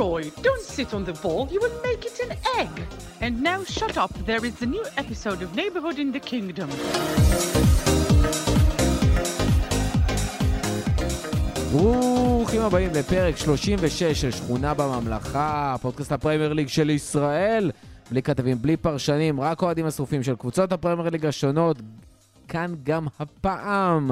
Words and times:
Leroy, 0.00 0.30
don't 0.42 0.66
sit 0.76 0.94
on 0.94 1.04
the 1.04 1.12
ball, 1.24 1.46
you 1.54 1.60
will 1.64 1.78
make 1.88 2.02
it 2.10 2.16
an 2.26 2.32
egg. 2.60 2.74
And 3.24 3.32
now 3.42 3.60
shut 3.64 3.96
up, 4.04 4.12
there 4.30 4.42
is 4.48 4.56
a 4.62 4.68
new 4.76 4.84
episode 5.02 5.40
of 5.44 5.48
Neighborhood 5.54 5.98
in 5.98 6.10
the 6.12 6.20
Kingdom. 6.30 6.68
ברוכים 11.72 12.60
הבאים 12.60 12.90
לפרק 12.94 13.36
36 13.36 14.02
של 14.02 14.30
שכונה 14.30 14.74
בממלכה, 14.74 15.76
פודקאסט 15.82 16.12
הפרמייר 16.12 16.52
ליג 16.52 16.68
של 16.68 16.90
ישראל. 16.90 17.70
בלי 18.10 18.22
כתבים, 18.22 18.62
בלי 18.62 18.76
פרשנים, 18.76 19.40
רק 19.40 19.62
אוהדים 19.62 19.86
השרופים 19.86 20.22
של 20.22 20.34
קבוצות 20.36 20.72
הפרמייר 20.72 21.10
ליג 21.10 21.26
השונות. 21.26 21.76
כאן 22.48 22.74
גם 22.82 23.06
הפעם, 23.18 24.10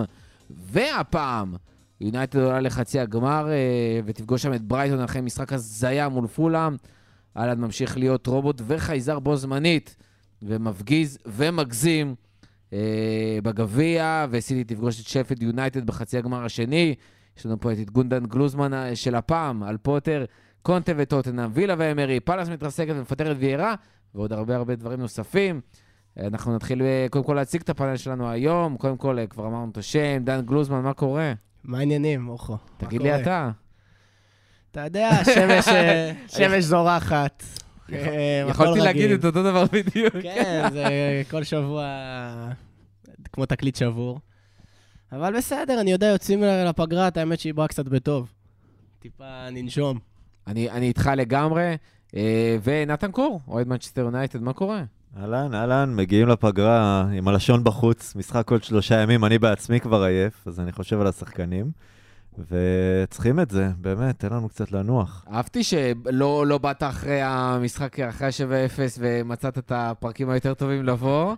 והפעם, 0.51 1.55
יונייטד 2.01 2.39
עולה 2.39 2.61
לחצי 2.61 3.01
הגמר 3.01 3.49
אה, 3.51 4.01
ותפגוש 4.05 4.43
שם 4.43 4.55
את 4.55 4.63
ברייטון 4.63 5.01
אחרי 5.01 5.21
משחק 5.21 5.53
הזיה 5.53 6.09
מול 6.09 6.27
פולאם. 6.27 6.77
הולאנד 7.37 7.61
ממשיך 7.61 7.97
להיות 7.97 8.27
רובוט 8.27 8.63
וחייזר 8.67 9.19
בו 9.19 9.37
זמנית, 9.37 9.97
ומפגיז 10.43 11.19
ומגזים 11.27 12.15
אה, 12.73 13.39
בגביע, 13.43 14.27
וסיטי 14.31 14.75
תפגוש 14.75 15.01
את 15.01 15.07
שפילד 15.07 15.43
יונייטד 15.43 15.87
בחצי 15.87 16.19
הגמר 16.19 16.45
השני. 16.45 16.95
יש 17.39 17.47
לנו 17.47 17.61
פה 17.61 17.73
את 17.73 17.91
גונדן 17.91 18.27
גלוזמן 18.27 18.75
אה, 18.75 18.97
של 18.97 19.15
הפעם, 19.15 19.63
על 19.63 19.77
פוטר, 19.77 20.25
קונטה 20.63 20.93
וטוטנאם, 20.97 21.51
וילה 21.53 21.75
ואמרי, 21.79 22.21
פאלאס 22.21 22.49
מתרסקת 22.49 22.95
ומפטרת 22.97 23.37
ויירה, 23.41 23.75
ועוד 24.15 24.33
הרבה 24.33 24.57
הרבה 24.57 24.77
דברים 24.77 25.01
נוספים. 25.01 25.61
אנחנו 26.21 26.55
נתחיל 26.55 26.83
אה, 26.83 27.07
קודם 27.11 27.25
כל 27.25 27.35
להציג 27.35 27.61
את 27.61 27.71
הפאנל 27.71 27.97
שלנו 27.97 28.31
היום. 28.31 28.77
קודם 28.77 28.97
כל, 28.97 29.19
כבר 29.31 29.47
אמרנו 29.47 29.71
את 29.73 29.79
השם, 29.79 30.23
דן 30.25 30.41
גלוזמן, 30.41 30.81
מה 30.81 30.95
קורה? 30.95 31.33
מה 31.69 31.79
העניינים, 31.79 32.29
אוחו? 32.29 32.57
תגיד 32.77 33.03
לי 33.03 33.21
אתה. 33.23 33.51
אתה 34.71 34.81
יודע, 34.81 35.11
שמש, 35.25 35.69
אה, 35.69 36.61
זורחת. 36.71 37.43
אה, 37.93 38.45
יכולתי 38.49 38.81
להגיד. 38.81 39.11
את 39.11 39.25
אותו 39.25 39.43
דבר 39.43 39.65
בדיוק. 39.73 40.15
כן, 40.23 40.69
זה 40.73 40.85
כל 41.31 41.45
שבוע 41.45 41.87
כמו 43.33 43.47
תקליט 43.47 43.77
שבור. 43.77 44.21
אבל 45.13 45.37
בסדר, 45.37 45.81
אני 45.81 45.93
יודע, 45.93 46.07
יוצאים 46.07 46.43
לפגרת, 46.43 47.17
האמת 47.17 47.41
שהיא 47.41 47.55
באה 47.55 47.69
קצת 47.69 47.89
בטוב. 47.89 48.33
טיפה 48.99 49.51
ננשום. 49.51 49.99
אני 50.47 50.71
אני 50.71 50.89
איתך 50.89 51.11
לגמרי. 51.17 51.77
אה, 52.17 52.57
ונתן 52.63 53.11
קור, 53.11 53.41
אוהד 53.49 53.69
מנצ'סטר 53.69 54.01
יונייטד, 54.01 54.43
מה 54.43 54.53
קורה? 54.53 54.85
אהלן, 55.17 55.55
אהלן, 55.55 55.97
מגיעים 55.97 56.29
לפגרה 56.29 57.07
עם 57.13 57.29
הלשון 57.29 57.65
בחוץ, 57.65 58.17
משחק 58.17 58.51
עוד 58.51 58.63
שלושה 58.63 59.01
ימים, 59.01 59.25
אני 59.25 59.39
בעצמי 59.39 59.81
כבר 59.81 60.03
עייף, 60.03 60.47
אז 60.47 60.61
אני 60.61 60.73
חושב 60.73 61.01
על 61.01 61.07
השחקנים, 61.07 61.71
וצריכים 62.39 63.41
את 63.41 63.51
זה, 63.51 63.69
באמת, 63.79 64.19
תן 64.19 64.33
לנו 64.33 64.49
קצת 64.49 64.73
לנוח. 64.73 65.25
אהבתי 65.33 65.65
שלא 65.65 66.47
לא 66.47 66.59
באת 66.59 66.83
אחרי 66.83 67.23
המשחק, 67.23 68.01
אחרי 68.01 68.27
ה-7-0 68.27 68.99
ומצאת 68.99 69.59
את 69.59 69.73
הפרקים 69.75 70.31
היותר 70.31 70.55
טובים 70.55 70.85
לבוא. 70.85 71.35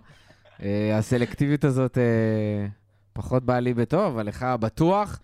אה, 0.63 0.97
הסלקטיביות 0.97 1.63
הזאת 1.63 1.97
אה, 1.97 2.67
פחות 3.13 3.43
באה 3.43 3.59
לי 3.59 3.73
בטוב, 3.73 4.13
אבל 4.13 4.27
לך 4.27 4.45
בטוח. 4.59 5.19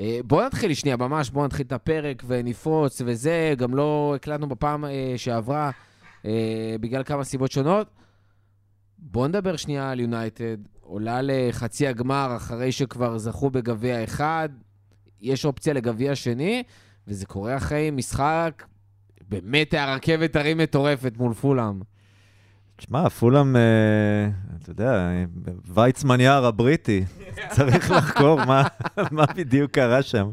אה, 0.00 0.18
בוא 0.24 0.44
נתחיל 0.44 0.74
שנייה, 0.74 0.96
ממש, 0.96 1.30
בוא 1.30 1.44
נתחיל 1.44 1.66
את 1.66 1.72
הפרק 1.72 2.22
ונפרוץ 2.26 3.02
וזה, 3.04 3.54
גם 3.56 3.74
לא 3.74 4.12
הקלטנו 4.16 4.48
בפעם 4.48 4.84
שעברה 5.16 5.70
אה, 6.24 6.76
בגלל 6.80 7.02
כמה 7.02 7.24
סיבות 7.24 7.52
שונות. 7.52 7.90
בוא 8.98 9.28
נדבר 9.28 9.56
שנייה 9.56 9.90
על 9.90 10.00
יונייטד, 10.00 10.56
עולה 10.80 11.18
לחצי 11.22 11.86
הגמר 11.86 12.36
אחרי 12.36 12.72
שכבר 12.72 13.18
זכו 13.18 13.50
בגביע 13.50 14.04
אחד, 14.04 14.48
יש 15.20 15.44
אופציה 15.44 15.72
לגביע 15.72 16.14
שני, 16.14 16.62
וזה 17.08 17.26
קורה 17.26 17.56
אחרי 17.56 17.90
משחק, 17.90 18.64
באמת 19.28 19.74
הרכבת 19.74 20.36
הרים 20.36 20.58
מטורפת 20.58 21.12
מול 21.16 21.34
פולאם. 21.34 21.80
תשמע, 22.76 23.08
פולאם, 23.08 23.56
אה, 23.56 24.28
אתה 24.62 24.70
יודע, 24.70 25.10
ויצמן 25.74 26.20
יער 26.20 26.46
הבריטי, 26.46 27.04
צריך 27.50 27.90
לחקור 27.90 28.44
מה, 28.44 28.62
מה 29.10 29.24
בדיוק 29.36 29.70
קרה 29.70 30.02
שם, 30.02 30.30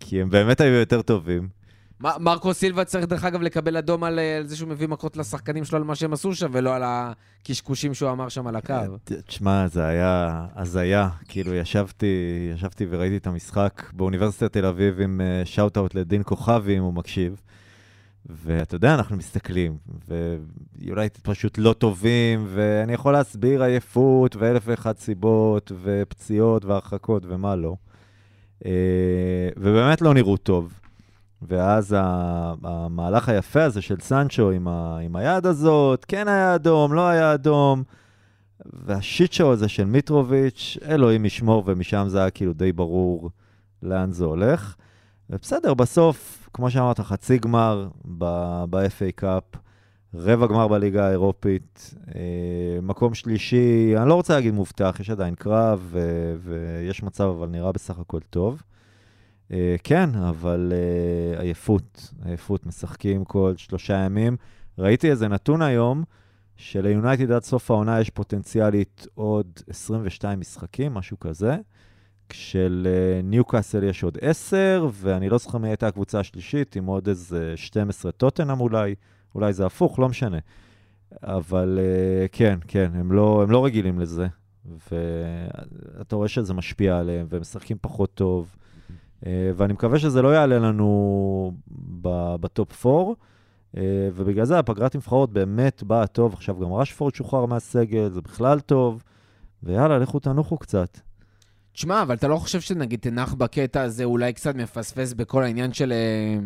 כי 0.00 0.22
הם 0.22 0.30
באמת 0.30 0.60
היו 0.60 0.74
יותר 0.74 1.02
טובים. 1.02 1.55
מרקו 2.00 2.54
סילבה 2.54 2.84
צריך 2.84 3.06
דרך 3.06 3.24
אגב 3.24 3.42
לקבל 3.42 3.76
אדום 3.76 4.04
על, 4.04 4.18
אה, 4.18 4.36
על 4.36 4.46
זה 4.46 4.56
שהוא 4.56 4.68
מביא 4.68 4.88
מכות 4.88 5.16
לשחקנים 5.16 5.64
שלו 5.64 5.78
על 5.78 5.84
מה 5.84 5.94
שהם 5.94 6.12
עשו 6.12 6.34
שם, 6.34 6.48
ולא 6.52 6.74
על 6.74 6.82
הקשקושים 6.84 7.94
שהוא 7.94 8.10
אמר 8.10 8.28
שם 8.28 8.46
על 8.46 8.56
הקו. 8.56 8.74
ת- 9.04 9.12
תשמע, 9.12 9.66
זה 9.68 9.84
היה 9.86 10.46
הזיה. 10.56 11.08
כאילו, 11.28 11.54
ישבתי, 11.54 12.06
ישבתי 12.54 12.86
וראיתי 12.90 13.16
את 13.16 13.26
המשחק 13.26 13.82
באוניברסיטת 13.92 14.52
תל 14.52 14.66
אביב 14.66 15.00
עם 15.00 15.20
shout-out 15.44 15.94
לדין 15.94 16.22
כוכבי, 16.24 16.78
אם 16.78 16.82
הוא 16.82 16.94
מקשיב. 16.94 17.40
ואתה 18.26 18.74
יודע, 18.74 18.94
אנחנו 18.94 19.16
מסתכלים, 19.16 19.76
ויונייטד 20.78 21.20
פשוט 21.22 21.58
לא 21.58 21.72
טובים, 21.72 22.46
ואני 22.48 22.92
יכול 22.92 23.12
להסביר 23.12 23.62
עייפות 23.62 24.36
ואלף 24.36 24.62
ואחת 24.66 24.98
סיבות, 24.98 25.72
ופציעות 25.82 26.64
והרחקות 26.64 27.22
ומה 27.26 27.56
לא. 27.56 27.76
אה, 28.66 28.70
ובאמת 29.56 30.00
לא 30.02 30.14
נראו 30.14 30.36
טוב. 30.36 30.72
ואז 31.42 31.96
המהלך 32.62 33.28
היפה 33.28 33.64
הזה 33.64 33.82
של 33.82 34.00
סנצ'ו 34.00 34.50
עם, 34.50 34.68
ה, 34.68 34.98
עם 34.98 35.16
היד 35.16 35.46
הזאת, 35.46 36.04
כן 36.04 36.28
היה 36.28 36.54
אדום, 36.54 36.92
לא 36.92 37.08
היה 37.08 37.34
אדום, 37.34 37.82
והשיט 38.64 39.32
שואו 39.32 39.52
הזה 39.52 39.68
של 39.68 39.84
מיטרוביץ', 39.84 40.78
אלוהים 40.88 41.24
ישמור, 41.24 41.62
ומשם 41.66 42.04
זה 42.08 42.18
היה 42.18 42.30
כאילו 42.30 42.52
די 42.52 42.72
ברור 42.72 43.30
לאן 43.82 44.12
זה 44.12 44.24
הולך. 44.24 44.76
ובסדר, 45.30 45.74
בסוף, 45.74 46.48
כמו 46.52 46.70
שאמרת, 46.70 47.00
חצי 47.00 47.38
גמר 47.38 47.88
ב-FA 48.04 49.12
קאפ, 49.14 49.44
רבע 50.14 50.46
גמר 50.46 50.68
בליגה 50.68 51.06
האירופית, 51.06 51.94
אה, 52.14 52.80
מקום 52.82 53.14
שלישי, 53.14 53.94
אני 53.96 54.08
לא 54.08 54.14
רוצה 54.14 54.34
להגיד 54.34 54.54
מובטח, 54.54 54.96
יש 55.00 55.10
עדיין 55.10 55.34
קרב, 55.34 55.94
ויש 56.42 57.02
מצב, 57.02 57.24
אבל 57.24 57.48
נראה 57.48 57.72
בסך 57.72 57.98
הכל 57.98 58.20
טוב. 58.30 58.62
אה, 59.52 59.76
כן, 59.84 60.14
אבל 60.14 60.72
אה, 60.72 61.40
עייפות, 61.40 62.12
עייפות, 62.24 62.66
משחקים 62.66 63.24
כל 63.24 63.52
שלושה 63.56 63.94
ימים. 63.94 64.36
ראיתי 64.78 65.10
איזה 65.10 65.28
נתון 65.28 65.62
היום, 65.62 66.04
שליונייטד 66.56 67.30
עד 67.30 67.42
סוף 67.42 67.70
העונה 67.70 68.00
יש 68.00 68.10
פוטנציאלית 68.10 69.06
עוד 69.14 69.46
22 69.68 70.40
משחקים, 70.40 70.94
משהו 70.94 71.20
כזה. 71.20 71.56
כשלניוקאסל 72.28 73.84
יש 73.84 74.02
עוד 74.02 74.18
10, 74.20 74.88
ואני 74.92 75.28
לא 75.28 75.38
זוכר 75.38 75.58
מי 75.58 75.68
הייתה 75.68 75.86
הקבוצה 75.86 76.20
השלישית, 76.20 76.76
עם 76.76 76.86
עוד 76.86 77.08
איזה 77.08 77.52
12 77.56 78.12
טוטנאם 78.12 78.60
אולי, 78.60 78.94
אולי 79.34 79.52
זה 79.52 79.66
הפוך, 79.66 79.98
לא 79.98 80.08
משנה. 80.08 80.38
אבל 81.22 81.78
אה, 81.82 82.28
כן, 82.32 82.58
כן, 82.68 82.90
הם 82.94 83.12
לא, 83.12 83.42
הם 83.42 83.50
לא 83.50 83.64
רגילים 83.64 83.98
לזה, 83.98 84.26
ואתה 84.90 86.16
רואה 86.16 86.28
שזה 86.28 86.54
משפיע 86.54 86.98
עליהם, 86.98 87.26
והם 87.30 87.40
משחקים 87.40 87.76
פחות 87.80 88.14
טוב. 88.14 88.56
אה, 89.26 89.50
ואני 89.56 89.72
מקווה 89.72 89.98
שזה 89.98 90.22
לא 90.22 90.34
יעלה 90.34 90.58
לנו 90.58 91.52
בטופ 92.40 92.86
4, 92.86 93.12
אה, 93.76 93.82
ובגלל 94.14 94.44
זה 94.44 94.58
הפגרת 94.58 94.96
נבחרות 94.96 95.32
באמת 95.32 95.82
באה 95.82 96.06
טוב. 96.06 96.32
עכשיו 96.34 96.60
גם 96.60 96.72
רשפורד 96.72 97.14
שוחרר 97.14 97.46
מהסגל, 97.46 98.08
זה 98.08 98.20
בכלל 98.20 98.60
טוב, 98.60 99.02
ויאללה, 99.62 99.98
לכו 99.98 100.18
תנוחו 100.18 100.58
קצת. 100.58 100.98
תשמע, 101.72 102.02
אבל 102.02 102.14
אתה 102.14 102.28
לא 102.28 102.36
חושב 102.36 102.60
שנגיד 102.60 103.00
תנח 103.00 103.34
בקטע 103.34 103.82
הזה 103.82 104.04
אולי 104.04 104.32
קצת 104.32 104.54
מפספס 104.54 105.12
בכל 105.12 105.42
העניין 105.42 105.72
של, 105.72 105.92
אה, 105.92 106.38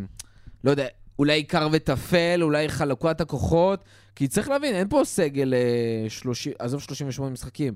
לא 0.65 0.71
יודע, 0.71 0.87
אולי 1.19 1.33
עיקר 1.33 1.69
וטפל, 1.73 2.41
אולי 2.43 2.69
חלוקת 2.69 3.21
הכוחות? 3.21 3.85
כי 4.17 4.29
צריך 4.29 4.49
להבין, 4.49 4.75
אין 4.75 4.89
פה 4.89 5.01
סגל, 5.05 5.55
אה, 5.55 6.11
30, 6.11 6.53
עזוב 6.59 6.81
38 6.81 7.33
משחקים, 7.33 7.75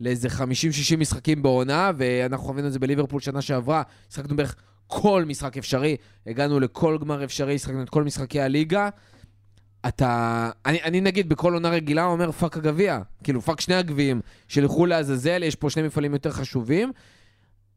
לאיזה 0.00 0.28
50-60 0.28 0.96
משחקים 0.98 1.42
בעונה, 1.42 1.90
ואנחנו 1.96 2.46
חווינו 2.46 2.68
את 2.68 2.72
זה 2.72 2.78
בליברפול 2.78 3.20
שנה 3.20 3.42
שעברה, 3.42 3.82
משחקנו 4.10 4.36
בערך 4.36 4.56
כל 4.86 5.24
משחק 5.26 5.58
אפשרי, 5.58 5.96
הגענו 6.26 6.60
לכל 6.60 6.98
גמר 7.00 7.24
אפשרי, 7.24 7.58
שחקנו 7.58 7.82
את 7.82 7.88
כל 7.88 8.04
משחקי 8.04 8.40
הליגה. 8.40 8.88
אתה... 9.88 10.50
אני, 10.66 10.82
אני 10.82 11.00
נגיד 11.00 11.28
בכל 11.28 11.54
עונה 11.54 11.68
רגילה 11.68 12.04
אומר 12.04 12.32
fuck 12.32 12.56
הגביע, 12.56 12.98
כאילו 13.24 13.40
fuck 13.40 13.60
שני 13.60 13.74
הגביעים, 13.74 14.20
שילכו 14.48 14.86
לעזאזל, 14.86 15.42
יש 15.42 15.54
פה 15.54 15.70
שני 15.70 15.82
מפעלים 15.82 16.12
יותר 16.12 16.30
חשובים, 16.30 16.92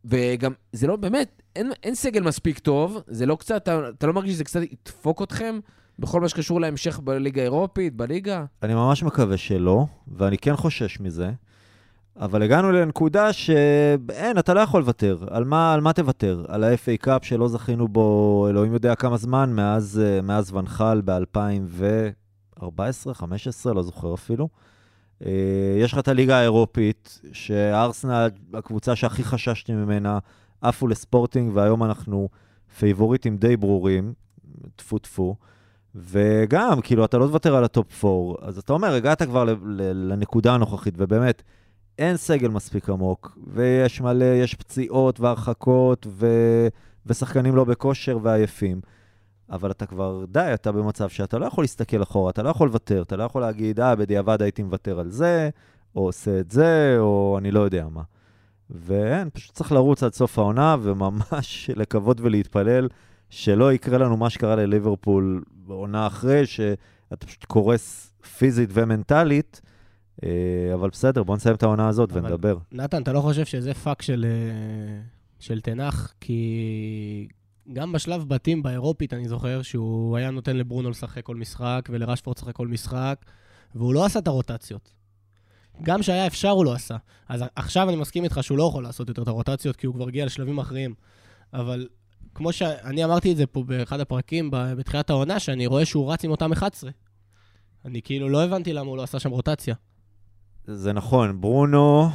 וגם, 0.06 0.52
זה 0.72 0.88
לא, 0.88 0.96
באמת, 0.96 1.42
אין, 1.56 1.72
אין 1.84 1.96
סגל 1.96 2.24
מספיק 2.24 2.60
טוב, 2.60 3.02
זה 3.08 3.26
לא 3.26 3.36
קצת, 3.36 3.64
אתה, 3.64 3.82
אתה 3.90 4.08
לא 4.08 4.14
מרגיש 4.14 4.34
שזה 4.34 4.44
קצת 4.44 4.62
ידפוק 4.62 5.22
אתכם 5.22 5.60
בכל 6.00 6.22
מה 6.22 6.30
שקשור 6.30 6.62
להמשך 6.62 7.00
בליגה 7.00 7.42
האירופית, 7.42 7.96
בליגה? 7.96 8.46
אני 8.64 8.74
ממש 8.74 9.04
מקווה 9.04 9.38
שלא, 9.38 9.86
ואני 10.08 10.38
כן 10.38 10.56
חושש 10.56 11.00
מזה, 11.00 11.32
אבל 12.18 12.44
הגענו 12.44 12.72
לנקודה 12.72 13.34
שאין, 13.34 14.38
אתה 14.40 14.54
לא 14.54 14.60
יכול 14.60 14.82
לוותר. 14.82 15.18
על 15.30 15.44
מה, 15.44 15.74
על 15.74 15.82
מה 15.82 15.94
תוותר? 15.94 16.46
על 16.48 16.64
ה-FA 16.64 16.98
Cup 17.02 17.26
שלא 17.26 17.48
זכינו 17.48 17.88
בו, 17.88 18.48
אלוהים 18.50 18.74
יודע 18.74 18.96
כמה 18.96 19.18
זמן, 19.18 19.54
מאז, 19.54 20.02
אה, 20.04 20.22
מאז 20.22 20.54
ואן 20.54 20.78
חאל 20.78 21.02
ב-2014, 21.06 22.64
2015, 22.64 23.74
לא 23.74 23.84
זוכר 23.84 24.14
אפילו. 24.14 24.50
אה, 25.26 25.32
יש 25.78 25.94
לך 25.94 26.00
את 26.00 26.08
הליגה 26.08 26.40
האירופית, 26.40 27.22
שארסנל, 27.34 28.30
הקבוצה 28.54 28.96
שהכי 28.96 29.24
חששתי 29.24 29.74
ממנה, 29.74 30.20
עפו 30.62 30.88
לספורטינג, 30.88 31.52
והיום 31.56 31.84
אנחנו 31.84 32.30
פייבוריטים 32.80 33.38
די 33.38 33.58
ברורים. 33.58 34.14
טפו 34.76 35.00
טפו. 35.00 35.36
וגם, 35.96 36.82
כאילו, 36.82 37.06
אתה 37.06 37.18
לא 37.18 37.28
תוותר 37.28 37.56
על 37.56 37.64
ה-top 37.64 38.06
4, 38.06 38.48
אז 38.48 38.58
אתה 38.58 38.74
אומר, 38.74 38.94
הגעת 38.94 39.22
כבר 39.22 39.46
לנקודה 39.94 40.54
הנוכחית, 40.54 40.94
ובאמת, 40.98 41.44
אין 42.00 42.18
סגל 42.18 42.48
מספיק 42.48 42.90
עמוק, 42.90 43.38
ויש 43.48 44.02
מלא, 44.02 44.26
יש 44.26 44.56
פציעות 44.56 45.20
והרחקות, 45.20 46.08
ו... 46.10 46.28
ושחקנים 47.06 47.56
לא 47.56 47.64
בכושר 47.64 48.18
ועייפים. 48.22 48.82
אבל 49.50 49.72
אתה 49.72 49.86
כבר, 49.86 50.26
די, 50.28 50.52
אתה 50.54 50.72
במצב 50.72 51.10
שאתה 51.10 51.38
לא 51.38 51.46
יכול 51.46 51.64
להסתכל 51.64 52.04
אחורה, 52.04 52.30
אתה 52.30 52.44
לא 52.44 52.50
יכול 52.50 52.68
לוותר, 52.68 53.02
אתה 53.02 53.16
לא 53.16 53.24
יכול 53.24 53.42
להגיד, 53.42 53.80
אה, 53.80 53.96
בדיעבד 53.96 54.42
הייתי 54.42 54.64
מוותר 54.64 55.00
על 55.00 55.10
זה, 55.10 55.50
או 55.96 56.02
עושה 56.02 56.40
את 56.40 56.52
זה, 56.52 56.96
או 57.00 57.36
אני 57.40 57.52
לא 57.52 57.60
יודע 57.60 57.88
מה. 57.92 58.02
ואין, 58.70 59.30
פשוט 59.34 59.56
צריך 59.56 59.72
לרוץ 59.72 60.04
עד 60.04 60.14
סוף 60.14 60.40
העונה, 60.40 60.76
וממש 60.82 61.70
לקוות 61.76 62.22
ולהתפלל 62.22 62.88
שלא 63.30 63.74
יקרה 63.74 63.98
לנו 63.98 64.18
מה 64.18 64.30
שקרה 64.30 64.56
לליברפול 64.56 65.44
בעונה 65.52 66.08
אחרי, 66.08 66.46
שאתה 66.46 67.26
פשוט 67.26 67.46
קורס 67.46 68.14
פיזית 68.38 68.70
ומנטלית, 68.74 69.62
אבל 70.74 70.90
בסדר, 70.90 71.24
בוא 71.24 71.36
נסיים 71.36 71.56
את 71.56 71.64
העונה 71.64 71.88
הזאת 71.88 72.10
ונדבר. 72.14 72.58
נתן, 72.72 73.02
אתה 73.02 73.14
לא 73.14 73.22
חושב 73.22 73.46
שזה 73.46 73.74
פאק 73.74 74.02
של, 74.02 74.26
אה, 74.30 75.02
של 75.40 75.62
תנח? 75.62 76.14
כי 76.22 77.28
גם 77.74 77.92
בשלב 77.92 78.24
בתים 78.30 78.64
באירופית, 78.64 79.14
אני 79.14 79.28
זוכר 79.28 79.62
שהוא 79.62 80.18
היה 80.18 80.32
נותן 80.32 80.58
לברונו 80.58 80.90
לשחק 80.90 81.24
כל 81.24 81.36
משחק 81.36 81.90
ולרשפורד 81.92 82.38
לשחק 82.38 82.56
כל 82.56 82.68
משחק, 82.68 83.26
והוא 83.76 83.94
לא 83.94 84.06
עשה 84.06 84.20
את 84.20 84.28
הרוטציות. 84.28 84.92
גם 85.84 86.04
שהיה 86.04 86.28
אפשר, 86.28 86.50
הוא 86.50 86.66
לא 86.66 86.74
עשה. 86.74 86.96
אז 87.30 87.44
עכשיו 87.56 87.90
אני 87.90 87.98
מסכים 87.98 88.24
איתך 88.24 88.40
שהוא 88.42 88.58
לא 88.58 88.64
יכול 88.64 88.84
לעשות 88.84 89.10
יותר 89.10 89.22
את 89.22 89.28
הרוטציות, 89.28 89.76
כי 89.76 89.88
הוא 89.88 89.96
כבר 89.96 90.08
הגיע 90.08 90.26
לשלבים 90.26 90.58
אחרים. 90.58 90.94
אבל 91.54 91.88
כמו 92.36 92.54
שאני 92.54 93.04
אמרתי 93.04 93.32
את 93.32 93.38
זה 93.38 93.48
פה 93.48 93.64
באחד 93.64 94.00
הפרקים 94.00 94.50
בתחילת 94.52 95.10
העונה, 95.10 95.40
שאני 95.40 95.68
רואה 95.68 95.86
שהוא 95.86 96.14
רץ 96.14 96.24
עם 96.24 96.32
אותם 96.32 96.52
11. 96.52 96.92
אני 97.86 98.02
כאילו 98.02 98.30
לא 98.30 98.44
הבנתי 98.44 98.74
למה 98.74 98.90
הוא 98.90 98.98
לא 98.98 99.04
עשה 99.04 99.20
שם 99.20 99.30
רוטציה. 99.30 99.76
זה 100.74 100.94
נכון, 100.94 101.42
ברונו 101.42 102.10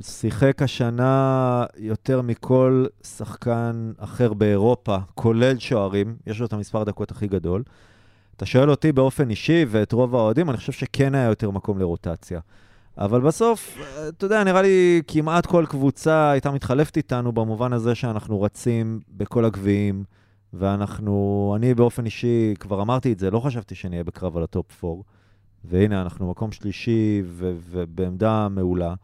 שיחק 0.00 0.62
השנה 0.62 1.64
יותר 1.76 2.22
מכל 2.22 2.86
שחקן 3.02 3.92
אחר 3.98 4.32
באירופה, 4.32 4.96
כולל 5.14 5.58
שוערים, 5.58 6.16
יש 6.26 6.40
לו 6.40 6.46
את 6.46 6.52
המספר 6.52 6.80
הדקות 6.80 7.10
הכי 7.10 7.26
גדול. 7.26 7.62
אתה 8.36 8.46
שואל 8.46 8.70
אותי 8.70 8.92
באופן 8.92 9.30
אישי 9.30 9.64
ואת 9.68 9.92
רוב 9.92 10.14
האוהדים, 10.14 10.50
אני 10.50 10.56
חושב 10.56 10.72
שכן 10.72 11.14
היה 11.14 11.28
יותר 11.28 11.50
מקום 11.50 11.78
לרוטציה. 11.78 12.40
אבל 12.98 13.20
בסוף, 13.20 13.78
אתה 14.08 14.24
יודע, 14.24 14.44
נראה 14.44 14.62
לי 14.62 15.02
כמעט 15.06 15.46
כל 15.46 15.64
קבוצה 15.68 16.30
הייתה 16.30 16.50
מתחלפת 16.50 16.96
איתנו 16.96 17.32
במובן 17.32 17.72
הזה 17.72 17.94
שאנחנו 17.94 18.42
רצים 18.42 19.00
בכל 19.08 19.44
הגביעים, 19.44 20.04
ואנחנו, 20.52 21.52
אני 21.56 21.74
באופן 21.74 22.04
אישי, 22.04 22.54
כבר 22.60 22.82
אמרתי 22.82 23.12
את 23.12 23.18
זה, 23.18 23.30
לא 23.30 23.40
חשבתי 23.40 23.74
שנהיה 23.74 24.04
בקרב 24.04 24.36
על 24.36 24.42
ה-top 24.42 24.84
4. 24.84 25.02
והנה, 25.64 26.02
אנחנו 26.02 26.30
מקום 26.30 26.52
שלישי 26.52 27.22
ובעמדה 27.26 28.48
מעולה. 28.50 28.94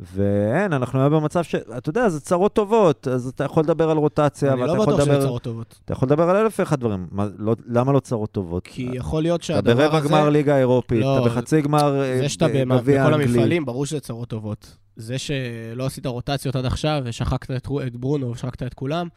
ואין, 0.00 0.72
אנחנו 0.72 1.00
היום 1.00 1.12
במצב 1.12 1.42
ש... 1.42 1.54
אתה 1.54 1.90
יודע, 1.90 2.08
זה 2.08 2.20
צרות 2.20 2.52
טובות, 2.52 3.08
אז 3.08 3.26
אתה 3.26 3.44
יכול 3.44 3.62
לדבר 3.62 3.90
על 3.90 3.96
רוטציה, 3.96 4.52
אני 4.52 4.60
ואתה 4.62 4.72
לא 4.72 4.82
יכול 4.82 4.94
בטוח 4.94 5.00
שזה 5.04 5.12
לדבר... 5.12 5.26
צרות 5.26 5.42
טובות. 5.42 5.80
אתה 5.84 5.92
יכול 5.92 6.06
לדבר 6.06 6.30
על 6.30 6.36
אלף 6.36 6.56
ואחד 6.60 6.80
דברים. 6.80 7.06
מה, 7.10 7.26
לא, 7.38 7.56
למה 7.66 7.92
לא 7.92 8.00
צרות 8.00 8.30
טובות? 8.32 8.62
כי 8.66 8.88
יכול 8.92 9.22
להיות 9.22 9.40
אתה 9.40 9.46
שהדבר 9.46 9.74
ברבע 9.74 9.98
הזה... 9.98 10.08
גמר 10.08 10.30
ליגה 10.30 10.58
אירופית, 10.58 11.00
לא, 11.00 11.18
אתה 11.18 11.26
בחצי 11.26 11.60
גמר 11.60 12.00
אה, 12.02 12.18
זה 12.18 12.28
שאתה 12.28 12.48
ג- 12.48 12.52
במ- 12.62 12.76
גביע 12.78 13.04
בכל 13.04 13.14
אנגלי. 13.14 13.32
המפעלים, 13.32 13.64
ברור 13.64 13.86
שזה 13.86 14.00
צרות 14.00 14.28
טובות. 14.28 14.76
זה 14.96 15.18
שלא 15.18 15.86
עשית 15.86 16.06
רוטציות 16.06 16.56
עד 16.56 16.64
עכשיו 16.66 17.02
ושחקת 17.04 17.50
את 17.50 17.68
את 17.86 17.96
ברונו 17.96 18.30
ושחקת 18.30 18.62
את 18.62 18.74
כולם, 18.74 19.08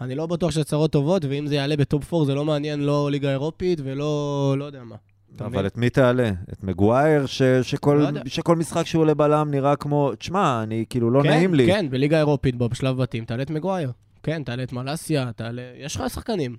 אני 0.00 0.14
לא 0.14 0.26
בטוח 0.26 0.50
שזה 0.50 0.64
צרות 0.64 0.90
טובות, 0.92 1.24
ואם 1.24 1.46
זה 1.46 1.54
יעלה 1.54 1.76
ב-top 1.76 2.14
4 2.14 2.24
זה 2.26 2.34
לא 2.34 2.44
מעניין 2.44 2.80
לא 2.80 3.10
ליגה 3.10 3.30
אירופית 3.30 3.80
ולא 3.84 4.54
לא 4.58 4.64
יודע 4.64 4.84
מה. 4.84 4.96
אבל 5.40 5.66
את 5.66 5.76
מי 5.76 5.90
תעלה? 5.90 6.30
את 6.52 6.64
מגווייר, 6.64 7.26
ש- 7.26 7.42
שכל, 7.42 8.06
לא. 8.12 8.20
שכל 8.26 8.56
משחק 8.56 8.86
שהוא 8.86 9.00
עולה 9.00 9.14
בלם 9.14 9.50
נראה 9.50 9.76
כמו... 9.76 10.14
תשמע, 10.14 10.62
אני 10.62 10.84
כאילו 10.90 11.10
לא 11.10 11.22
כן, 11.22 11.28
נעים 11.28 11.54
לי. 11.54 11.66
כן, 11.66 11.86
בליגה 11.90 12.16
האירופית, 12.16 12.56
בו, 12.56 12.68
בשלב 12.68 12.96
בתים, 12.96 13.24
תעלה 13.24 13.42
את 13.42 13.50
מגווייר. 13.50 13.92
כן, 14.22 14.42
תעלה 14.42 14.62
את 14.62 14.72
מלאסיה, 14.72 15.32
תעלה... 15.36 15.62
יש 15.78 15.96
לך 15.96 16.10
שחקנים. 16.10 16.56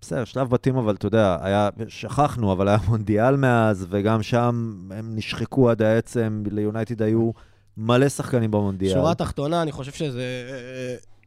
בסדר, 0.00 0.24
שלב 0.24 0.50
בתים, 0.50 0.76
אבל 0.76 0.94
אתה 0.94 1.06
יודע, 1.06 1.36
היה, 1.40 1.68
שכחנו, 1.88 2.52
אבל 2.52 2.68
היה 2.68 2.78
מונדיאל 2.88 3.36
מאז, 3.36 3.86
וגם 3.90 4.22
שם 4.22 4.74
הם 4.90 5.16
נשחקו 5.16 5.70
עד 5.70 5.82
העצם, 5.82 6.42
ליונייטד 6.50 7.02
היו 7.02 7.30
מלא 7.76 8.08
שחקנים 8.08 8.50
במונדיאל. 8.50 8.92
שורה 8.94 9.14
תחתונה, 9.14 9.62
אני 9.62 9.72
חושב 9.72 9.92
שזה... 9.92 10.22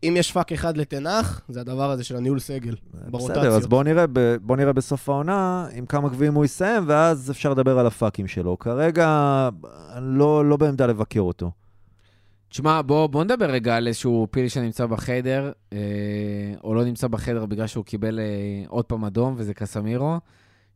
אם 0.03 0.13
יש 0.17 0.31
פאק 0.31 0.51
אחד 0.51 0.77
לטן 0.77 1.05
האח, 1.05 1.41
זה 1.49 1.61
הדבר 1.61 1.91
הזה 1.91 2.03
של 2.03 2.15
הניהול 2.15 2.39
סגל, 2.39 2.75
ברוטציות. 2.93 3.37
בסדר, 3.37 3.55
אז 3.55 3.67
בואו 3.67 3.83
נראה, 3.83 4.05
בוא 4.41 4.57
נראה 4.57 4.73
בסוף 4.73 5.09
העונה 5.09 5.67
עם 5.73 5.85
כמה 5.85 6.09
גביעים 6.09 6.33
הוא 6.33 6.45
יסיים, 6.45 6.83
ואז 6.87 7.31
אפשר 7.31 7.51
לדבר 7.51 7.79
על 7.79 7.87
הפאקים 7.87 8.27
שלו. 8.27 8.59
כרגע, 8.59 9.49
אני 9.93 10.17
לא, 10.17 10.45
לא 10.45 10.57
בעמדה 10.57 10.85
לבקר 10.85 11.19
אותו. 11.19 11.51
תשמע, 12.49 12.81
בוא, 12.81 13.07
בוא 13.07 13.23
נדבר 13.23 13.45
רגע 13.45 13.75
על 13.75 13.87
איזשהו 13.87 14.27
פיל 14.31 14.47
שנמצא 14.47 14.85
בחדר, 14.85 15.51
אה, 15.73 15.77
או 16.63 16.73
לא 16.73 16.85
נמצא 16.85 17.07
בחדר 17.07 17.45
בגלל 17.45 17.67
שהוא 17.67 17.85
קיבל 17.85 18.19
אה, 18.19 18.25
עוד 18.67 18.85
פעם 18.85 19.05
אדום, 19.05 19.35
וזה 19.37 19.53
קסמירו, 19.53 20.17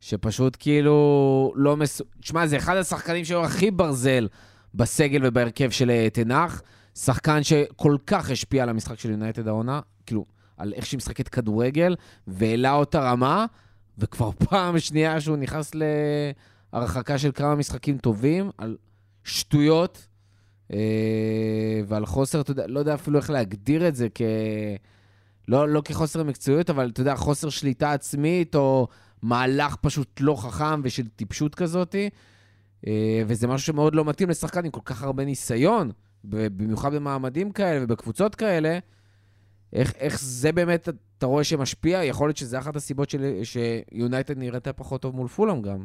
שפשוט 0.00 0.56
כאילו 0.60 1.52
לא 1.56 1.76
מס... 1.76 2.02
תשמע, 2.20 2.46
זה 2.46 2.56
אחד 2.56 2.76
השחקנים 2.76 3.24
שהיו 3.24 3.44
הכי 3.44 3.70
ברזל 3.70 4.28
בסגל 4.74 5.20
ובהרכב 5.24 5.70
של 5.70 5.90
אה, 5.90 6.08
תנח, 6.12 6.62
שחקן 6.94 7.42
שכל 7.42 7.96
כך 8.06 8.30
השפיע 8.30 8.62
על 8.62 8.68
המשחק 8.68 8.98
של 8.98 9.10
יונייטד 9.10 9.48
העונה, 9.48 9.80
כאילו, 10.06 10.24
על 10.56 10.72
איך 10.72 10.86
שהיא 10.86 10.98
משחקת 10.98 11.28
כדורגל, 11.28 11.96
והעלה 12.26 12.72
אותה 12.72 13.00
רמה, 13.00 13.46
וכבר 13.98 14.30
פעם 14.48 14.78
שנייה 14.78 15.20
שהוא 15.20 15.36
נכנס 15.36 15.70
להרחקה 16.72 17.18
של 17.18 17.32
כמה 17.32 17.54
משחקים 17.54 17.98
טובים, 17.98 18.50
על 18.58 18.76
שטויות. 19.24 20.06
אה, 20.72 21.80
ועל 21.86 22.06
חוסר, 22.06 22.40
אתה 22.40 22.50
יודע, 22.50 22.66
לא 22.66 22.78
יודע 22.78 22.94
אפילו 22.94 23.18
איך 23.18 23.30
להגדיר 23.30 23.88
את 23.88 23.96
זה 23.96 24.08
כ... 24.14 24.22
לא, 25.48 25.68
לא 25.68 25.82
כחוסר 25.84 26.22
מקצועיות, 26.22 26.70
אבל 26.70 26.88
אתה 26.88 27.00
יודע, 27.00 27.16
חוסר 27.16 27.48
שליטה 27.48 27.92
עצמית, 27.92 28.54
או 28.54 28.88
מהלך 29.22 29.76
פשוט 29.76 30.20
לא 30.20 30.36
חכם 30.36 30.80
ושל 30.84 31.08
טיפשות 31.16 31.54
כזאת. 31.54 31.94
אה, 32.86 33.22
וזה 33.26 33.46
משהו 33.46 33.66
שמאוד 33.66 33.94
לא 33.94 34.04
מתאים 34.04 34.30
לשחקן 34.30 34.64
עם 34.64 34.70
כל 34.70 34.80
כך 34.84 35.02
הרבה 35.02 35.24
ניסיון, 35.24 35.90
במיוחד 36.24 36.94
במעמדים 36.94 37.52
כאלה 37.52 37.84
ובקבוצות 37.84 38.34
כאלה. 38.34 38.78
איך, 39.72 39.94
איך 39.96 40.20
זה 40.20 40.52
באמת, 40.52 40.88
אתה 41.18 41.26
רואה 41.26 41.44
שמשפיע? 41.44 42.04
יכול 42.04 42.28
להיות 42.28 42.36
שזה 42.36 42.58
אחת 42.58 42.76
הסיבות 42.76 43.10
של, 43.10 43.40
שיונייטד 43.42 44.38
נראתה 44.38 44.72
פחות 44.72 45.02
טוב 45.02 45.16
מול 45.16 45.28
פולאם 45.28 45.62
גם. 45.62 45.84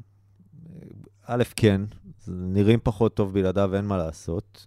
א', 1.26 1.44
כן, 1.56 1.82
נראים 2.28 2.80
פחות 2.84 3.14
טוב 3.14 3.34
בלעדיו, 3.34 3.76
אין 3.76 3.86
מה 3.86 3.98
לעשות. 3.98 4.66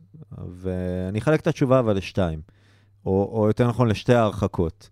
ואני 0.49 1.19
אחלק 1.19 1.41
את 1.41 1.47
התשובה 1.47 1.79
אבל 1.79 1.97
לשתיים, 1.97 2.41
או, 3.07 3.31
או 3.33 3.47
יותר 3.47 3.69
נכון 3.69 3.89
לשתי 3.89 4.15
ההרחקות. 4.15 4.91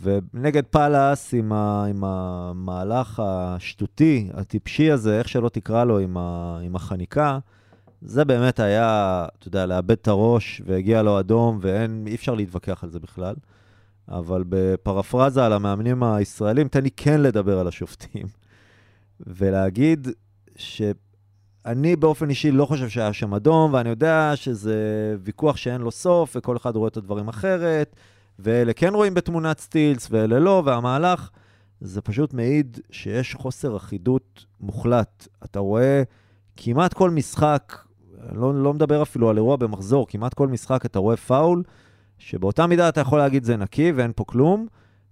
ונגד 0.00 0.64
פאלאס, 0.64 1.34
עם, 1.34 1.52
ה, 1.52 1.84
עם 1.84 2.04
המהלך 2.04 3.22
השטותי, 3.24 4.30
הטיפשי 4.34 4.90
הזה, 4.90 5.18
איך 5.18 5.28
שלא 5.28 5.48
תקרא 5.48 5.84
לו, 5.84 5.98
עם, 5.98 6.16
ה, 6.16 6.58
עם 6.62 6.76
החניקה, 6.76 7.38
זה 8.04 8.24
באמת 8.24 8.60
היה, 8.60 9.26
אתה 9.38 9.48
יודע, 9.48 9.66
לאבד 9.66 9.90
את 9.90 10.08
הראש, 10.08 10.62
והגיע 10.66 11.02
לו 11.02 11.20
אדום, 11.20 11.58
ואין, 11.60 12.04
אי 12.06 12.14
אפשר 12.14 12.34
להתווכח 12.34 12.84
על 12.84 12.90
זה 12.90 13.00
בכלל. 13.00 13.34
אבל 14.08 14.44
בפרפרזה 14.48 15.46
על 15.46 15.52
המאמנים 15.52 16.02
הישראלים, 16.02 16.68
תן 16.68 16.82
לי 16.82 16.90
כן 16.90 17.20
לדבר 17.20 17.58
על 17.58 17.68
השופטים. 17.68 18.26
ולהגיד 19.38 20.08
שאני 20.56 21.96
באופן 21.96 22.30
אישי 22.30 22.50
לא 22.50 22.66
חושב 22.66 22.88
שהיה 22.88 23.12
שם 23.12 23.34
אדום, 23.34 23.74
ואני 23.74 23.88
יודע 23.88 24.32
שזה 24.34 24.76
ויכוח 25.22 25.56
שאין 25.56 25.80
לו 25.80 25.90
סוף, 25.90 26.36
וכל 26.36 26.56
אחד 26.56 26.76
רואה 26.76 26.88
את 26.88 26.96
הדברים 26.96 27.28
אחרת, 27.28 27.96
ואלה 28.38 28.72
כן 28.72 28.94
רואים 28.94 29.14
בתמונת 29.14 29.58
סטילס, 29.60 30.08
ואלה 30.10 30.38
לא, 30.38 30.62
והמהלך, 30.66 31.30
זה 31.80 32.00
פשוט 32.00 32.34
מעיד 32.34 32.80
שיש 32.90 33.34
חוסר 33.34 33.76
אחידות 33.76 34.44
מוחלט. 34.60 35.28
אתה 35.44 35.58
רואה 35.58 36.02
כמעט 36.56 36.94
כל 36.94 37.10
משחק, 37.10 37.83
לא, 38.32 38.62
לא 38.62 38.74
מדבר 38.74 39.02
אפילו 39.02 39.30
על 39.30 39.36
אירוע 39.36 39.56
במחזור, 39.56 40.06
כמעט 40.08 40.34
כל 40.34 40.48
משחק 40.48 40.86
אתה 40.86 40.98
רואה 40.98 41.16
פאול, 41.16 41.62
שבאותה 42.18 42.66
מידה 42.66 42.88
אתה 42.88 43.00
יכול 43.00 43.18
להגיד 43.18 43.44
זה 43.44 43.56
נקי 43.56 43.92
ואין 43.92 44.12
פה 44.16 44.24
כלום, 44.24 44.66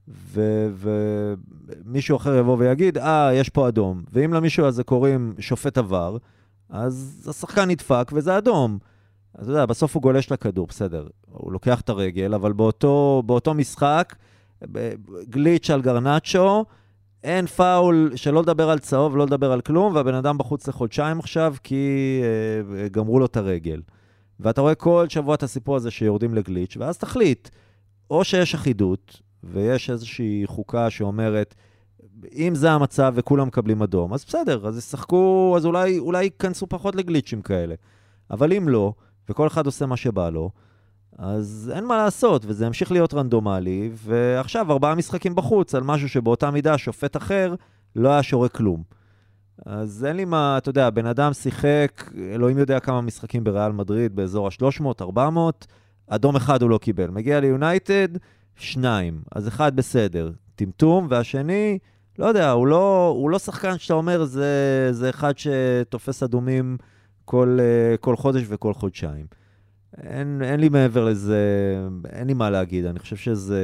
ומישהו 0.09 2.17
אחר 2.17 2.35
יבוא 2.35 2.57
ויגיד, 2.59 2.99
אה, 2.99 3.31
יש 3.35 3.49
פה 3.49 3.69
אדום. 3.69 4.03
ואם 4.13 4.35
למישהו 4.35 4.67
הזה 4.67 4.85
קוראים 4.85 5.35
שופט 5.39 5.79
עבר, 5.79 6.17
אז 6.71 7.27
השחקן 7.31 7.71
נדפק 7.71 8.11
וזה 8.15 8.39
אדום. 8.39 8.79
אתה 9.35 9.51
יודע, 9.51 9.67
בסוף 9.67 9.95
הוא 9.95 10.03
גולש 10.03 10.33
לכדור, 10.33 10.67
בסדר. 10.67 11.07
הוא 11.27 11.53
לוקח 11.53 11.81
את 11.81 11.89
הרגל, 11.89 12.35
אבל 12.35 12.53
באותו, 12.53 13.23
באותו 13.27 13.55
משחק, 13.55 14.15
גליץ' 15.29 15.71
על 15.71 15.83
גרנצ'ו, 15.83 16.65
אין 17.25 17.47
פאול, 17.47 18.13
שלא 18.17 18.43
לדבר 18.43 18.71
על 18.71 18.79
צהוב, 18.79 19.17
לא 19.17 19.25
לדבר 19.27 19.53
על 19.53 19.61
כלום, 19.61 19.95
והבן 19.95 20.15
אדם 20.15 20.39
בחוץ 20.39 20.69
לחודשיים 20.69 21.19
עכשיו, 21.19 21.55
כי 21.63 22.21
אה, 22.79 22.89
גמרו 22.89 23.19
לו 23.19 23.27
את 23.27 23.37
הרגל. 23.37 23.81
ואתה 24.41 24.61
רואה 24.61 24.75
כל 24.75 25.07
שבוע 25.09 25.35
את 25.35 25.43
הסיפור 25.43 25.77
הזה 25.77 25.91
שיורדים 25.91 26.35
לגליץ', 26.35 26.77
ואז 26.77 26.99
תחליט, 26.99 27.49
או 28.11 28.25
שיש 28.25 28.55
אחידות, 28.55 29.21
ויש 29.45 29.91
איזושהי 29.91 30.43
חוקה 30.47 30.91
שאומרת, 30.91 31.55
אם 32.33 32.55
זה 32.55 32.71
המצב 32.71 33.13
וכולם 33.17 33.47
מקבלים 33.47 33.83
אדום, 33.83 34.15
אז 34.15 34.25
בסדר, 34.25 34.67
אז 34.67 34.79
ישחקו, 34.79 35.55
אז 35.57 35.67
אולי, 35.67 35.99
אולי 35.99 36.25
ייכנסו 36.25 36.67
פחות 36.67 36.97
לגליצ'ים 36.97 37.43
כאלה. 37.43 37.75
אבל 38.31 38.53
אם 38.53 38.69
לא, 38.69 38.93
וכל 39.29 39.47
אחד 39.47 39.67
עושה 39.67 39.87
מה 39.87 39.97
שבא 39.97 40.31
לו, 40.31 40.51
אז 41.19 41.73
אין 41.75 41.85
מה 41.85 41.97
לעשות, 41.97 42.45
וזה 42.47 42.67
ימשיך 42.67 42.93
להיות 42.93 43.15
רנדומלי, 43.15 43.91
ועכשיו 43.95 44.73
ארבעה 44.73 44.95
משחקים 44.95 45.35
בחוץ 45.35 45.75
על 45.75 45.83
משהו 45.83 46.09
שבאותה 46.09 46.51
מידה 46.51 46.79
שופט 46.79 47.17
אחר 47.17 47.55
לא 47.97 48.09
היה 48.09 48.23
שורה 48.23 48.49
כלום. 48.49 48.83
אז 49.67 50.05
אין 50.05 50.17
לי 50.17 50.25
מה, 50.25 50.59
אתה 50.59 50.71
יודע, 50.71 50.91
בן 50.91 51.07
אדם 51.07 51.33
שיחק, 51.33 52.11
אלוהים 52.35 52.59
יודע 52.59 52.81
כמה 52.81 53.01
משחקים 53.01 53.45
בריאל 53.45 53.73
מדריד, 53.73 54.17
באזור 54.17 54.47
ה-300, 54.47 54.85
400, 55.01 55.67
אדום 56.07 56.37
אחד 56.37 56.63
הוא 56.63 56.71
לא 56.71 56.79
קיבל. 56.79 57.11
מגיע 57.11 57.41
ליונייטד, 57.41 58.09
שניים. 58.57 59.23
אז 59.33 59.49
אחד 59.49 59.77
בסדר, 59.77 60.33
טמטום, 60.55 61.07
והשני, 61.11 61.79
לא 62.19 62.27
יודע, 62.27 62.51
הוא 62.51 62.67
לא, 62.67 63.15
הוא 63.17 63.31
לא 63.31 63.39
שחקן 63.39 63.79
שאתה 63.79 63.95
אומר, 63.95 64.25
זה, 64.25 64.89
זה 64.91 65.11
אחד 65.11 65.33
שתופס 65.39 66.23
אדומים 66.23 66.77
כל, 67.25 67.59
אה, 67.61 67.97
כל 67.97 68.17
חודש 68.17 68.43
וכל 68.49 68.75
חודשיים. 68.75 69.27
אין, 69.99 70.43
אין 70.45 70.61
לי 70.61 70.69
מעבר 70.69 71.05
לזה, 71.05 71.41
אין 72.09 72.27
לי 72.27 72.35
מה 72.35 72.51
להגיד. 72.51 72.85
אני 72.85 72.99
חושב 72.99 73.17
שזה 73.17 73.63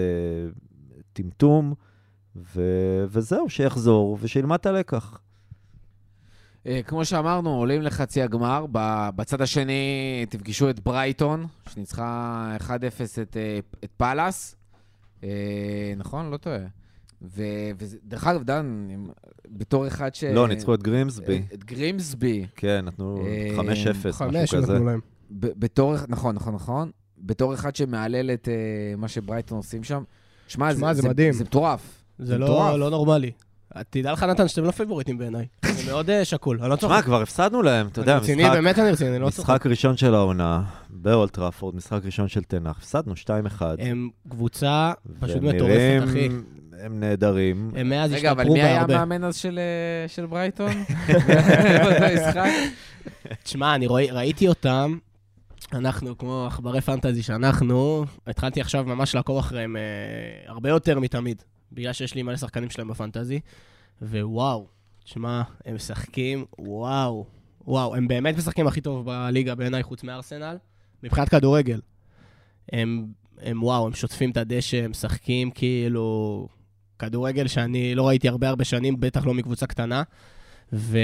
טמטום, 1.13 1.75
ו, 2.37 2.63
וזהו, 3.09 3.51
שיחזור 3.51 4.19
ושילמד 4.21 4.59
את 4.61 4.67
הלקח. 4.67 5.21
אה, 6.67 6.81
כמו 6.87 7.05
שאמרנו, 7.05 7.51
עולים 7.55 7.83
לחצי 7.83 8.23
הגמר. 8.23 8.67
ב- 8.73 9.09
בצד 9.17 9.41
השני 9.41 10.27
תפגשו 10.29 10.71
את 10.71 10.81
ברייטון, 10.81 11.47
שניצחה 11.69 12.57
1-0 12.61 12.71
את, 13.23 13.37
אה, 13.37 13.59
את 13.85 13.91
פאלאס. 13.97 14.57
אה, 15.25 15.29
נכון? 15.97 16.31
לא 16.31 16.37
טועה. 16.37 16.59
ו- 17.23 17.43
ודרך 17.79 18.27
אגב, 18.27 18.43
דן, 18.43 18.89
בתור 19.49 19.87
אחד 19.87 20.15
ש... 20.15 20.25
לא, 20.25 20.49
ניצחו 20.49 20.75
את 20.75 20.83
גרימסבי. 20.83 21.39
את, 21.49 21.55
את 21.55 21.65
גרימסבי. 21.65 22.47
כן, 22.57 22.85
נתנו 22.85 23.25
אה, 23.27 23.57
5-0, 24.09 24.13
חמש 24.13 24.37
משהו 24.37 24.59
כזה. 24.63 24.73
נתנו 24.73 24.85
להם. 24.87 25.01
בתור, 25.31 25.95
נכון, 26.09 26.35
נכון, 26.35 26.55
נכון. 26.55 26.91
בתור 27.19 27.55
אחד 27.55 27.77
שמהלל 27.77 28.31
את 28.31 28.49
אה, 28.49 28.55
מה 28.97 29.09
שברייטון 29.09 29.57
עושים 29.59 29.85
שם. 29.85 30.03
שמע, 30.49 30.75
שמע, 30.75 30.95
זה 30.95 31.09
מדהים. 31.09 31.33
זה 31.33 31.45
מטורף. 31.45 32.03
זה 32.19 32.39
מטורף. 32.39 32.71
לא 32.73 32.79
לא 32.81 32.91
נורמלי. 32.91 33.31
תדע 33.91 34.13
לך, 34.13 34.23
נתן, 34.23 34.49
שאתם 34.49 34.65
לא 34.65 34.71
פייבוריטים 34.71 35.19
בעיניי. 35.19 35.47
זה 35.65 35.93
מאוד 35.93 36.11
אה, 36.11 36.25
שקול. 36.25 36.59
אני 36.61 36.71
לא 36.71 36.77
צוחק. 36.77 37.05
כבר 37.05 37.23
הפסדנו 37.23 37.63
להם, 37.63 37.87
אתה 37.87 38.01
יודע, 38.01 38.13
אני 38.13 38.21
רציני, 38.21 38.43
משחק- 38.43 38.55
באמת 38.55 38.79
אני 38.79 38.91
רציני, 38.91 39.11
אני 39.11 39.19
לא 39.19 39.31
צוחק. 39.31 39.51
משחק 39.51 39.67
ראשון 39.67 39.97
של 39.97 40.15
העונה, 40.15 40.63
באולד 40.91 41.23
טראפורד, 41.23 41.75
משחק 41.77 42.01
ראשון 42.05 42.29
של 42.29 42.43
תנח, 42.43 42.79
הפסדנו 42.79 43.15
2-1. 43.17 43.27
הם 43.79 44.09
קבוצה 44.29 44.93
פשוט 45.21 45.43
מטורפת, 45.43 46.01
אחי. 46.09 46.29
הם 46.81 47.01
נהדרים. 47.01 47.71
הם 47.77 47.89
מאז 47.89 48.13
רגע, 48.13 48.31
אבל 48.31 48.41
השתפרו 48.41 48.55
מי 48.55 48.63
היה 48.63 48.79
בהרבה. 48.79 48.95
המאמן 49.03 49.25
אז 49.25 49.37
של, 49.37 49.59
אה, 49.59 50.09
של 50.09 50.27
ברייטון? 50.27 50.71
משחק? 52.17 52.51
תשמע, 53.43 53.75
אני 53.75 53.87
רואי- 53.87 54.11
ראיתי 54.11 54.49
אותם, 54.49 54.99
אנחנו, 55.73 56.19
כמו 56.19 56.47
עכברי 56.47 56.81
פנטזי 56.81 57.23
שאנחנו, 57.23 58.05
התחלתי 58.27 58.61
עכשיו 58.61 58.85
ממש 58.85 59.15
לעקוב 59.15 59.39
אחריהם 59.39 59.77
אה, 59.77 59.83
הרבה 60.47 60.69
יותר 60.69 61.01
מתמיד, 61.01 61.43
בגלל 61.73 61.93
שיש 61.93 62.15
לי 62.15 62.23
מלא 62.23 62.37
שחקנים 62.37 62.71
שלהם 62.71 62.89
בפנטזי, 62.89 63.41
ווואו, 64.03 64.67
תשמע, 65.05 65.43
הם 65.65 65.75
משחקים, 65.75 66.45
וואו, 66.59 67.27
וואו, 67.67 67.95
הם 67.97 68.09
באמת 68.09 68.37
משחקים 68.37 68.67
הכי 68.67 68.81
טוב 68.81 69.07
בליגה 69.07 69.55
בעיניי, 69.55 69.83
חוץ 69.83 70.03
מארסנל, 70.03 70.57
מבחינת 71.03 71.29
כדורגל. 71.29 71.81
הם, 72.73 73.07
הם 73.41 73.63
וואו, 73.63 73.87
הם 73.87 73.95
שוטפים 73.95 74.31
את 74.31 74.37
הדשא, 74.37 74.85
הם 74.85 74.91
משחקים 74.91 75.51
כאילו 75.51 76.49
כדורגל 76.99 77.47
שאני 77.47 77.95
לא 77.95 78.09
ראיתי 78.09 78.29
הרבה 78.29 78.49
הרבה 78.49 78.65
שנים, 78.65 79.01
בטח 79.01 79.27
לא 79.27 79.35
מקבוצה 79.35 79.67
קטנה. 79.67 80.03
ו... 80.73 80.99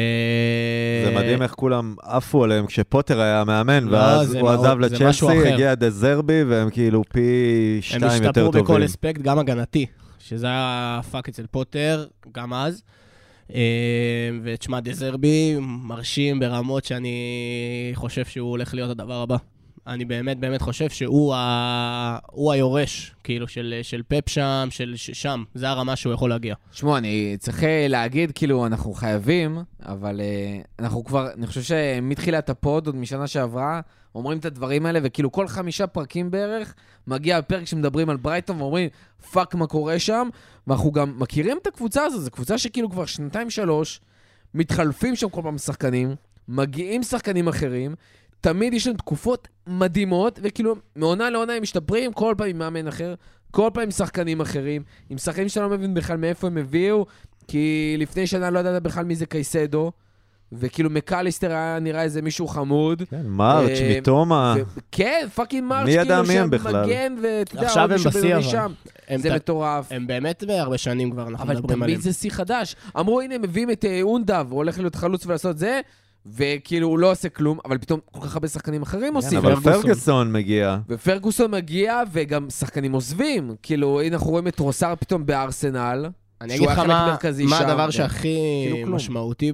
זה 1.04 1.12
מדהים 1.16 1.42
איך 1.42 1.52
כולם 1.52 1.94
עפו 2.02 2.44
עליהם 2.44 2.66
כשפוטר 2.66 3.20
היה 3.20 3.40
המאמן, 3.40 3.84
לא, 3.84 3.96
ואז 3.96 4.34
הוא 4.34 4.42
מאוד- 4.42 4.58
עזב 4.66 4.78
לצ'לסי. 4.78 5.26
הגיע 5.52 5.74
דה 5.74 5.94
זרבי, 5.94 6.42
והם 6.44 6.70
כאילו 6.70 7.02
פי 7.08 7.20
הם 7.76 7.82
שתיים 7.82 8.02
יותר 8.02 8.26
השתפרו 8.26 8.46
טובים. 8.46 8.64
בכל 8.64 8.84
אספקט, 8.84 9.20
גם 9.20 9.38
הגנתי, 9.38 9.86
שזה 10.18 10.46
היה 10.46 11.00
פאק 11.10 11.28
אצל 11.28 11.46
פוטר, 11.50 12.06
גם 12.32 12.54
אז. 12.54 12.82
אה, 13.54 13.60
ותשמע, 14.42 14.80
דה 14.80 15.06
זרבי 15.06 15.56
מרשים 15.60 16.40
ברמות 16.40 16.84
שאני 16.84 17.14
חושב 17.94 18.24
שהוא 18.24 18.50
הולך 18.50 18.74
להיות 18.74 18.90
הדבר 18.90 19.22
הבא. 19.22 19.36
אני 19.86 20.04
באמת 20.04 20.38
באמת 20.38 20.62
חושב 20.62 20.90
שהוא 20.90 21.34
ה... 21.34 22.18
היורש, 22.52 23.14
כאילו, 23.24 23.48
של, 23.48 23.80
של 23.82 24.02
פפ 24.08 24.28
שם, 24.28 24.68
של 24.70 24.92
שם. 24.96 25.44
זה 25.54 25.68
הרמה 25.68 25.96
שהוא 25.96 26.12
יכול 26.12 26.30
להגיע. 26.30 26.54
שמעו, 26.72 26.96
אני 26.96 27.36
צריך 27.38 27.64
אה, 27.64 27.86
להגיד, 27.88 28.32
כאילו, 28.34 28.66
אנחנו 28.66 28.92
חייבים, 28.92 29.58
אבל 29.82 30.20
אה, 30.20 30.60
אנחנו 30.78 31.04
כבר, 31.04 31.32
אני 31.32 31.46
חושב 31.46 31.62
שמתחילת 31.62 32.50
ה 32.50 32.57
pod, 32.57 32.86
עוד 32.86 32.96
משנה 32.96 33.26
שעברה, 33.26 33.80
אומרים 34.14 34.38
את 34.38 34.44
הדברים 34.44 34.86
האלה, 34.86 34.98
וכאילו 35.02 35.32
כל 35.32 35.48
חמישה 35.48 35.86
פרקים 35.86 36.30
בערך, 36.30 36.74
מגיע 37.06 37.38
הפרק 37.38 37.66
שמדברים 37.66 38.10
על 38.10 38.16
ברייטון 38.16 38.60
ואומרים, 38.60 38.88
fuck, 39.32 39.54
מה 39.54 39.66
קורה 39.66 39.98
שם? 39.98 40.28
ואנחנו 40.66 40.92
גם 40.92 41.14
מכירים 41.18 41.58
את 41.62 41.66
הקבוצה 41.66 42.04
הזו, 42.04 42.20
זו 42.20 42.30
קבוצה 42.30 42.58
שכאילו 42.58 42.90
כבר 42.90 43.06
שנתיים-שלוש, 43.06 44.00
מתחלפים 44.54 45.16
שם 45.16 45.28
כל 45.28 45.40
פעם 45.42 45.58
שחקנים, 45.58 46.14
מגיעים 46.48 47.02
שחקנים 47.02 47.48
אחרים, 47.48 47.94
תמיד 48.44 48.74
יש 48.74 48.86
להם 48.86 48.96
תקופות 48.96 49.48
מדהימות, 49.66 50.38
וכאילו, 50.42 50.74
מעונה 50.96 51.30
לעונה 51.30 51.52
הם 51.52 51.62
משתפרים, 51.62 52.12
כל 52.12 52.34
פעם 52.38 52.48
עם 52.48 52.58
מאמן 52.58 52.88
אחר, 52.88 53.14
כל 53.50 53.70
פעם 53.74 53.82
עם 53.82 53.90
שחקנים 53.90 54.40
אחרים, 54.40 54.82
עם 55.10 55.18
שחקנים 55.18 55.48
שאתה 55.48 55.60
לא 55.60 55.70
מבין 55.70 55.94
בכלל 55.94 56.16
מאיפה 56.16 56.46
הם 56.46 56.56
הביאו, 56.58 57.06
כי 57.48 57.94
לפני 57.98 58.26
שנה 58.26 58.50
לא 58.50 58.58
ידעת 58.58 58.82
בכלל 58.82 59.04
מי 59.04 59.16
זה 59.16 59.26
קייסדו, 59.26 59.92
וכאילו 60.52 60.90
מקליסטר 60.90 61.50
היה 61.50 61.78
נראה 61.80 62.02
איזה 62.02 62.22
מישהו 62.22 62.46
חמוד. 62.46 63.02
כן, 63.10 63.26
מרץ', 63.26 63.78
אה, 63.80 63.96
מיטומה. 63.98 64.54
כן, 64.92 65.26
fucking 65.34 65.68
מרץ', 65.68 65.86
כאילו 65.86 66.22
מי 66.28 66.38
הם 66.38 66.50
שם? 66.58 66.68
מגן, 66.68 67.16
ואתה 67.22 67.54
יודע, 67.54 67.66
עכשיו 67.66 67.82
עוד 67.82 67.90
הם 67.90 67.96
מישהו 67.96 68.10
בשיא, 68.10 68.20
בינוני 68.20 68.44
אבל. 68.44 68.52
שם. 68.52 68.72
הם, 69.08 69.20
זה 69.20 69.34
מטורף. 69.34 69.86
הם 69.92 70.06
באמת 70.06 70.44
בהרבה 70.46 70.78
שנים 70.78 71.10
כבר, 71.10 71.28
אנחנו 71.28 71.44
אבל 71.44 71.54
מדברים 71.54 71.82
עליהם. 71.82 72.00
תמיד 72.00 72.12
זה 72.12 72.18
שיא 72.18 72.30
חדש. 72.30 72.76
אמרו, 72.98 73.20
הנה, 73.20 73.38
מביאים 73.38 73.70
את 73.70 73.84
אה, 73.84 74.02
אונדב, 74.02 74.46
הוא 74.50 74.56
הולך 74.56 74.78
להיות 74.78 74.94
חלוץ 74.94 75.26
ולעשות 75.26 75.58
זה, 75.58 75.80
וכאילו 76.26 76.88
הוא 76.88 76.98
לא 76.98 77.10
עושה 77.10 77.28
כלום, 77.28 77.58
אבל 77.64 77.78
פתאום 77.78 78.00
כל 78.12 78.20
כך 78.20 78.34
הרבה 78.34 78.48
שחקנים 78.48 78.82
אחרים 78.82 79.10
כן, 79.10 79.16
עושים. 79.16 79.38
אבל 79.38 79.54
פרגוסון. 79.54 79.82
פרגוסון 79.82 80.32
מגיע. 80.32 80.78
ופרגוסון 80.88 81.50
מגיע, 81.50 82.02
וגם 82.12 82.50
שחקנים 82.50 82.92
עוזבים. 82.92 83.54
כאילו, 83.62 84.00
הנה 84.00 84.16
אנחנו 84.16 84.30
רואים 84.30 84.48
את 84.48 84.58
טרוסר 84.58 84.94
פתאום 85.00 85.26
בארסנל. 85.26 86.06
אני 86.40 86.56
אגיד 86.56 86.68
לך 86.68 86.78
מה, 86.78 87.16
מה 87.48 87.56
שם, 87.58 87.64
הדבר 87.64 87.84
כן. 87.84 87.90
שהכי 87.90 88.38
כאילו 88.64 88.86
כלום. 88.86 88.96
משמעותי 88.96 89.52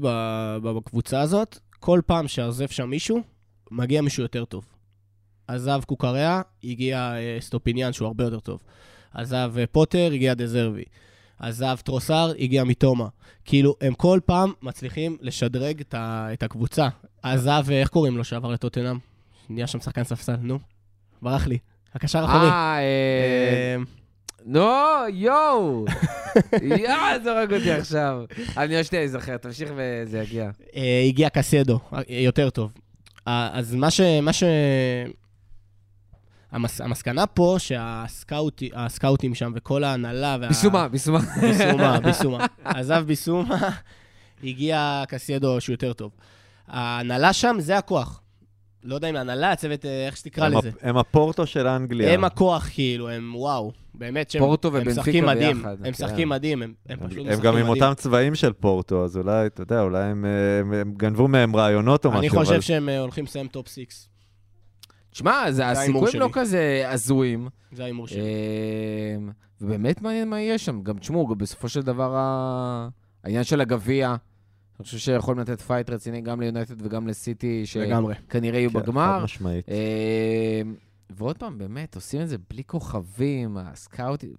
בקבוצה 0.62 1.20
הזאת, 1.20 1.58
כל 1.80 2.00
פעם 2.06 2.28
שעוזב 2.28 2.68
שם 2.68 2.90
מישהו, 2.90 3.20
מגיע 3.70 4.02
מישהו 4.02 4.22
יותר 4.22 4.44
טוב. 4.44 4.64
עזב 5.48 5.80
קוקריה, 5.86 6.42
הגיע 6.64 7.12
אה, 7.16 7.36
אסטופיניאן 7.40 7.92
שהוא 7.92 8.06
הרבה 8.06 8.24
יותר 8.24 8.40
טוב. 8.40 8.62
עזב 9.14 9.52
אה, 9.58 9.66
פוטר, 9.66 10.10
הגיע 10.12 10.34
דה 10.34 10.49
זרבי. 10.49 10.84
עזב 11.40 11.76
טרוסר, 11.84 12.32
הגיע 12.38 12.64
מיטומה. 12.64 13.06
כאילו, 13.44 13.74
הם 13.80 13.94
כל 13.94 14.20
פעם 14.26 14.52
מצליחים 14.62 15.16
לשדרג 15.20 15.82
את, 16.32 16.42
הקבוצה. 16.42 16.88
עזב, 17.22 17.64
אה, 17.70 17.80
איך 17.80 17.88
קוראים 17.88 18.16
לו 18.16 18.24
שעבר 18.24 18.48
לטוטנאם? 18.48 18.98
נהיה 19.48 19.66
שם 19.66 19.80
שחקן 19.80 20.04
ספסל, 20.04 20.36
נו. 20.42 20.58
ברח 21.22 21.46
לי. 21.46 21.58
הקשר 21.94 22.18
האחורי. 22.18 22.48
אה, 22.50 22.78
אה, 22.78 22.78
אה, 22.78 23.76
נו, 24.44 24.68
יואו! 25.12 25.84
יואו, 26.62 27.22
זורק 27.24 27.52
אותי 27.52 27.70
עכשיו. 27.70 28.24
אני 28.56 28.76
עוד 28.76 28.84
שנייה 28.84 29.04
אזכר, 29.04 29.36
תמשיך 29.36 29.70
וזה 29.76 30.18
יגיע. 30.18 30.50
אה, 30.76 31.04
הגיע 31.08 31.28
קסדו, 31.28 31.78
אה, 31.92 32.00
יותר 32.08 32.50
טוב. 32.50 32.72
אז 33.26 33.74
מה 33.74 33.90
ש... 33.90 34.44
המס... 36.52 36.80
המסקנה 36.80 37.26
פה 37.26 37.56
שהסקאוטים 37.58 38.70
הסקאוטים 38.74 39.34
שם 39.34 39.52
וכל 39.56 39.84
ההנהלה 39.84 40.36
וה... 40.40 40.48
ביסומה, 40.48 40.88
ביסומה. 40.88 41.18
ביסומה, 41.40 42.00
ביסומה. 42.04 42.46
עזב 42.64 43.04
ביסומה, 43.06 43.68
הגיע 44.44 45.02
קסיידו 45.08 45.60
שהוא 45.60 45.74
יותר 45.74 45.92
טוב. 45.92 46.10
ההנהלה 46.68 47.32
שם 47.32 47.56
זה 47.58 47.78
הכוח. 47.78 48.20
לא 48.84 48.94
יודע 48.94 49.10
אם 49.10 49.16
ההנהלה, 49.16 49.52
הצוות, 49.52 49.84
אה, 49.86 50.06
איך 50.06 50.16
שתקרא 50.16 50.44
הם 50.46 50.58
לזה. 50.58 50.68
הפ- 50.68 50.74
הם 50.82 50.96
הפורטו 50.96 51.46
של 51.46 51.66
אנגליה. 51.66 52.12
הם 52.14 52.24
הכוח, 52.24 52.68
כאילו, 52.72 53.08
הם 53.08 53.32
וואו. 53.36 53.72
באמת 53.94 54.30
שהם 54.30 54.42
פורטו 54.42 54.76
הם 54.76 54.88
משחקים 54.88 55.26
מדהים. 55.26 55.56
ביחד, 55.56 55.70
הם 55.78 55.84
כן. 55.84 55.90
משחקים 55.90 56.28
מדהים, 56.28 56.62
הם 56.62 56.72
הם 56.88 56.98
הם- 57.02 57.08
פשוט 57.08 57.18
הם 57.18 57.26
משחקים 57.26 57.44
גם 57.44 57.56
עם 57.56 57.66
מדהים. 57.70 57.82
אותם 57.82 57.94
צבעים 57.96 58.34
של 58.34 58.52
פורטו, 58.52 59.04
אז 59.04 59.16
אולי, 59.16 59.46
אתה 59.46 59.62
יודע, 59.62 59.80
אולי 59.82 60.02
הם, 60.04 60.24
אה, 60.24 60.30
הם- 60.60 60.72
הם 60.72 60.92
גנבו 60.96 61.28
מהם 61.28 61.56
רעיונות 61.56 62.04
או 62.04 62.10
משהו, 62.10 62.20
אני 62.20 62.28
אבל... 62.28 62.38
חושב 62.44 62.60
שהם 62.60 62.88
אה, 62.88 62.98
הולכים 63.00 63.24
לסיים 63.24 63.46
top 63.48 63.68
6. 63.68 63.84
שמע, 65.12 65.52
זה 65.52 65.66
ההימור 65.66 66.04
הסיכויים 66.04 66.28
לא. 66.28 66.30
כזה 66.32 66.84
הזויים. 66.88 67.48
זה 67.72 67.82
ההימור 67.82 68.06
שלי. 68.08 68.20
אמ, 69.16 69.30
ובאמת 69.60 70.02
מעניין 70.02 70.28
מה 70.28 70.40
יהיה 70.40 70.58
שם. 70.58 70.82
גם 70.82 70.98
תשמעו, 70.98 71.26
בסופו 71.26 71.68
של 71.68 71.82
דבר 71.82 72.16
העניין 73.24 73.44
של 73.44 73.60
הגביע, 73.60 74.08
אני 74.08 74.84
חושב 74.84 74.98
שיכולים 74.98 75.40
לתת 75.40 75.60
fight 75.60 75.90
רציני 75.90 76.20
גם 76.20 76.40
ליונייטד 76.40 76.82
וגם 76.82 77.08
לסיטי. 77.08 77.62
שכנראה 77.66 78.58
יהיו 78.58 78.70
כן, 78.70 78.80
בגמר. 78.80 79.18
חד 79.18 79.24
משמעית. 79.24 79.66
אמ, 79.68 80.74
ועוד 81.10 81.38
פעם, 81.38 81.58
באמת, 81.58 81.94
עושים 81.94 82.20
את 82.20 82.28
זה 82.28 82.36
בלי 82.50 82.64
כוכבים, 82.64 83.56
הסקאוטים. 83.56 84.34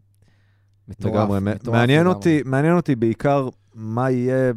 מטורף, 0.88 1.16
לגמרי. 1.16 1.40
מטורף 1.40 1.76
מעניין 1.76 2.00
לגמרי. 2.00 2.16
אותי, 2.16 2.42
מעניין 2.46 2.76
אותי 2.76 2.96
בעיקר 2.96 3.50
מה 3.76 4.12
יהיה 4.12 4.52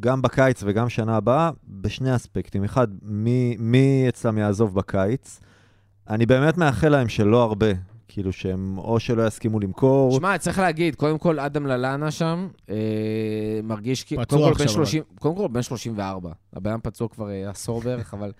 גם 0.00 0.22
בקיץ 0.22 0.62
וגם 0.66 0.88
שנה 0.88 1.16
הבאה, 1.16 1.50
בשני 1.68 2.16
אספקטים. 2.16 2.64
אחד, 2.64 2.88
מי, 3.02 3.56
מי 3.58 4.04
אצלם 4.08 4.38
יעזוב 4.38 4.74
בקיץ. 4.74 5.40
אני 6.10 6.26
באמת 6.26 6.56
מאחל 6.56 6.88
להם 6.88 7.08
שלא 7.08 7.42
הרבה, 7.42 7.66
כאילו 8.08 8.32
שהם 8.32 8.78
או 8.78 9.00
שלא 9.00 9.26
יסכימו 9.26 9.60
למכור. 9.60 10.16
שמע, 10.16 10.38
צריך 10.38 10.58
להגיד, 10.58 10.94
קודם 10.94 11.18
כל, 11.18 11.38
אדם 11.38 11.66
ללאנה 11.66 12.10
שם, 12.10 12.48
אה, 12.70 12.76
מרגיש 13.62 14.04
כאילו... 14.04 14.22
פצוע 14.22 14.38
קודם 14.38 14.52
כל, 14.52 14.58
בן 14.58 14.64
עכשיו, 14.64 14.86
30 14.86 15.02
קודם 15.18 15.36
כל, 15.36 15.48
בן 15.48 15.62
34. 15.62 16.30
הבן 16.52 16.70
אדם 16.70 16.80
פצוע 16.82 17.08
כבר 17.08 17.30
אה, 17.30 17.50
עשור 17.50 17.80
בערך, 17.80 18.14
אבל... 18.14 18.32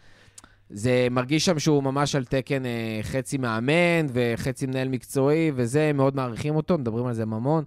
זה 0.70 1.08
מרגיש 1.10 1.44
שם 1.44 1.58
שהוא 1.58 1.82
ממש 1.82 2.14
על 2.14 2.24
תקן 2.24 2.66
אה, 2.66 3.00
חצי 3.02 3.38
מאמן 3.38 4.06
וחצי 4.12 4.66
מנהל 4.66 4.88
מקצועי, 4.88 5.52
וזה, 5.54 5.92
מאוד 5.94 6.16
מעריכים 6.16 6.56
אותו, 6.56 6.78
מדברים 6.78 7.06
על 7.06 7.14
זה 7.14 7.22
המון. 7.22 7.64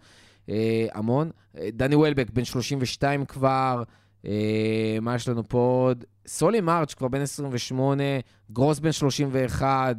אה, 0.50 0.88
המון. 0.94 1.30
אה, 1.58 1.70
דני 1.74 1.96
וולבק, 1.96 2.30
בן 2.34 2.44
32 2.44 3.26
כבר, 3.26 3.84
מה 5.02 5.16
יש 5.16 5.28
לנו 5.28 5.44
פה 5.48 5.58
עוד? 5.58 6.04
סולי 6.28 6.62
מרץ', 6.62 6.94
כבר 6.94 7.08
בן 7.08 7.22
28, 7.22 8.04
גרוס 8.52 8.80
בן 8.80 8.92
31, 8.92 9.96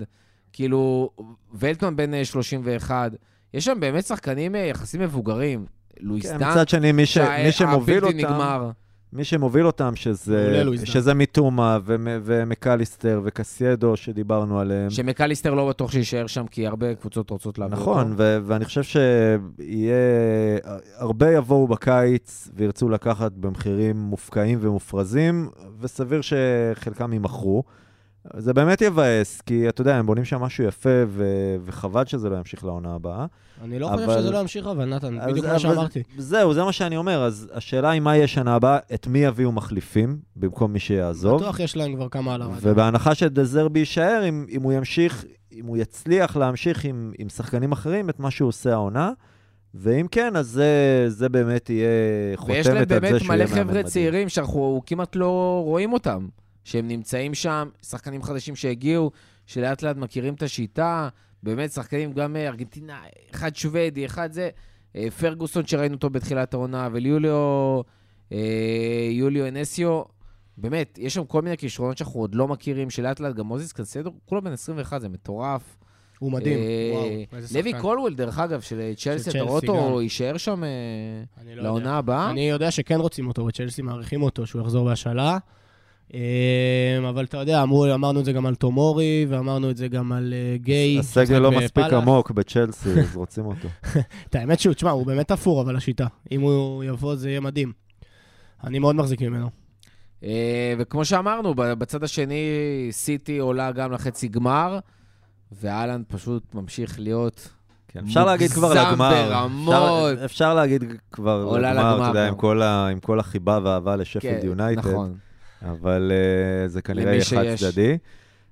כאילו, 0.53 1.11
ולטמן 1.53 1.97
בן 1.97 2.15
אה, 2.15 2.25
31. 2.25 3.13
יש 3.55 3.65
שם 3.65 3.81
באמת 3.81 4.07
שחקנים 4.07 4.55
אה, 4.55 4.61
יחסים 4.61 5.01
מבוגרים. 5.01 5.67
לואיס 6.01 6.27
כן, 6.27 6.39
דן, 6.39 6.51
מצד 6.51 6.69
שני, 6.69 6.93
מי, 6.93 7.07
ש... 7.07 7.19
מי 7.19 7.53
שמוביל 7.53 8.05
אותם, 8.05 8.17
נגמר. 8.17 8.71
מי 9.13 9.25
שמוביל 9.25 9.67
אותם, 9.67 9.97
שזה. 9.97 10.63
שזה 10.85 11.15
מיטומה 11.15 11.79
ומ- 11.85 12.07
ומקליסטר 12.25 13.21
וקסיידו 13.25 13.97
שדיברנו 13.97 14.61
עליהם. 14.61 14.91
שמקליסטר 14.91 15.55
לא 15.55 15.69
בטוח 15.69 15.93
שיישאר 15.93 16.27
שם, 16.27 16.47
כי 16.47 16.67
הרבה 16.67 16.95
קבוצות 16.95 17.31
רוצות 17.31 17.59
להביא 17.59 17.77
אותו. 17.77 17.91
נכון, 17.91 18.15
ו- 18.17 18.39
ואני 18.45 18.65
חושב 18.65 18.83
שיהיה... 18.83 19.95
הרבה 20.97 21.31
יבואו 21.31 21.69
בקיץ 21.69 22.49
וירצו 22.55 22.89
לקחת 22.89 23.33
במחירים 23.33 23.97
מופקעים 23.97 24.59
ומופרזים, 24.63 25.49
וסביר 25.81 26.21
שחלקם 26.21 27.13
יימכרו. 27.13 27.63
זה 28.37 28.53
באמת 28.55 28.81
יבאס, 28.83 29.41
כי 29.41 29.69
אתה 29.69 29.81
יודע, 29.81 29.97
הם 29.97 30.07
בונים 30.07 30.25
שם 30.25 30.41
משהו 30.41 30.65
יפה, 30.65 30.89
ו- 31.09 31.25
וחבל 31.65 32.05
שזה 32.07 32.29
לא 32.29 32.37
ימשיך 32.37 32.65
לעונה 32.65 32.95
הבאה. 32.95 33.27
אני 33.65 33.79
לא 33.79 33.95
אבל- 33.95 34.07
חושב 34.07 34.19
שזה 34.21 34.31
לא 34.31 34.39
ימשיך, 34.39 34.67
אבל 34.67 34.85
נתן, 34.85 35.19
אז- 35.21 35.31
בדיוק 35.31 35.45
אבל 35.45 35.53
מה 35.53 35.59
שאמרתי. 35.59 36.03
זהו, 36.19 36.55
זה 36.55 36.65
מה 36.65 36.73
שאני 36.73 36.97
אומר. 36.97 37.23
אז 37.25 37.49
השאלה 37.55 37.91
היא 37.91 38.01
מה 38.01 38.17
יהיה 38.17 38.27
שנה 38.27 38.55
הבאה, 38.55 38.79
את 38.95 39.07
מי 39.07 39.19
יביאו 39.19 39.53
מחליפים 39.53 40.19
במקום 40.37 40.73
מי 40.73 40.79
שיעזוב. 40.79 41.41
בטוח 41.41 41.61
יש 41.61 41.77
להם 41.77 41.95
כבר 41.95 42.09
כמה 42.09 42.35
על 42.35 42.43
הרדיו. 42.43 42.59
ובהנחה 42.63 43.15
שדזרבי 43.15 43.79
יישאר, 43.79 44.25
אם, 44.29 44.47
אם 44.51 44.63
הוא 44.63 44.73
ימשיך, 44.73 45.25
אם 45.53 45.67
הוא 45.67 45.77
יצליח 45.77 46.37
להמשיך 46.37 46.85
עם, 46.85 47.13
עם 47.19 47.29
שחקנים 47.29 47.73
אחרים 47.73 48.11
את 48.11 48.21
מה 48.21 48.31
שהוא 48.31 48.49
עושה 48.49 48.73
העונה, 48.73 49.13
ואם 49.75 50.07
כן, 50.11 50.37
אז 50.37 50.47
זה, 50.47 50.69
זה 51.09 51.29
באמת 51.29 51.71
יהיה 51.71 51.89
חותמת 52.37 52.57
ויש 52.57 52.67
להם 52.67 52.77
על 52.77 52.85
זה 52.89 53.01
באמת 53.01 53.21
שהוא 53.21 53.29
מלא 53.29 53.37
יהיה 53.37 53.47
מאמן 53.47 53.61
חבר'ה 53.63 53.71
מדהים. 53.73 53.87
צעירים 53.87 54.29
שאנחנו 54.29 54.83
כמעט 54.87 55.17
לא 55.17 55.63
רואים 55.65 55.93
אותם, 55.93 56.27
שהם 56.65 56.89
נמצאים 56.89 57.35
שם, 57.35 57.69
שחקנים 57.83 58.23
חדשים 58.23 58.57
שהגיעו, 58.57 59.11
שלאט 59.47 59.83
לאט 59.83 59.97
מכירים 59.97 60.35
את 60.35 60.43
השיטה, 60.43 61.09
באמת 61.43 61.73
שחקנים 61.73 62.13
גם 62.13 62.37
אה, 62.37 62.47
ארגנטינה, 62.49 63.03
אחד 63.35 63.57
שוודי, 63.57 64.07
אחד 64.07 64.33
זה, 64.33 64.51
אה, 64.97 65.11
פרגוסון 65.11 65.67
שראינו 65.67 65.95
אותו 65.95 66.11
בתחילת 66.11 66.55
העונה, 66.55 66.89
וליוליו, 66.93 67.81
אה, 68.33 69.09
יוליו 69.11 69.49
אנסיו, 69.49 70.03
באמת, 70.57 70.99
יש 71.03 71.15
שם 71.15 71.25
כל 71.25 71.43
מיני 71.43 71.57
כישרונות 71.57 71.99
שאנחנו 71.99 72.21
עוד 72.21 72.35
לא 72.35 72.49
מכירים, 72.49 72.91
שלאט 72.91 73.21
לאט 73.21 73.35
גם 73.35 73.47
מוזיס 73.47 73.73
קנסדו, 73.73 74.13
כולו 74.25 74.43
בן 74.43 74.53
21, 74.53 75.01
זה 75.01 75.09
מטורף. 75.09 75.77
הוא 76.19 76.33
מדהים, 76.33 76.59
אה, 76.59 76.91
וואו, 76.93 77.09
איזה 77.33 77.59
לוי 77.59 77.71
שחקן. 77.71 77.83
קולוול, 77.83 78.15
דרך 78.15 78.39
אגב, 78.39 78.61
של 78.61 78.93
צ'לסי, 78.97 79.31
אתה 79.31 79.41
רואה 79.41 79.55
אותו, 79.55 79.95
גם. 79.97 80.03
יישאר 80.03 80.37
שם 80.37 80.63
לא. 81.47 81.63
לעונה 81.63 81.99
הבאה? 81.99 82.31
אני 82.31 82.51
יודע 82.51 82.71
שכן 82.71 83.01
רוצים 83.01 83.29
אותו, 83.29 83.47
וצ'לסי 83.47 83.83
מעריכים 83.83 84.23
אותו, 84.23 84.47
שהוא 84.47 84.63
יחזור 84.63 84.85
בהשאלה. 84.85 85.39
אמ, 86.15 87.05
אבל 87.05 87.25
אתה 87.25 87.37
יודע, 87.37 87.63
אמרו, 87.63 87.95
אמרנו 87.95 88.21
את 88.21 88.25
זה 88.25 88.33
גם 88.33 88.47
על 88.47 88.55
תומורי, 88.55 89.27
ואמרנו 89.29 89.71
את 89.71 89.77
זה 89.77 89.89
גם 89.89 90.13
על 90.13 90.35
אה, 90.37 90.57
גיי. 90.57 90.99
הסגל 90.99 91.39
לא 91.39 91.51
מספיק. 91.51 91.85
עמוק 91.93 92.31
בצ'לסי, 92.31 93.01
אז 93.01 93.17
רוצים 93.17 93.47
אותו. 93.47 93.69
את 94.29 94.35
האמת 94.35 94.61
שהוא, 94.61 94.75
תשמע, 94.75 94.91
הוא 94.91 95.07
באמת 95.07 95.29
תפור, 95.29 95.63
אבל 95.63 95.77
השיטה. 95.77 96.07
אם 96.31 96.41
הוא 96.41 96.85
יבוא, 96.85 97.17
זה 97.17 97.31
יהיה 97.31 97.41
מדהים. 97.41 97.73
אני 98.65 98.79
מאוד 98.79 98.97
מחזיק 98.97 99.23
ממנו. 99.23 99.51
אה, 100.25 100.75
וכמו 100.79 101.05
שאמרנו, 101.05 101.55
בצד 101.55 102.05
השני, 102.05 102.49
סיטי 102.91 103.39
עולה 103.39 103.73
גם 103.73 103.93
לחצי 103.93 104.29
גמר, 104.29 104.79
ואלנד 105.53 106.05
פשוט 106.09 106.55
ממשיך 106.55 107.01
להיות... 107.01 107.49
כן, 107.89 108.01
אפשר 108.05 108.25
להגיד 108.25 108.51
כבר 108.51 108.75
לגמר. 108.75 109.29
ברמות. 109.29 109.75
אפשר, 109.75 110.25
אפשר 110.25 110.55
להגיד 110.55 110.85
כבר 111.13 111.45
לגמר, 111.45 111.73
לגמר 111.73 111.97
אתה 111.97 112.09
יודע. 112.09 112.29
עם 112.29 112.35
כל, 112.35 112.63
ה, 112.63 112.87
עם 112.87 113.01
כל 113.01 113.21
החיבה 113.21 113.59
והאהבה 113.65 113.97
לשפילד 113.97 114.41
כן, 114.41 114.47
יונייטד. 114.47 114.79
נכון. 114.79 115.15
אבל 115.63 116.13
uh, 116.65 116.69
זה 116.69 116.83
כנראה 116.83 117.13
יהיה. 117.13 117.25
חד 117.25 117.45
צדדי. 117.57 117.99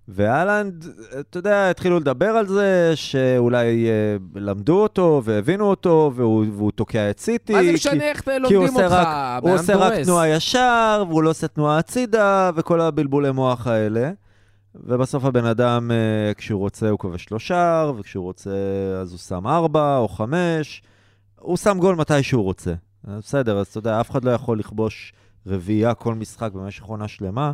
ואלנד, 0.09 0.87
אתה 1.21 1.38
יודע, 1.38 1.71
התחילו 1.71 2.01
לדבר 2.01 2.27
על 2.27 2.47
זה, 2.47 2.92
שאולי 2.94 3.87
uh, 3.87 4.38
למדו 4.38 4.83
אותו 4.83 5.23
והבינו 5.25 5.64
אותו, 5.64 6.12
והוא, 6.14 6.47
והוא 6.53 6.71
תוקע 6.71 7.11
את 7.11 7.21
סיטי. 7.21 7.53
מה 7.53 7.64
זה 7.64 7.73
משנה 7.73 8.05
איך 8.05 8.21
כי 8.21 8.31
הוא 8.31 8.38
לומדים 8.38 8.85
אותך? 8.85 8.92
רק, 8.92 9.42
הוא 9.42 9.55
עושה 9.55 9.77
רק 9.77 9.92
דורס. 9.92 10.07
תנועה 10.07 10.29
ישר, 10.29 11.05
והוא 11.09 11.23
לא 11.23 11.31
עושה 11.31 11.49
תנועה 11.49 11.79
הצידה, 11.79 12.51
וכל 12.55 12.81
הבלבולי 12.81 13.31
מוח 13.31 13.66
האלה. 13.66 14.11
ובסוף 14.75 15.25
הבן 15.25 15.44
אדם, 15.44 15.90
uh, 15.90 16.35
כשהוא 16.35 16.61
רוצה, 16.61 16.88
הוא 16.88 16.99
כובש 16.99 17.31
לו 17.31 17.38
שער, 17.38 17.92
וכשהוא 17.99 18.25
רוצה, 18.25 18.51
אז 19.01 19.11
הוא 19.11 19.18
שם 19.18 19.47
ארבע 19.47 19.97
או 19.97 20.09
חמש. 20.09 20.83
הוא 21.37 21.57
שם 21.57 21.79
גול 21.79 21.97
מתי 21.97 22.23
שהוא 22.23 22.42
רוצה. 22.42 22.75
בסדר, 23.05 23.59
אז 23.59 23.66
אתה 23.66 23.79
יודע, 23.79 24.01
אף 24.01 24.11
אחד 24.11 24.25
לא 24.25 24.31
יכול 24.31 24.59
לכבוש 24.59 25.12
רביעייה 25.46 25.94
כל 25.94 26.14
משחק 26.14 26.53
במשך 26.53 26.85
עונה 26.85 27.09
שלמה, 27.09 27.53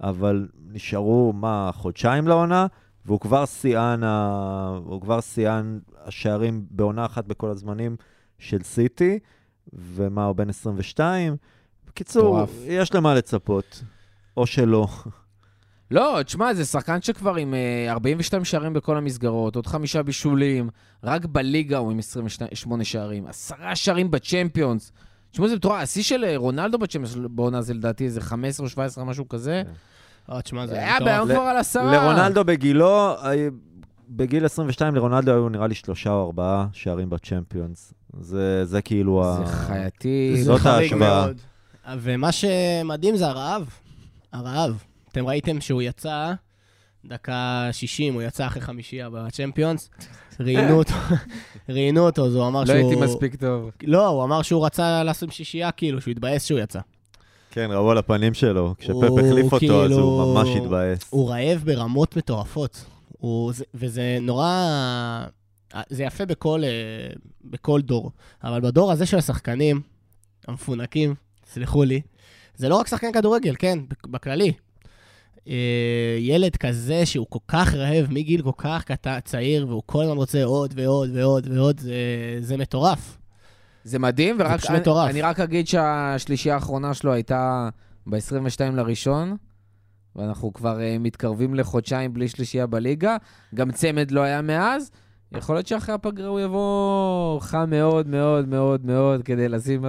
אבל 0.00 0.48
נשארו, 0.72 1.32
מה, 1.32 1.70
חודשיים 1.74 2.28
לעונה, 2.28 2.66
והוא 3.06 3.20
כבר 3.20 3.46
שיאן, 3.46 4.02
ה... 4.02 4.78
הוא 4.84 5.00
כבר 5.00 5.20
שיאן 5.20 5.78
השערים 6.04 6.66
בעונה 6.70 7.04
אחת 7.04 7.24
בכל 7.24 7.50
הזמנים 7.50 7.96
של 8.38 8.62
סיטי, 8.62 9.18
ומה, 9.72 10.24
הוא 10.24 10.36
בן 10.36 10.48
22? 10.48 11.36
בקיצור. 11.86 12.46
יש 12.64 12.94
למה 12.94 13.14
לצפות, 13.14 13.82
או 14.36 14.46
שלא. 14.46 14.88
לא, 15.90 16.20
תשמע, 16.24 16.54
זה 16.54 16.64
שחקן 16.64 17.02
שכבר 17.02 17.34
עם 17.36 17.54
אה, 17.54 17.92
42 17.92 18.44
שערים 18.44 18.72
בכל 18.72 18.96
המסגרות, 18.96 19.56
עוד 19.56 19.66
חמישה 19.66 20.02
בישולים, 20.02 20.68
רק 21.02 21.24
בליגה 21.24 21.78
הוא 21.78 21.92
עם 21.92 21.98
28 21.98 22.84
שערים, 22.84 23.26
עשרה 23.26 23.76
שערים 23.76 24.10
בצ'מפיונס. 24.10 24.92
תשמעו, 25.36 25.48
זה 25.48 25.56
מטורף, 25.56 25.82
השיא 25.82 26.02
של 26.02 26.24
אה, 26.24 26.36
רונלדו 26.36 26.78
בצ'מפיונס 26.78 27.16
בעונה 27.30 27.62
זה 27.62 27.74
לדעתי 27.74 28.04
איזה 28.04 28.20
15 28.20 28.64
או 28.64 28.70
17, 28.70 29.04
משהו 29.04 29.28
כזה. 29.28 29.62
אה, 30.32 30.42
תשמע, 30.42 30.66
זה 30.66 30.74
היה 30.74 31.00
ל- 31.00 31.24
כבר 31.24 31.40
על 31.40 31.56
עשרה. 31.56 31.92
לרונלדו 31.92 32.44
בגילו, 32.44 32.88
אה, 33.24 33.48
בגיל 34.08 34.44
22 34.44 34.94
לרונלדו 34.94 35.32
היו 35.32 35.48
נראה 35.48 35.66
לי 35.66 35.74
שלושה 35.74 36.10
או 36.10 36.26
ארבעה 36.26 36.66
שערים 36.72 37.10
בצ'מפיונס. 37.10 37.94
זה, 38.20 38.64
זה 38.64 38.82
כאילו 38.82 39.24
ה... 39.24 39.36
זה 39.46 39.52
חייתי. 39.52 40.32
זה 40.36 40.44
זאת 40.44 40.66
ההשוואה. 40.66 41.26
ומה 42.00 42.32
שמדהים 42.32 43.16
זה 43.16 43.26
הרעב. 43.26 43.68
הרעב. 44.32 44.82
אתם 45.12 45.26
ראיתם 45.26 45.60
שהוא 45.60 45.82
יצא, 45.82 46.32
דקה 47.08 47.68
60, 47.72 48.14
הוא 48.14 48.22
יצא 48.22 48.46
אחרי 48.46 48.62
חמישייה 48.62 49.10
בצ'מפיונס, 49.10 49.90
ראיינו 50.40 50.78
אותו, 50.78 50.92
ראיינו 51.68 52.06
אותו, 52.06 52.26
אז 52.26 52.34
הוא 52.34 52.46
אמר 52.46 52.60
לא 52.60 52.66
שהוא... 52.66 52.76
הייתי 52.76 52.96
מספיק 52.96 53.34
טוב. 53.34 53.70
לא, 53.82 54.06
הוא 54.06 54.24
אמר 54.24 54.42
שהוא 54.42 54.66
רצה 54.66 55.02
לעשות 55.02 55.32
שישייה, 55.32 55.70
כאילו, 55.70 56.00
שהוא 56.00 56.12
התבאס 56.12 56.44
שהוא 56.44 56.60
יצא. 56.60 56.80
כן, 57.50 57.68
ראו 57.72 57.90
על 57.90 57.98
הפנים 57.98 58.34
שלו. 58.34 58.74
כשפפ 58.78 59.18
החליף 59.18 59.52
אותו, 59.52 59.84
אז 59.84 59.90
כאילו- 59.90 60.02
הוא 60.02 60.34
ממש 60.34 60.48
התבאס. 60.56 61.00
הוא 61.10 61.30
רעב 61.30 61.62
ברמות 61.64 62.16
מטורפות. 62.16 62.84
הוא, 63.18 63.52
זה, 63.52 63.64
וזה 63.74 64.18
נורא... 64.20 64.50
זה 65.88 66.04
יפה 66.04 66.26
בכל, 66.26 66.64
אה, 66.64 66.68
בכל 67.44 67.80
דור. 67.80 68.10
אבל 68.44 68.60
בדור 68.60 68.92
הזה 68.92 69.06
של 69.06 69.18
השחקנים, 69.18 69.80
המפונקים, 70.48 71.14
סלחו 71.46 71.84
לי, 71.84 72.00
זה 72.56 72.68
לא 72.68 72.76
רק 72.76 72.86
שחקן 72.86 73.12
כדורגל, 73.12 73.54
כן, 73.58 73.78
בכללי. 74.06 74.52
אה, 75.48 76.16
ילד 76.18 76.56
כזה 76.56 77.06
שהוא 77.06 77.26
כל 77.28 77.38
כך 77.48 77.74
רעב 77.74 78.06
מגיל 78.10 78.42
כל 78.42 78.50
כך 78.56 78.84
קטע, 78.84 79.20
צעיר, 79.20 79.68
והוא 79.68 79.82
כל 79.86 80.02
הזמן 80.02 80.16
רוצה 80.16 80.44
עוד 80.44 80.74
ועוד 80.76 81.10
ועוד 81.12 81.48
ועוד, 81.50 81.80
זה, 81.80 81.94
זה 82.40 82.56
מטורף. 82.56 83.18
זה 83.84 83.98
מדהים, 83.98 84.36
ורק 84.38 84.58
פשוט 84.58 84.70
אני, 84.70 84.78
מטורף. 84.78 85.10
אני 85.10 85.22
רק 85.22 85.40
אגיד 85.40 85.68
שהשלישייה 85.68 86.54
האחרונה 86.54 86.94
שלו 86.94 87.12
הייתה 87.12 87.68
ב-22 88.06 88.72
לראשון, 88.72 89.36
ואנחנו 90.16 90.52
כבר 90.52 90.78
uh, 90.78 90.98
מתקרבים 91.00 91.54
לחודשיים 91.54 92.14
בלי 92.14 92.28
שלישייה 92.28 92.66
בליגה. 92.66 93.16
גם 93.54 93.72
צמד 93.72 94.10
לא 94.10 94.20
היה 94.20 94.42
מאז. 94.42 94.90
יכול 95.32 95.56
להיות 95.56 95.66
שאחרי 95.66 95.94
הפגרה 95.94 96.28
הוא 96.28 96.40
יבוא 96.40 97.40
חם 97.40 97.70
מאוד 97.70 98.08
מאוד 98.08 98.48
מאוד 98.48 98.86
מאוד 98.86 99.22
כדי 99.22 99.48
לשים 99.48 99.84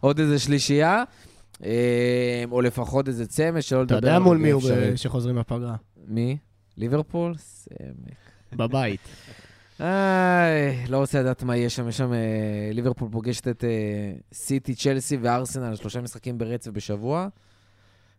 עוד 0.00 0.18
איזה 0.18 0.38
שלישייה, 0.38 1.04
או 2.50 2.60
לפחות 2.60 3.08
איזה 3.08 3.26
צמד, 3.26 3.60
שלא 3.60 3.82
אתה 3.82 3.94
לדבר 3.94 4.06
יודע 4.06 4.16
על 4.16 4.22
מול 4.22 4.36
מי 4.36 4.50
הוא 4.50 4.62
שחוזרים 4.96 5.36
בפגרה? 5.36 5.76
מי? 6.06 6.36
ליברפול? 6.76 7.34
סמק. 7.36 8.16
בבית. 8.52 9.00
איי, 9.80 10.86
לא 10.88 10.96
רוצה 10.98 11.20
לדעת 11.20 11.42
מה 11.42 11.56
יהיה 11.56 11.70
שם. 11.70 11.88
יש 11.88 11.96
שם 11.96 12.12
אה, 12.12 12.70
ליברפול 12.72 13.08
פוגשת 13.12 13.48
את 13.48 13.64
אה, 13.64 14.12
סיטי, 14.32 14.74
צ'לסי 14.74 15.16
וארסנל, 15.16 15.76
שלושה 15.76 16.00
משחקים 16.00 16.38
ברצף 16.38 16.70
בשבוע. 16.70 17.28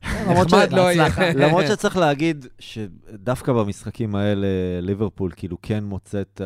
נחמד 0.05 0.71
לא 0.71 0.91
יהיה. 0.91 1.07
למרות 1.45 1.65
שצריך 1.67 1.97
להגיד 1.97 2.45
שדווקא 2.59 3.53
במשחקים 3.53 4.15
האלה, 4.15 4.47
ליברפול 4.81 5.31
כאילו 5.35 5.57
כן 5.61 5.83
מוצאת, 5.83 6.41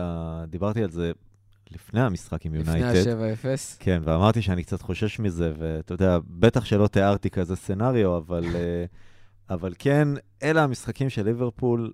דיברתי 0.47 0.83
על 0.83 0.91
זה 0.91 1.11
לפני 1.71 2.01
המשחק 2.01 2.45
עם 2.45 2.53
לפני 2.53 2.79
יונייטד. 2.79 3.09
ה-7-0. 3.09 3.47
כן, 3.79 4.01
ואמרתי 4.03 4.41
שאני 4.41 4.63
קצת 4.63 4.81
חושש 4.81 5.19
מזה, 5.19 5.53
ואתה 5.57 5.93
יודע, 5.93 6.17
בטח 6.27 6.65
שלא 6.65 6.87
תיארתי 6.87 7.29
כזה 7.29 7.55
סצנריו, 7.55 8.17
אבל, 8.17 8.45
אה, 8.55 8.85
אבל 9.49 9.73
כן, 9.79 10.07
אלה 10.43 10.63
המשחקים 10.63 11.09
של 11.09 11.25
ליברפול 11.25 11.91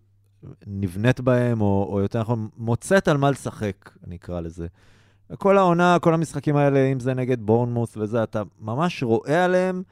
נבנית 0.68 1.20
בהם, 1.20 1.62
או, 1.62 1.90
או 1.92 2.00
יותר 2.00 2.22
נכון, 2.22 2.48
מוצאת 2.58 3.08
על 3.08 3.18
מה 3.18 3.32
לשחק, 3.32 3.92
אני 4.08 4.16
אקרא 4.16 4.40
לזה. 4.40 4.68
כל 5.38 5.58
העונה, 5.58 5.98
כל 6.02 6.14
המשחקים 6.14 6.56
האלה, 6.56 6.86
אם 6.92 7.00
זה 7.00 7.14
נגד 7.14 7.42
בורנמוס 7.42 7.98
וזה, 7.98 8.24
אתה 8.24 8.44
ממש 8.60 9.04
רואה 9.04 9.46
עליהם 9.46 9.84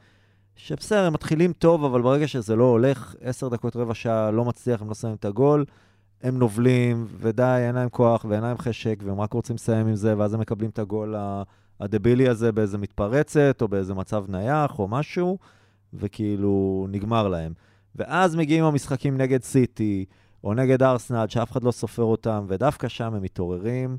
שבסדר, 0.56 1.04
הם 1.04 1.12
מתחילים 1.12 1.52
טוב, 1.52 1.84
אבל 1.84 2.02
ברגע 2.02 2.28
שזה 2.28 2.56
לא 2.56 2.64
הולך, 2.64 3.14
עשר 3.20 3.48
דקות, 3.48 3.76
רבע 3.76 3.94
שעה, 3.94 4.30
לא 4.30 4.44
מצליח, 4.44 4.82
הם 4.82 4.88
לא 4.88 4.94
שמים 4.94 5.14
את 5.14 5.24
הגול, 5.24 5.64
הם 6.22 6.38
נובלים, 6.38 7.06
ודי, 7.18 7.64
אין 7.66 7.74
להם 7.74 7.88
כוח 7.88 8.24
ואין 8.28 8.42
להם 8.42 8.58
חשק, 8.58 8.98
והם 9.04 9.20
רק 9.20 9.32
רוצים 9.32 9.56
לסיים 9.56 9.86
עם 9.86 9.94
זה, 9.94 10.18
ואז 10.18 10.34
הם 10.34 10.40
מקבלים 10.40 10.70
את 10.70 10.78
הגול 10.78 11.14
הדבילי 11.80 12.28
הזה 12.28 12.52
באיזה 12.52 12.78
מתפרצת, 12.78 13.58
או 13.62 13.68
באיזה 13.68 13.94
מצב 13.94 14.24
נייח, 14.28 14.78
או 14.78 14.88
משהו, 14.88 15.38
וכאילו 15.94 16.86
נגמר 16.90 17.28
להם. 17.28 17.52
ואז 17.96 18.36
מגיעים 18.36 18.64
המשחקים 18.64 19.16
נגד 19.16 19.42
סיטי, 19.42 20.04
או 20.44 20.54
נגד 20.54 20.82
ארסנל, 20.82 21.26
שאף 21.28 21.52
אחד 21.52 21.64
לא 21.64 21.70
סופר 21.70 22.02
אותם, 22.02 22.44
ודווקא 22.48 22.88
שם 22.88 23.14
הם 23.14 23.22
מתעוררים, 23.22 23.96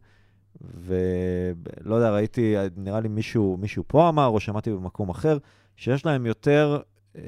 ולא 0.62 1.96
יודע, 1.96 2.12
ראיתי, 2.12 2.56
נראה 2.78 3.00
לי 3.00 3.08
מישהו, 3.08 3.58
מישהו 3.62 3.84
פה 3.88 4.10
אמר, 4.10 4.28
או 4.28 4.40
שמעתי 4.40 4.72
במקום 4.72 5.10
אחר, 5.10 5.38
שיש 5.76 6.06
להם 6.06 6.26
יותר 6.26 6.80
אה, 7.16 7.22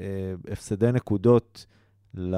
הפסדי 0.50 0.92
נקודות 0.92 1.66
ל, 2.14 2.36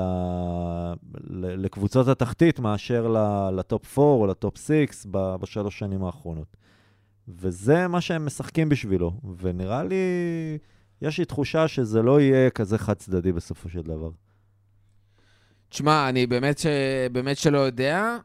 ל, 1.15 1.65
לקבוצות 1.65 2.09
התחתית 2.09 2.59
מאשר 2.59 3.09
לטופ 3.53 3.99
4 3.99 4.11
או 4.11 4.27
לטופ 4.27 4.59
6 4.59 5.07
ב, 5.11 5.37
בשלוש 5.41 5.79
שנים 5.79 6.05
האחרונות. 6.05 6.57
וזה 7.29 7.89
מה 7.89 8.01
שהם 8.01 8.27
משחקים 8.27 8.69
בשבילו, 8.69 9.13
ונראה 9.39 9.85
לי, 9.85 9.97
יש 11.03 11.19
לי 11.19 11.25
תחושה 11.25 11.69
שזה 11.69 12.03
לא 12.03 12.21
יהיה 12.21 12.51
כזה 12.51 12.79
חד 12.79 12.95
צדדי 12.95 13.33
בסופו 13.33 13.69
של 13.69 13.83
דבר. 13.83 14.11
תשמע, 15.69 16.09
אני 16.09 16.27
באמת, 16.27 16.59
ש... 16.59 16.67
באמת 17.13 17.37
שלא 17.37 17.59
יודע. 17.59 18.17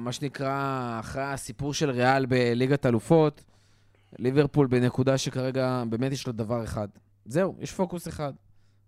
מה 0.00 0.12
שנקרא, 0.12 0.96
אחרי 1.00 1.22
הסיפור 1.22 1.74
של 1.74 1.90
ריאל 1.90 2.26
בליגת 2.26 2.86
אלופות, 2.86 3.44
ליברפול 4.18 4.66
בנקודה 4.66 5.18
שכרגע 5.18 5.82
באמת 5.88 6.12
יש 6.12 6.26
לו 6.26 6.32
דבר 6.32 6.64
אחד. 6.64 6.88
זהו, 7.24 7.56
יש 7.58 7.72
פוקוס 7.72 8.08
אחד. 8.08 8.32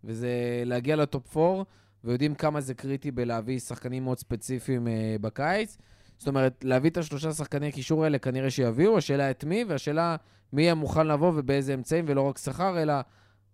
וזה 0.05 0.63
להגיע 0.65 0.97
לטופ 0.97 1.37
4, 1.37 1.63
ויודעים 2.05 2.35
כמה 2.35 2.61
זה 2.61 2.75
קריטי 2.75 3.11
בלהביא 3.11 3.59
שחקנים 3.59 4.05
מאוד 4.05 4.19
ספציפיים 4.19 4.87
uh, 4.87 4.91
בקיץ. 5.21 5.79
זאת 6.19 6.29
אומרת, 6.29 6.65
להביא 6.65 6.91
את 6.91 6.97
השלושה 6.97 7.33
שחקני 7.33 7.73
קישור 7.73 8.05
האלה 8.05 8.19
כנראה 8.19 8.51
שיביאו, 8.51 8.99
השאלה 8.99 9.31
את 9.31 9.45
מי, 9.45 9.65
והשאלה 9.69 10.17
מי 10.53 10.63
יהיה 10.63 10.75
מוכן 10.75 11.07
לבוא 11.07 11.33
ובאיזה 11.37 11.75
אמצעים, 11.75 12.05
ולא 12.09 12.23
רק 12.23 12.39
שכר, 12.39 12.83
אלא 12.83 12.95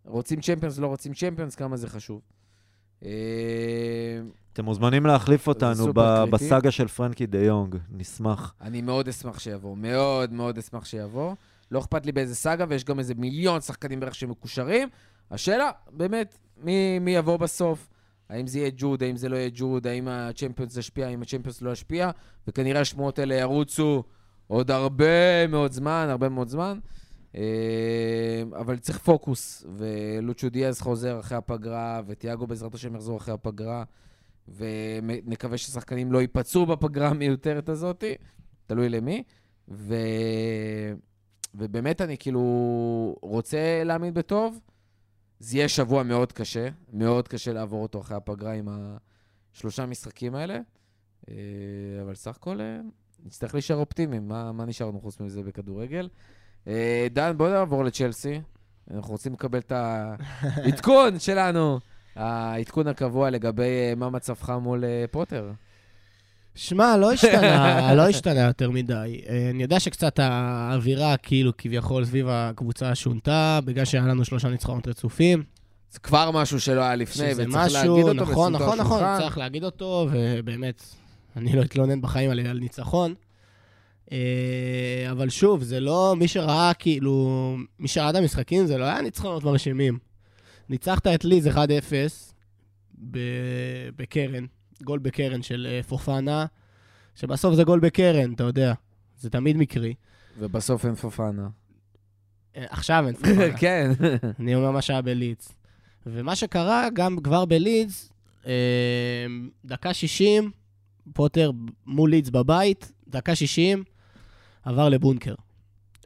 רוצים 0.05 0.41
צ'מפיונס, 0.41 0.79
לא 0.79 0.87
רוצים 0.87 1.15
צ'מפיונס, 1.15 1.55
כמה 1.55 1.77
זה 1.77 1.89
חשוב. 1.89 2.21
אה, 3.05 3.11
אתם 4.53 4.65
מוזמנים 4.65 5.07
להחליף 5.07 5.47
אותנו 5.47 5.93
ב-. 5.95 6.25
בסאגה 6.31 6.71
של 6.71 6.89
פרנקי 6.89 7.27
דה 7.27 7.39
יונג, 7.39 7.77
נשמח. 7.91 8.55
אני 8.61 8.83
מאוד 8.83 9.09
אשמח 9.09 9.39
שיבוא, 9.39 9.77
מאוד 9.77 10.33
מאוד 10.33 10.59
אשמח 10.59 10.85
שיבוא. 10.85 11.35
לא 11.71 11.79
אכפת 11.79 12.07
לי 12.07 12.13
באיזה 12.13 12.35
סאגה, 12.35 12.65
ויש 12.69 12.85
גם 12.85 12.99
איזה 12.99 13.15
מיליון 13.15 13.61
שחקנים 13.61 14.01
בערך 14.01 14.15
שמקושרים. 14.15 14.89
השאלה, 15.31 15.71
באמת, 15.93 16.39
מי, 16.57 16.99
מי 16.99 17.17
יבוא 17.17 17.37
בסוף? 17.37 17.89
האם 18.29 18.47
זה 18.47 18.59
יהיה 18.59 18.71
ג'וד, 18.77 19.03
האם 19.03 19.17
זה 19.17 19.29
לא 19.29 19.37
יהיה 19.37 19.51
ג'וד, 19.55 19.87
האם 19.87 20.09
הצ'מפיונס 20.09 20.77
ישפיע, 20.77 21.07
האם 21.07 21.23
הצ'מפיונס 21.23 21.63
לא 21.63 21.71
ישפיע, 21.71 22.11
וכנראה 22.49 22.81
השמועות 22.81 23.19
האלה 23.19 23.35
ירוצו 23.35 24.03
עוד 24.47 24.71
הרבה 24.71 25.47
מאוד 25.47 25.73
זמן, 25.73 26.07
הרבה 26.11 26.29
מאוד 26.29 26.49
זמן. 26.49 26.79
אה, 27.37 28.43
אבל 28.61 28.79
צריך 28.79 28.99
פוקוס, 28.99 29.67
ולוצ'ו 29.77 30.49
דיאז 30.49 30.81
חוזר 30.81 31.21
אחרי 31.21 31.39
הפגרה, 31.39 32.01
וטיאגו 32.07 32.47
בעזרת 32.47 32.75
השם 32.75 32.95
יחזור 32.95 33.17
אחרי 33.17 33.35
הפגרה, 33.35 33.85
ונקווה 34.49 35.59
ששחקנים 35.59 36.13
לא 36.13 36.21
ייפצעו 36.21 36.67
בפגרה 36.67 37.09
המיותרת 37.09 37.69
הזאת, 37.69 38.05
תלוי 38.67 38.89
למי. 38.89 39.23
ו... 39.69 39.95
ובאמת 41.55 42.01
אני 42.01 42.19
כאילו 42.19 42.43
רוצה 43.23 43.83
להאמין 43.85 44.15
בטוב. 44.15 44.61
זה 45.45 45.57
יהיה 45.57 45.69
שבוע 45.69 46.03
מאוד 46.03 46.33
קשה, 46.33 46.69
מאוד 46.93 47.29
קשה 47.29 47.53
לעבור 47.53 47.83
אותו 47.83 48.01
אחרי 48.01 48.17
הפגרה 48.17 48.53
עם 48.53 48.69
השלושה 49.53 49.87
משחקים 49.87 50.35
האלה. 50.35 50.59
אה, 51.29 51.35
אבל 52.03 52.15
סך 52.15 52.37
הכל 52.37 52.61
אה, 52.61 52.81
נצטרך 53.25 53.55
להישאר 53.55 53.77
אופטימיים. 53.77 54.29
מה, 54.29 54.53
מה 54.53 54.65
נשארנו 54.65 55.01
חוץ 55.01 55.21
מזה 55.21 55.43
בכדורגל? 55.43 56.09
אה, 56.69 57.07
דן, 57.11 57.37
בוא 57.37 57.49
נעבור 57.49 57.85
לצ'לסי. 57.85 58.41
אנחנו 58.91 59.13
רוצים 59.13 59.33
לקבל 59.33 59.59
את 59.59 59.73
העדכון 59.73 61.19
שלנו, 61.27 61.79
העדכון 62.15 62.87
הקבוע 62.89 63.31
לגבי 63.31 63.95
מה 63.97 64.11
מצבך 64.11 64.51
מול 64.51 64.85
פוטר. 65.11 65.53
שמע, 66.55 66.97
לא 66.97 67.13
השתנה, 67.13 67.95
לא 67.95 68.09
השתנה 68.09 68.41
יותר 68.41 68.71
מדי. 68.71 69.21
אה, 69.29 69.51
אני 69.51 69.63
יודע 69.63 69.81
שקצת 69.81 70.19
האווירה, 70.19 71.17
כאילו, 71.17 71.53
כביכול, 71.59 72.05
סביב 72.05 72.27
הקבוצה 72.29 72.95
שונתה, 72.95 73.61
בגלל 73.65 73.85
שהיה 73.85 74.05
לנו 74.05 74.25
שלושה 74.25 74.49
ניצחונות 74.49 74.89
רצופים. 74.89 75.43
זה 75.91 75.99
כבר 75.99 76.31
משהו 76.31 76.61
שלא 76.61 76.81
היה 76.81 76.95
לפני, 76.95 77.33
וצריך 77.33 77.49
משהו, 77.49 77.79
להגיד 77.79 78.05
אותו 78.05 78.15
נכון, 78.15 78.53
נכון, 78.53 78.79
נכון, 78.79 79.03
השולחן. 79.03 79.19
צריך 79.21 79.39
להגיד 79.39 79.65
אותו, 79.65 80.09
ובאמת, 80.13 80.83
אני 81.37 81.57
לא 81.57 81.63
אתלונן 81.63 82.01
בחיים 82.01 82.31
על, 82.31 82.41
על 82.41 82.59
ניצחון. 82.59 83.15
אה, 84.13 84.19
אבל 85.11 85.29
שוב, 85.29 85.63
זה 85.63 85.81
לא, 85.81 86.15
מי 86.19 86.29
שראה, 86.29 86.73
כאילו, 86.79 87.57
מי 87.79 87.89
שראה 87.89 88.11
את 88.11 88.15
המשחקים, 88.15 88.67
זה 88.67 88.79
לא 88.79 88.85
היה 88.85 89.01
ניצחונות 89.03 89.45
מרשימים. 89.45 89.99
ניצחת 90.69 91.07
את 91.07 91.25
ליז 91.25 91.47
1-0 91.49 91.59
ב- 93.11 93.19
בקרן, 93.97 94.45
גול 94.83 94.99
בקרן 94.99 95.43
של 95.43 95.67
אה, 95.71 95.83
פופנה, 95.83 96.47
שבסוף 97.15 97.55
זה 97.55 97.65
גול 97.65 97.81
בקרן, 97.81 98.33
אתה 98.33 98.45
יודע, 98.45 98.75
זה 99.19 99.31
תמיד 99.31 99.57
מקרי. 99.57 99.95
ובסוף 100.39 100.87
אין 100.87 100.95
פופנה. 100.95 101.49
אה, 102.57 102.65
עכשיו 102.69 103.05
אין 103.07 103.15
פופנה. 103.15 103.57
כן. 103.61 103.91
אני 104.41 104.55
אומר 104.55 104.71
מה 104.71 104.83
שהיה 104.83 105.03
בלידס. 105.03 105.53
ומה 106.07 106.37
שקרה 106.37 106.89
גם 106.95 107.17
כבר 107.23 107.45
בלידס, 107.45 108.13
אה, 108.47 109.27
דקה 109.65 109.95
60, 109.95 110.51
פוטר 111.13 111.51
מול 111.87 112.11
לידס 112.11 112.31
בבית, 112.31 112.93
דקה 113.09 113.35
60, 113.35 113.85
עבר 114.63 114.89
לבונקר. 114.89 115.35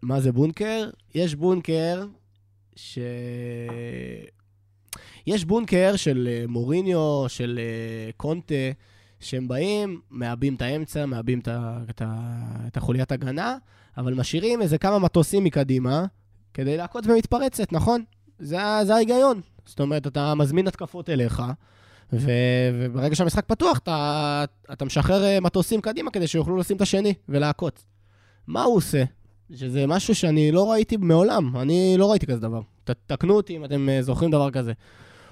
מה 0.03 0.21
זה 0.21 0.33
בונקר? 0.33 0.91
יש 1.15 1.35
בונקר 1.35 2.07
ש... 2.77 2.99
יש 5.29 5.45
בונקר 5.45 5.97
של 5.97 6.29
אה, 6.31 6.45
מוריניו, 6.49 7.25
של 7.29 7.59
אה, 7.63 8.11
קונטה, 8.17 8.55
שהם 9.21 9.49
באים, 9.49 10.01
מעבים 10.11 10.55
את 10.55 10.63
האמצע, 10.63 11.07
מעבים 11.07 11.39
את. 11.39 11.49
את. 11.91 12.03
את 12.67 12.77
החוליית 12.77 13.13
הגנה, 13.13 13.57
אבל 13.97 14.15
משאירים 14.15 14.63
איזה 14.63 14.79
כמה 14.79 14.99
מטוסים 14.99 15.45
מקדימה, 15.45 16.05
כדי 16.55 16.77
להכות 16.77 17.07
במתפרצת, 17.07 17.73
נכון? 17.73 18.03
זה, 18.39 18.57
זה 18.85 18.95
ההיגיון. 18.95 19.41
זאת 19.67 19.81
אומרת, 19.81 20.07
אתה 20.07 20.35
מזמין 20.35 20.69
התקפות 20.69 21.11
אליך, 21.11 21.43
ו, 22.13 22.31
וברגע 22.75 23.15
שהמשחק 23.15 23.45
פתוח, 23.47 23.79
אתה, 23.79 24.45
אתה 24.73 24.85
משחרר 24.85 25.25
אה, 25.25 25.41
מטוסים 25.41 25.81
קדימה 25.81 26.11
כדי 26.11 26.27
שיוכלו 26.27 26.57
לשים 26.57 26.77
את 26.77 26.81
השני 26.81 27.15
ולהכות. 27.29 27.85
מה 28.47 28.63
הוא 28.63 28.77
עושה? 28.77 29.05
שזה 29.55 29.87
משהו 29.87 30.15
שאני 30.15 30.53
לא 30.53 30.71
ראיתי 30.71 30.97
מעולם, 30.97 31.57
אני 31.57 31.95
לא 31.99 32.11
ראיתי 32.11 32.27
כזה 32.27 32.41
דבר. 32.41 32.61
תקנו 33.07 33.35
אותי 33.35 33.57
אם 33.57 33.65
אתם 33.65 33.89
זוכרים 34.01 34.31
דבר 34.31 34.51
כזה. 34.51 34.73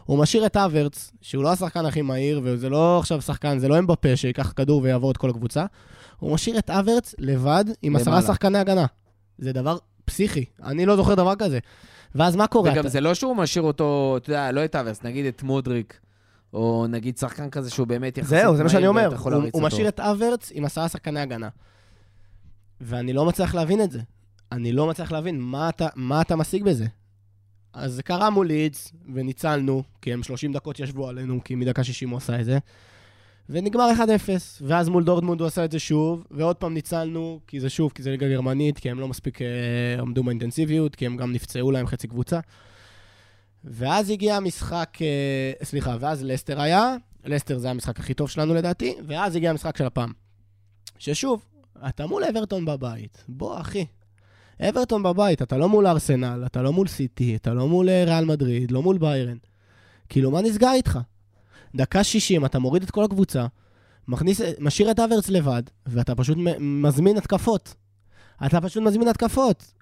הוא 0.06 0.18
משאיר 0.18 0.46
את 0.46 0.56
אברץ, 0.56 1.12
שהוא 1.22 1.44
לא 1.44 1.52
השחקן 1.52 1.86
הכי 1.86 2.02
מהיר, 2.02 2.40
וזה 2.44 2.68
לא 2.68 2.98
עכשיו 2.98 3.22
שחקן, 3.22 3.58
זה 3.58 3.68
לא 3.68 3.78
אמבפה 3.78 4.16
שיקח 4.16 4.52
כדור 4.56 4.82
ויעבור 4.82 5.10
את 5.10 5.16
כל 5.16 5.30
הקבוצה. 5.30 5.64
הוא 6.18 6.34
משאיר 6.34 6.58
את 6.58 6.70
אברץ 6.70 7.14
לבד 7.18 7.64
עם 7.82 7.96
עשרה. 7.96 8.22
שחקני 8.22 8.58
הגנה. 8.58 8.86
זה 9.38 9.52
דבר 9.52 9.78
פסיכי, 10.04 10.44
אני 10.62 10.86
לא 10.86 10.96
זוכר 10.96 11.14
דבר 11.14 11.34
כזה. 11.38 11.58
ואז 12.14 12.36
מה 12.36 12.46
קורה? 12.46 12.70
וגם 12.72 12.80
אתה- 12.80 12.88
זה 12.88 13.00
לא 13.00 13.14
שהוא 13.14 13.36
משאיר 13.36 13.64
אותו, 13.64 14.14
אתה 14.16 14.30
יודע, 14.30 14.52
לא 14.52 14.64
את 14.64 14.74
אברס, 14.76 15.02
נגיד 15.04 15.26
את 15.26 15.42
מודריק, 15.42 16.00
או 16.52 16.86
נגיד 16.88 17.18
שחקן 17.18 17.50
כזה 17.50 17.70
שהוא 17.70 17.86
באמת 17.86 18.18
יחסית 18.18 18.30
זהו, 18.38 18.56
זה 18.56 18.62
מה 18.62 18.68
שאני 18.68 18.86
אומר. 18.86 19.08
הוא, 19.16 19.50
הוא. 19.52 19.62
משאיר 19.62 19.88
את 19.88 20.00
אברץ 20.00 20.50
עם 20.54 20.64
עשרה 20.64 20.88
שחקני 20.88 21.20
הגנה. 21.20 21.48
ואני 22.80 23.12
לא 23.12 23.24
מצליח 23.24 23.54
להבין 23.54 23.80
את 23.82 23.90
זה. 23.90 24.00
אני 24.52 24.72
לא 24.72 24.86
מצליח 24.86 25.12
להבין 25.12 25.40
מה 25.40 25.68
אתה, 25.68 25.88
מה 25.96 26.20
אתה 26.20 26.36
משיג 26.36 26.62
בזה. 26.64 26.86
אז 27.76 27.92
זה 27.92 28.02
קרה 28.02 28.30
מול 28.30 28.46
לידס, 28.46 28.92
וניצלנו, 29.14 29.82
כי 30.02 30.12
הם 30.12 30.22
30 30.22 30.52
דקות 30.52 30.80
ישבו 30.80 31.08
עלינו, 31.08 31.44
כי 31.44 31.54
מדקה 31.54 31.84
60 31.84 32.10
הוא 32.10 32.16
עשה 32.16 32.40
את 32.40 32.44
זה. 32.44 32.58
ונגמר 33.48 33.90
1-0. 33.98 34.28
ואז 34.60 34.88
מול 34.88 35.04
דורטמונד 35.04 35.40
הוא 35.40 35.46
עשה 35.46 35.64
את 35.64 35.72
זה 35.72 35.78
שוב, 35.78 36.24
ועוד 36.30 36.56
פעם 36.56 36.74
ניצלנו, 36.74 37.40
כי 37.46 37.60
זה 37.60 37.70
שוב, 37.70 37.92
כי 37.94 38.02
זה 38.02 38.10
ליגה 38.10 38.28
גרמנית, 38.28 38.78
כי 38.78 38.90
הם 38.90 39.00
לא 39.00 39.08
מספיק 39.08 39.42
אה, 39.42 39.46
עמדו 40.00 40.24
באינטנסיביות, 40.24 40.94
כי 40.94 41.06
הם 41.06 41.16
גם 41.16 41.32
נפצעו 41.32 41.70
להם 41.70 41.86
חצי 41.86 42.08
קבוצה. 42.08 42.40
ואז 43.64 44.10
הגיע 44.10 44.36
המשחק, 44.36 44.98
אה, 45.00 45.52
סליחה, 45.64 45.96
ואז 46.00 46.24
לסטר 46.24 46.60
היה, 46.60 46.96
לסטר 47.24 47.58
זה 47.58 47.70
המשחק 47.70 48.00
הכי 48.00 48.14
טוב 48.14 48.30
שלנו 48.30 48.54
לדעתי, 48.54 48.94
ואז 49.06 49.36
הגיע 49.36 49.50
המשחק 49.50 49.76
של 49.76 49.86
הפעם. 49.86 50.12
ששוב, 50.98 51.44
אתה 51.88 52.06
מול 52.06 52.24
אברטון 52.24 52.64
בבית. 52.64 53.24
בוא, 53.28 53.60
אחי. 53.60 53.86
אברטון 54.60 55.02
בבית, 55.02 55.42
אתה 55.42 55.56
לא 55.56 55.68
מול 55.68 55.86
ארסנל, 55.86 56.42
אתה 56.46 56.62
לא 56.62 56.72
מול 56.72 56.86
סיטי, 56.86 57.36
אתה 57.36 57.54
לא 57.54 57.68
מול 57.68 57.88
אה, 57.88 58.04
ריאל 58.04 58.24
מדריד, 58.24 58.70
לא 58.70 58.82
מול 58.82 58.98
ביירן. 58.98 59.36
כאילו, 60.08 60.30
מה 60.30 60.42
נסגר 60.42 60.72
איתך? 60.72 60.98
דקה 61.74 62.04
60, 62.04 62.44
אתה 62.44 62.58
מוריד 62.58 62.82
את 62.82 62.90
כל 62.90 63.04
הקבוצה, 63.04 63.46
מכניס, 64.08 64.40
משאיר 64.60 64.90
את 64.90 65.00
אברץ 65.00 65.28
לבד, 65.28 65.62
ואתה 65.86 66.14
פשוט 66.14 66.38
מזמין 66.58 67.16
התקפות. 67.16 67.74
אתה 68.46 68.60
פשוט 68.60 68.82
מזמין 68.82 69.08
התקפות. 69.08 69.72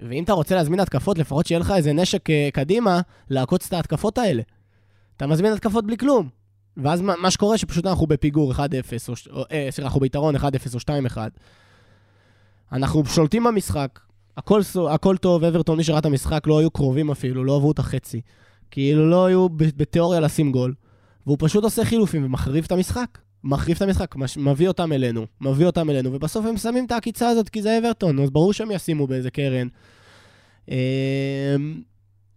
ואם 0.00 0.24
אתה 0.24 0.32
רוצה 0.32 0.54
להזמין 0.54 0.80
התקפות, 0.80 1.18
לפחות 1.18 1.46
שיהיה 1.46 1.58
לך 1.58 1.70
איזה 1.76 1.92
נשק 1.92 2.30
אה, 2.30 2.48
קדימה 2.52 3.00
לעקוץ 3.30 3.66
את 3.66 3.72
ההתקפות 3.72 4.18
האלה. 4.18 4.42
אתה 5.16 5.26
מזמין 5.26 5.52
התקפות 5.52 5.86
בלי 5.86 5.96
כלום. 5.96 6.28
ואז 6.76 7.00
מה, 7.00 7.14
מה 7.22 7.30
שקורה, 7.30 7.58
שפשוט 7.58 7.86
אנחנו 7.86 8.06
בפיגור 8.06 8.52
1-0, 8.52 8.56
או, 9.08 9.14
או 9.30 9.44
אה, 9.52 9.66
סליחה, 9.70 9.86
אנחנו 9.86 10.00
ביתרון 10.00 10.36
1-0 10.36 10.40
או 10.74 10.78
2-1. 10.78 11.16
אנחנו 12.72 13.06
שולטים 13.06 13.44
במשחק, 13.44 14.00
הכל, 14.36 14.60
הכל 14.90 15.16
טוב, 15.16 15.44
אברטון, 15.44 15.76
מי 15.76 15.84
שראה 15.84 15.98
את 15.98 16.06
המשחק, 16.06 16.46
לא 16.46 16.58
היו 16.58 16.70
קרובים 16.70 17.10
אפילו, 17.10 17.44
לא 17.44 17.56
עברו 17.56 17.72
את 17.72 17.78
החצי. 17.78 18.20
כאילו 18.70 19.10
לא 19.10 19.26
היו 19.26 19.48
בתיאוריה 19.48 20.20
לשים 20.20 20.52
גול. 20.52 20.74
והוא 21.26 21.36
פשוט 21.40 21.64
עושה 21.64 21.84
חילופים 21.84 22.24
ומחריב 22.24 22.64
את 22.64 22.72
המשחק. 22.72 23.18
מחריב 23.44 23.76
את 23.76 23.82
המשחק, 23.82 24.16
מש- 24.16 24.36
מביא 24.36 24.68
אותם 24.68 24.92
אלינו, 24.92 25.26
מביא 25.40 25.66
אותם 25.66 25.90
אלינו, 25.90 26.12
ובסוף 26.12 26.46
הם 26.46 26.56
שמים 26.56 26.84
את 26.84 26.92
העקיצה 26.92 27.28
הזאת 27.28 27.48
כי 27.48 27.62
זה 27.62 27.78
אברטון, 27.78 28.18
אז 28.18 28.30
ברור 28.30 28.52
שהם 28.52 28.70
ישימו 28.70 29.06
באיזה 29.06 29.30
קרן. 29.30 29.68
אמ, 30.68 30.74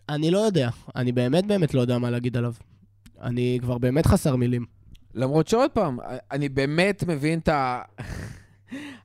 אני 0.09 0.31
לא 0.31 0.37
יודע, 0.37 0.69
אני 0.95 1.11
באמת 1.11 1.45
באמת 1.45 1.73
לא 1.73 1.81
יודע 1.81 1.97
מה 1.97 2.09
להגיד 2.09 2.37
עליו. 2.37 2.53
אני 3.21 3.57
כבר 3.61 3.77
באמת 3.77 4.05
חסר 4.05 4.35
מילים. 4.35 4.65
למרות 5.15 5.47
שעוד 5.47 5.71
פעם, 5.71 5.97
אני 6.31 6.49
באמת 6.49 7.03
מבין 7.07 7.39
את 7.39 7.47
ה... 7.49 7.81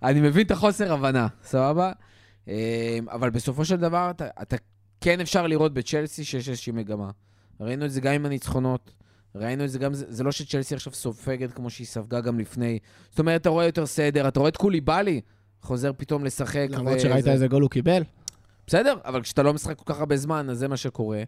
אני 0.02 0.20
מבין 0.20 0.46
את 0.46 0.50
החוסר 0.50 0.92
הבנה, 0.92 1.26
סבבה? 1.44 1.92
אה, 2.48 2.98
אבל 3.10 3.30
בסופו 3.30 3.64
של 3.64 3.76
דבר, 3.76 4.10
אתה, 4.10 4.26
אתה 4.42 4.56
כן 5.00 5.20
אפשר 5.20 5.46
לראות 5.46 5.74
בצ'לסי 5.74 6.24
שיש 6.24 6.48
איזושהי 6.48 6.72
מגמה. 6.72 7.10
ראינו 7.60 7.84
את 7.84 7.90
זה 7.90 8.00
גם 8.00 8.14
עם 8.14 8.26
הניצחונות, 8.26 8.90
ראינו 9.34 9.64
את 9.64 9.70
זה 9.70 9.78
גם, 9.78 9.94
זה, 9.94 10.24
לא 10.24 10.32
שצ'לסי 10.32 10.74
עכשיו 10.74 10.92
סופגת 10.92 11.52
כמו 11.52 11.70
שהיא 11.70 11.86
ספגה 11.86 12.20
גם 12.20 12.38
לפני. 12.38 12.78
זאת 13.10 13.18
אומרת, 13.18 13.40
אתה 13.40 13.48
רואה 13.48 13.64
יותר 13.64 13.86
סדר, 13.86 14.28
אתה 14.28 14.40
רואה 14.40 14.48
את 14.48 14.56
קוליבאלי 14.56 15.20
חוזר 15.62 15.92
פתאום 15.96 16.24
לשחק. 16.24 16.66
למרות 16.70 17.00
שראית 17.00 17.28
איזה 17.28 17.48
גול 17.48 17.62
הוא 17.62 17.70
קיבל. 17.70 18.02
בסדר, 18.66 18.94
אבל 19.04 19.22
כשאתה 19.22 19.42
לא 19.42 19.54
משחק 19.54 19.76
כל 19.76 19.92
כך 19.94 20.00
הרבה 20.00 20.16
זמן, 20.16 20.50
אז 20.50 20.58
זה 20.58 20.68
מה 20.68 20.76
שקורה. 20.76 21.22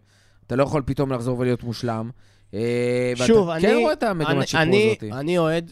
אתה 0.47 0.55
לא 0.55 0.63
יכול 0.63 0.83
פתאום 0.85 1.11
לחזור 1.11 1.39
ולהיות 1.39 1.63
מושלם. 1.63 2.09
אה, 2.53 3.13
ואתה 3.17 3.27
שוב, 3.27 3.49
אני... 3.49 3.61
כן 3.61 3.75
רואה 3.81 3.93
את 3.93 4.03
המגמת 4.03 4.47
שיפור 4.47 4.63
הזאת. 4.63 5.19
אני 5.19 5.37
אוהד, 5.37 5.71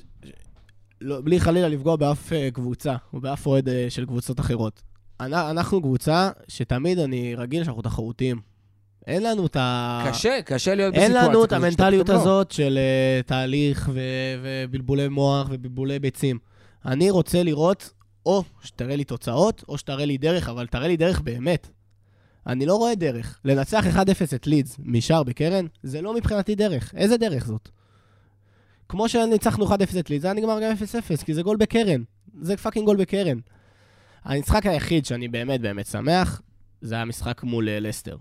לא, 1.01 1.21
בלי 1.21 1.39
חלילה 1.39 1.67
לפגוע 1.67 1.95
באף 1.95 2.33
אה, 2.33 2.49
קבוצה, 2.53 2.95
או 3.13 3.21
באף 3.21 3.45
אוהד 3.45 3.69
אה, 3.69 3.85
של 3.89 4.05
קבוצות 4.05 4.39
אחרות. 4.39 4.81
אנ- 5.21 5.33
אנחנו 5.33 5.81
קבוצה 5.81 6.29
שתמיד 6.47 6.99
אני 6.99 7.35
רגיל 7.35 7.63
שאנחנו 7.63 7.81
תחרותיים. 7.81 8.39
אין 9.07 9.23
לנו 9.23 9.45
את 9.45 9.55
ה... 9.55 10.03
קשה, 10.09 10.39
קשה 10.45 10.75
להיות 10.75 10.93
אין 10.95 11.01
בסיטואציה 11.03 11.29
לנו 11.29 11.45
את 11.45 11.51
המנטליות 11.53 12.09
לא. 12.09 12.13
הזאת 12.15 12.51
של 12.51 12.79
uh, 13.23 13.27
תהליך 13.27 13.89
ו- 13.93 13.99
ובלבולי 14.43 15.07
מוח 15.07 15.47
ובלבולי 15.51 15.99
ביצים. 15.99 16.39
אני 16.85 17.09
רוצה 17.09 17.43
לראות, 17.43 17.89
או 18.25 18.43
שתראה 18.63 18.95
לי 18.95 19.03
תוצאות, 19.03 19.63
או 19.69 19.77
שתראה 19.77 20.05
לי 20.05 20.17
דרך, 20.17 20.49
אבל 20.49 20.67
תראה 20.67 20.87
לי 20.87 20.97
דרך 20.97 21.21
באמת. 21.21 21.69
אני 22.47 22.65
לא 22.65 22.75
רואה 22.75 22.95
דרך. 22.95 23.39
לנצח 23.45 23.85
1-0 23.95 23.99
את 24.35 24.47
לידס 24.47 24.75
משער 24.83 25.23
בקרן, 25.23 25.65
זה 25.83 26.01
לא 26.01 26.13
מבחינתי 26.13 26.55
דרך. 26.55 26.93
איזה 26.95 27.17
דרך 27.17 27.45
זאת? 27.45 27.69
כמו 28.89 29.09
שניצחנו 29.09 29.67
1-0 29.67 29.73
את 29.99 30.09
לידס, 30.09 30.21
זה 30.21 30.27
היה 30.27 30.33
נגמר 30.33 30.59
גם 30.63 30.71
0-0, 31.19 31.25
כי 31.25 31.33
זה 31.33 31.41
גול 31.43 31.57
בקרן. 31.57 32.03
זה 32.41 32.57
fucking 32.57 32.85
גול 32.85 32.97
בקרן. 32.97 33.39
המשחק 34.23 34.65
היחיד 34.65 35.05
שאני 35.05 35.27
באמת 35.27 35.61
באמת 35.61 35.85
שמח, 35.85 36.41
זה 36.81 36.95
היה 36.95 37.05
משחק 37.05 37.43
מול 37.43 37.69
אה, 37.69 37.79
לסטר. 37.79 38.17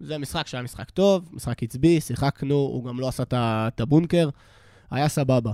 זה 0.00 0.18
משחק 0.18 0.46
שהיה 0.46 0.62
משחק 0.62 0.90
טוב, 0.90 1.28
משחק 1.32 1.62
עצבי, 1.62 2.00
שיחקנו, 2.00 2.54
הוא 2.54 2.84
גם 2.84 3.00
לא 3.00 3.08
עשה 3.08 3.22
את 3.32 3.80
הבונקר, 3.80 4.28
היה 4.90 5.08
סבבה. 5.08 5.52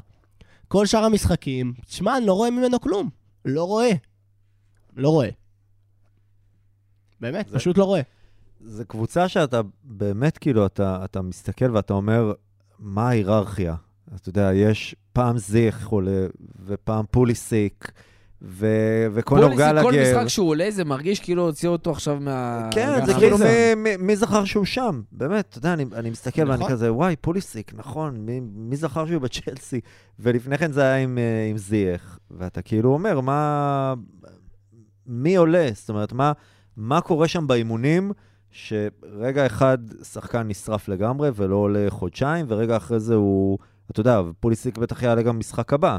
כל 0.69 0.87
שאר 0.87 1.05
המשחקים, 1.05 1.75
תשמע, 1.87 2.17
אני 2.17 2.27
לא 2.27 2.33
רואה 2.33 2.51
ממנו 2.51 2.81
כלום. 2.81 3.11
לא 3.45 3.65
רואה. 3.65 3.91
לא 4.97 5.09
רואה. 5.09 5.29
באמת, 7.21 7.49
זה- 7.49 7.59
פשוט 7.59 7.79
לא 7.79 7.85
רואה. 7.85 8.01
זו 8.65 8.85
קבוצה 8.89 9.29
שאתה 9.29 9.61
באמת, 9.85 10.39
כאילו, 10.39 10.67
אתה, 10.67 11.05
אתה 11.05 11.23
מסתכל 11.23 11.71
ואתה 11.77 11.93
אומר, 11.95 12.33
מה 12.79 13.09
ההיררכיה? 13.09 13.75
אתה 14.15 14.29
יודע, 14.29 14.51
יש 14.55 14.97
פעם 15.13 15.39
זיך 15.39 15.89
עולה, 15.89 16.27
ופעם 16.67 17.05
פוליסיק, 17.11 17.93
ו... 18.43 18.67
וקונור 19.15 19.51
פוליסיק, 19.51 19.83
כל. 19.83 19.93
משחק 19.93 20.29
שהוא 20.29 20.49
עולה, 20.49 20.71
זה 20.71 20.85
מרגיש 20.85 21.21
כאילו 21.21 21.47
הוציאו 21.47 21.73
אותו 21.73 21.91
עכשיו 21.91 22.19
מה... 22.21 22.69
כן, 22.71 23.07
זה. 23.07 23.15
כאילו, 23.15 23.39
מי, 23.77 23.97
מי, 23.97 24.17
זכר 24.17 24.45
שהוא 24.45 24.65
שם? 24.65 25.01
באמת, 25.13 25.47
אתה 25.49 25.59
יודע, 25.59 25.73
אני, 25.73 25.85
אני 25.93 26.11
מסתכל 26.11 26.43
ואני 26.49 26.59
נכון. 26.59 26.71
כזה, 26.71 26.93
וואי, 26.93 27.17
פוליסיק, 27.17 27.73
נכון, 27.75 28.17
מי, 28.17 28.41
מי 28.55 28.77
זכר 28.77 29.07
שהוא 29.07 29.23
בצ'לסי? 29.23 29.81
ולפני 30.19 30.59
כן 30.59 30.73
זה 30.73 30.83
היה 30.83 30.97
עם, 30.97 31.19
אה, 31.19 31.47
עם 31.51 31.59
זייח, 31.59 32.19
ואתה 32.31 32.63
כאילו 32.63 32.93
אומר, 32.93 33.21
מה... 33.21 33.95
מי 35.07 35.37
עולה? 35.37 35.69
זאת 35.75 35.89
אומרת, 35.89 36.13
מה, 36.13 36.33
מה 36.77 37.01
קורה 37.01 37.29
שם 37.29 37.47
באימונים, 37.47 38.13
שרגע 38.51 39.47
אחד 39.47 39.79
שחקן 40.03 40.49
נשרף 40.49 40.89
לגמרי 40.89 41.31
ולא 41.35 41.57
עולה 41.57 41.87
חודשיים, 41.89 42.47
ורגע 42.49 42.77
אחרי 42.77 43.01
זה 43.01 43.15
הוא, 43.15 43.59
אתה 43.91 44.01
יודע, 44.01 44.21
פוליסיק 44.41 44.79
בטח 44.79 45.03
יעלה 45.03 45.23
גם 45.23 45.39
משחק 45.39 45.73
הבא. 45.73 45.99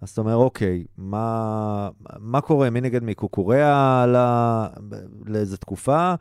אז 0.00 0.10
אתה 0.10 0.20
אומר, 0.20 0.36
אוקיי, 0.36 0.84
מה, 0.96 1.88
מה 2.18 2.40
קורה? 2.40 2.70
מי 2.70 2.80
נגד 2.80 3.02
מי? 3.02 3.14
קוקוריאה 3.14 4.02
עלה 4.02 4.66
לאיזה 5.26 5.56
תקופה, 5.56 6.14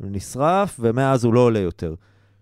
נשרף, 0.00 0.76
ומאז 0.80 1.24
הוא 1.24 1.34
לא 1.34 1.40
עולה 1.40 1.58
יותר. 1.58 1.94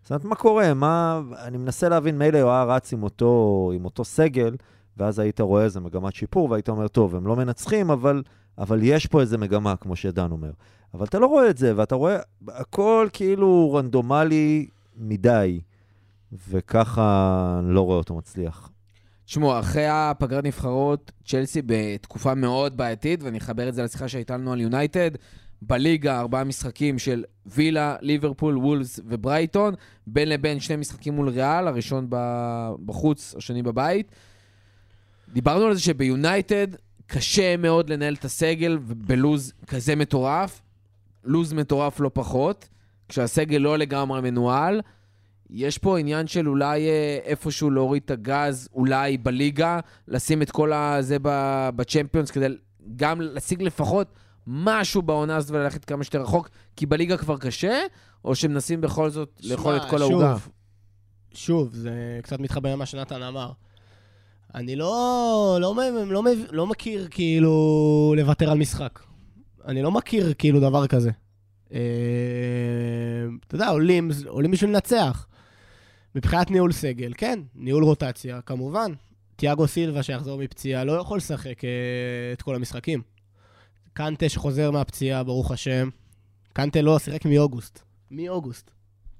זאת 0.02 0.10
אומרת, 0.10 0.24
מה 0.24 0.34
קורה? 0.34 0.74
מה... 0.74 1.20
אני 1.42 1.58
מנסה 1.58 1.88
להבין, 1.88 2.18
מילא 2.18 2.38
הוא 2.38 2.50
היה 2.50 2.64
רץ 2.64 2.92
עם 2.92 3.02
אותו, 3.02 3.72
עם 3.74 3.84
אותו 3.84 4.04
סגל, 4.04 4.56
ואז 4.96 5.18
היית 5.18 5.40
רואה 5.40 5.64
איזה 5.64 5.80
מגמת 5.80 6.14
שיפור, 6.14 6.50
והיית 6.50 6.68
אומר, 6.68 6.88
טוב, 6.88 7.14
הם 7.14 7.26
לא 7.26 7.36
מנצחים, 7.36 7.90
אבל, 7.90 8.22
אבל 8.58 8.78
יש 8.82 9.06
פה 9.06 9.20
איזה 9.20 9.38
מגמה, 9.38 9.76
כמו 9.76 9.96
שדן 9.96 10.30
אומר. 10.30 10.50
אבל 10.94 11.04
אתה 11.04 11.18
לא 11.18 11.26
רואה 11.26 11.50
את 11.50 11.58
זה, 11.58 11.72
ואתה 11.76 11.94
רואה 11.94 12.18
הכל 12.48 13.08
כאילו 13.12 13.72
רנדומלי 13.74 14.68
מדי, 14.96 15.60
וככה 16.48 17.56
אני 17.60 17.74
לא 17.74 17.80
רואה 17.80 17.96
אותו 17.96 18.14
מצליח. 18.14 18.70
תשמעו, 19.24 19.58
אחרי 19.58 19.86
הפגרת 19.88 20.44
נבחרות, 20.44 21.12
צ'לסי 21.24 21.62
בתקופה 21.66 22.34
מאוד 22.34 22.76
בעייתית, 22.76 23.22
ואני 23.22 23.38
אחבר 23.38 23.68
את 23.68 23.74
זה 23.74 23.82
לשיחה 23.82 24.08
שהייתה 24.08 24.36
לנו 24.36 24.52
על 24.52 24.60
יונייטד. 24.60 25.10
בליגה, 25.62 26.20
ארבעה 26.20 26.44
משחקים 26.44 26.98
של 26.98 27.24
וילה, 27.46 27.96
ליברפול, 28.00 28.58
וולס 28.58 29.00
וברייטון, 29.06 29.74
בין 30.06 30.28
לבין 30.28 30.60
שני 30.60 30.76
משחקים 30.76 31.14
מול 31.14 31.28
ריאל, 31.28 31.68
הראשון 31.68 32.06
בחוץ, 32.84 33.34
השני 33.38 33.62
בבית. 33.62 34.12
דיברנו 35.32 35.64
על 35.64 35.74
זה 35.74 35.80
שביונייטד 35.80 36.66
קשה 37.06 37.56
מאוד 37.56 37.90
לנהל 37.90 38.14
את 38.14 38.24
הסגל 38.24 38.78
בלוז 38.78 39.52
כזה 39.66 39.96
מטורף, 39.96 40.62
לוז 41.24 41.52
מטורף 41.52 42.00
לא 42.00 42.10
פחות, 42.14 42.68
כשהסגל 43.08 43.58
לא 43.58 43.78
לגמרי 43.78 44.20
מנוהל. 44.20 44.80
יש 45.50 45.78
פה 45.78 45.98
עניין 45.98 46.26
של 46.26 46.48
אולי 46.48 46.88
אה, 46.88 47.18
איפשהו 47.24 47.70
להוריד 47.70 48.02
את 48.04 48.10
הגז, 48.10 48.68
אולי 48.74 49.18
בליגה, 49.18 49.80
לשים 50.08 50.42
את 50.42 50.50
כל 50.50 50.72
הזה 50.72 51.16
בצ'מפיונס, 51.76 52.30
כדי 52.30 52.46
גם 52.96 53.20
להשיג 53.20 53.62
לפחות 53.62 54.12
משהו 54.46 55.02
בעונה 55.02 55.36
הזאת 55.36 55.50
וללכת 55.50 55.84
כמה 55.84 56.04
שיותר 56.04 56.22
רחוק, 56.22 56.48
כי 56.76 56.86
בליגה 56.86 57.16
כבר 57.16 57.38
קשה, 57.38 57.80
או 58.24 58.34
שמנסים 58.34 58.80
בכל 58.80 59.10
זאת 59.10 59.40
לאכול 59.44 59.76
את 59.76 59.82
כל 59.90 60.02
העוגה? 60.02 60.36
שוב, 61.34 61.74
זה 61.74 62.20
קצת 62.22 62.40
מתחבר 62.40 62.72
למה 62.72 62.86
שנתן 62.86 63.22
אמר. 63.22 63.52
אני 64.54 64.76
לא, 64.76 65.58
לא, 65.60 65.74
לא, 66.06 66.22
מב- 66.22 66.52
לא 66.52 66.66
מכיר 66.66 67.08
כאילו 67.10 68.14
לוותר 68.16 68.50
על 68.50 68.58
משחק. 68.58 68.98
אני 69.66 69.82
לא 69.82 69.90
מכיר 69.90 70.32
כאילו 70.38 70.60
דבר 70.60 70.86
כזה. 70.86 71.10
אה, 71.72 71.78
אתה 73.46 73.54
יודע, 73.54 73.68
עולים, 73.68 74.10
עולים 74.26 74.50
בשביל 74.50 74.70
לנצח. 74.70 75.26
מבחינת 76.14 76.50
ניהול 76.50 76.72
סגל, 76.72 77.12
כן, 77.16 77.40
ניהול 77.54 77.84
רוטציה, 77.84 78.40
כמובן. 78.40 78.92
תיאגו 79.36 79.66
סילבה 79.66 80.02
שיחזור 80.02 80.38
מפציעה 80.38 80.84
לא 80.84 80.92
יכול 80.92 81.16
לשחק 81.16 81.64
אה, 81.64 81.70
את 82.32 82.42
כל 82.42 82.54
המשחקים. 82.54 83.02
קנטה 83.92 84.28
שחוזר 84.28 84.70
מהפציעה, 84.70 85.24
ברוך 85.24 85.50
השם. 85.50 85.88
קנטה 86.52 86.82
לא 86.82 86.98
שיחק 86.98 87.24
מאוגוסט. 87.24 87.80
מאוגוסט. 88.10 88.70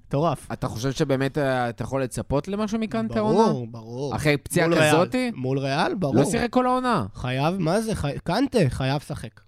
מטורף. 0.09 0.51
אתה 0.53 0.67
חושב 0.67 0.91
שבאמת 0.91 1.37
אה, 1.37 1.69
אתה 1.69 1.83
יכול 1.83 2.03
לצפות 2.03 2.47
למשהו 2.47 2.79
מקנטה 2.79 3.19
העונה? 3.19 3.47
ברור, 3.47 3.67
ברור. 3.67 4.15
אחרי 4.15 4.37
פציעה 4.37 4.67
מול 4.67 4.77
ריאל. 4.77 4.93
כזאתי? 4.93 5.31
מול 5.35 5.59
ריאל, 5.59 5.95
ברור. 5.95 6.15
לא 6.15 6.25
שיחק 6.25 6.49
כל 6.49 6.65
העונה. 6.65 7.05
חייב, 7.15 7.57
מה 7.57 7.81
זה? 7.81 7.95
חי... 7.95 8.11
קנטה, 8.23 8.59
חייב 8.69 8.95
לשחק. 8.95 9.41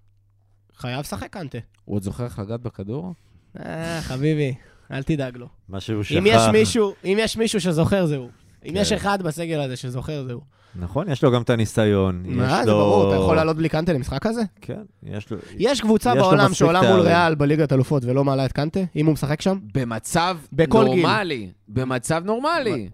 חייב 0.75 0.99
לשחק 0.99 1.33
קנטה. 1.33 1.57
הוא 1.85 1.95
עוד 1.95 2.03
זוכר 2.03 2.25
איך 2.25 2.39
לגעת 2.39 2.61
בכדור? 2.61 3.13
אה, 3.59 4.01
חביבי, 4.01 4.53
אל 4.91 5.03
תדאג 5.03 5.37
לו. 5.37 5.47
מה 5.69 5.79
שהוא 5.79 6.03
שכח. 6.03 6.17
אם 6.17 6.23
יש 6.25 6.41
מישהו, 6.51 6.93
אם 7.05 7.17
יש 7.21 7.37
מישהו 7.37 7.61
שזוכר, 7.61 8.05
זה 8.05 8.15
הוא. 8.15 8.29
אם 8.65 8.73
כן. 8.73 8.77
יש 8.81 8.91
אחד 8.91 9.21
בסגל 9.21 9.59
הזה 9.61 9.75
שזוכר, 9.75 10.23
זה 10.23 10.33
הוא. 10.33 10.41
נכון, 10.75 11.09
יש 11.11 11.23
לו 11.23 11.31
גם 11.31 11.41
את 11.41 11.49
הניסיון. 11.49 12.23
יש 12.25 12.35
מה, 12.35 12.63
זה 12.65 12.71
לו- 12.71 12.77
ברור, 12.77 13.07
אתה 13.13 13.21
יכול 13.21 13.35
לעלות 13.35 13.57
בלי 13.57 13.69
קנטה 13.69 13.93
למשחק 13.93 14.25
הזה? 14.25 14.41
כן, 14.61 14.81
יש 15.03 15.29
לו... 15.31 15.37
יש 15.57 15.81
קבוצה 15.81 16.15
בעולם 16.15 16.53
שעולה 16.53 16.81
מול. 16.91 16.99
ריאל 16.99 17.35
בליגת 17.35 17.73
אלופות 17.73 18.05
ולא 18.05 18.23
מעלה 18.23 18.45
את 18.45 18.51
קנטה, 18.51 18.79
אם 18.95 19.05
הוא 19.05 19.13
משחק 19.13 19.41
שם? 19.41 19.59
במצב. 19.73 20.37
נורמלי. 20.69 21.49
במצב 21.67 22.21
נורמלי. 22.25 22.89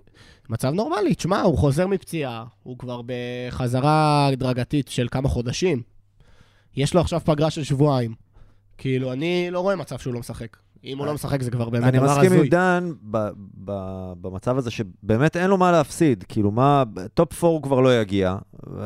מצב 0.49 0.73
נורמלי, 0.73 1.15
תשמע, 1.15 1.41
הוא 1.41 1.57
חוזר 1.57 1.88
מפציעה, 1.88 2.45
הוא 2.63 2.77
כבר 2.77 3.01
בחזרה 3.05 4.27
הדרגתית 4.27 4.88
של 4.88 5.07
כמה 5.12 5.29
חודשים. 5.29 5.81
יש 6.77 6.93
לו 6.93 7.01
עכשיו 7.01 7.19
פגרה 7.25 7.49
של 7.49 7.63
שבועיים. 7.63 8.13
כאילו, 8.77 9.13
אני 9.13 9.47
לא 9.51 9.60
רואה 9.60 9.75
מצב 9.75 9.97
שהוא 9.99 10.13
לא 10.13 10.19
משחק. 10.19 10.57
אם 10.88 10.97
הוא 10.97 11.06
לא 11.06 11.13
משחק 11.13 11.41
זה 11.41 11.52
כבר 11.52 11.69
באמת 11.69 11.84
אני 11.84 11.97
דבר 11.97 12.08
מסכים 12.08 12.32
עם 12.32 12.38
הזוי. 12.38 12.50
דן 12.50 12.91
במצב 14.21 14.58
הזה 14.58 14.71
שבאמת 14.71 15.38
אין 15.38 15.50
לו 15.50 15.58
מה 15.58 15.71
להפסיד. 15.71 16.23
כאילו, 16.28 16.52
מה, 16.52 16.84
top 17.13 17.43
4 17.43 17.54
הוא 17.54 17.62
כבר 17.62 17.80
לא 17.80 18.02
יגיע, 18.02 18.36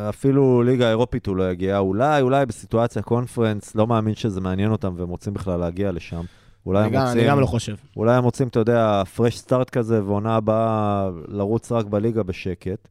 אפילו 0.10 0.64
ליגה 0.64 0.90
אירופית 0.90 1.28
הוא 1.28 1.36
לא 1.36 1.52
יגיע. 1.52 1.78
אולי, 1.78 2.22
אולי 2.22 2.46
בסיטואציה 2.46 3.02
קונפרנס, 3.02 3.76
לא 3.76 3.88
מאמין 3.88 4.16
שזה 4.16 4.42
מעניין 4.42 4.72
אותם 4.72 4.94
והם 4.98 5.10
רוצים 5.10 5.34
בכלל 5.34 5.60
להגיע 5.60 5.92
לשם. 5.92 6.22
אולי 6.66 6.80
אני 6.80 6.98
הם 6.98 7.04
רוצים... 7.04 7.20
אני 7.20 7.28
גם 7.28 7.40
לא 7.40 7.46
חושב. 7.46 7.76
אולי 7.98 8.16
הם 8.16 8.24
רוצים, 8.24 8.48
אתה 8.48 8.60
יודע, 8.60 9.04
fresh 9.16 9.38
start 9.38 9.70
כזה, 9.70 10.04
ועונה 10.06 10.36
הבאה 10.36 11.10
לרוץ 11.28 11.72
רק 11.72 11.86
בליגה 11.86 12.24
בשקט. 12.24 12.88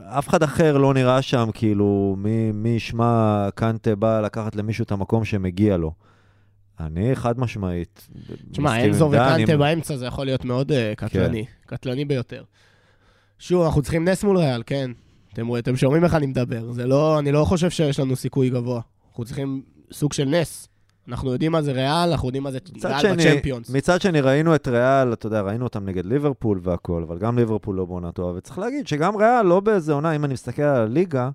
אף 0.00 0.28
אחד 0.28 0.42
אחר 0.42 0.78
לא 0.78 0.94
נראה 0.94 1.22
שם, 1.22 1.48
כאילו, 1.54 2.16
מי 2.54 2.68
ישמע 2.68 3.48
קנטה 3.54 3.94
בא 3.94 4.20
לקחת 4.20 4.56
למישהו 4.56 4.82
את 4.82 4.92
המקום 4.92 5.24
שמגיע 5.24 5.76
לו. 5.76 5.92
אני 6.80 7.16
חד 7.16 7.40
משמעית. 7.40 8.08
תשמע, 8.52 8.84
אנזו 8.84 9.10
וקנטה 9.12 9.56
באמצע 9.56 9.96
זה 9.96 10.06
יכול 10.06 10.24
להיות 10.24 10.44
מאוד 10.44 10.72
אה, 10.72 10.92
כן. 10.96 11.08
קטלני. 11.08 11.44
קטלני 11.66 12.04
ביותר. 12.04 12.42
שוב, 13.38 13.62
אנחנו 13.64 13.82
צריכים 13.82 14.08
נס 14.08 14.24
מול 14.24 14.38
ריאל, 14.38 14.62
כן. 14.66 14.90
אתם 15.32 15.56
אתם 15.56 15.76
שומעים 15.76 16.04
איך 16.04 16.14
אני 16.14 16.26
מדבר. 16.26 16.72
זה 16.72 16.86
לא, 16.86 17.18
אני 17.18 17.32
לא 17.32 17.44
חושב 17.44 17.70
שיש 17.70 18.00
לנו 18.00 18.16
סיכוי 18.16 18.50
גבוה. 18.50 18.80
אנחנו 19.10 19.24
צריכים 19.24 19.62
סוג 19.92 20.12
של 20.12 20.24
נס. 20.24 20.68
אנחנו 21.08 21.32
יודעים 21.32 21.52
מה 21.52 21.62
זה 21.62 21.72
ריאל, 21.72 22.08
אנחנו 22.10 22.28
יודעים 22.28 22.42
מה 22.42 22.50
זה 22.50 22.58
ריאל 22.84 23.16
בצ'מפיונס. 23.16 23.70
מצד 23.70 24.00
שני, 24.00 24.20
ראינו 24.20 24.54
את 24.54 24.68
ריאל, 24.68 25.12
אתה 25.12 25.26
יודע, 25.26 25.40
ראינו 25.40 25.64
אותם 25.64 25.84
נגד 25.84 26.06
ליברפול 26.06 26.60
והכול, 26.62 27.02
אבל 27.02 27.18
גם 27.18 27.38
ליברפול 27.38 27.76
לא 27.76 27.84
בעונה 27.84 28.12
טובה, 28.12 28.38
וצריך 28.38 28.58
להגיד 28.58 28.86
שגם 28.86 29.16
ריאל 29.16 29.42
לא 29.46 29.60
באיזה 29.60 29.92
עונה, 29.92 30.16
אם 30.16 30.24
אני 30.24 30.32
מסתכל 30.32 30.62
על 30.62 30.82
הליגה, 30.82 31.30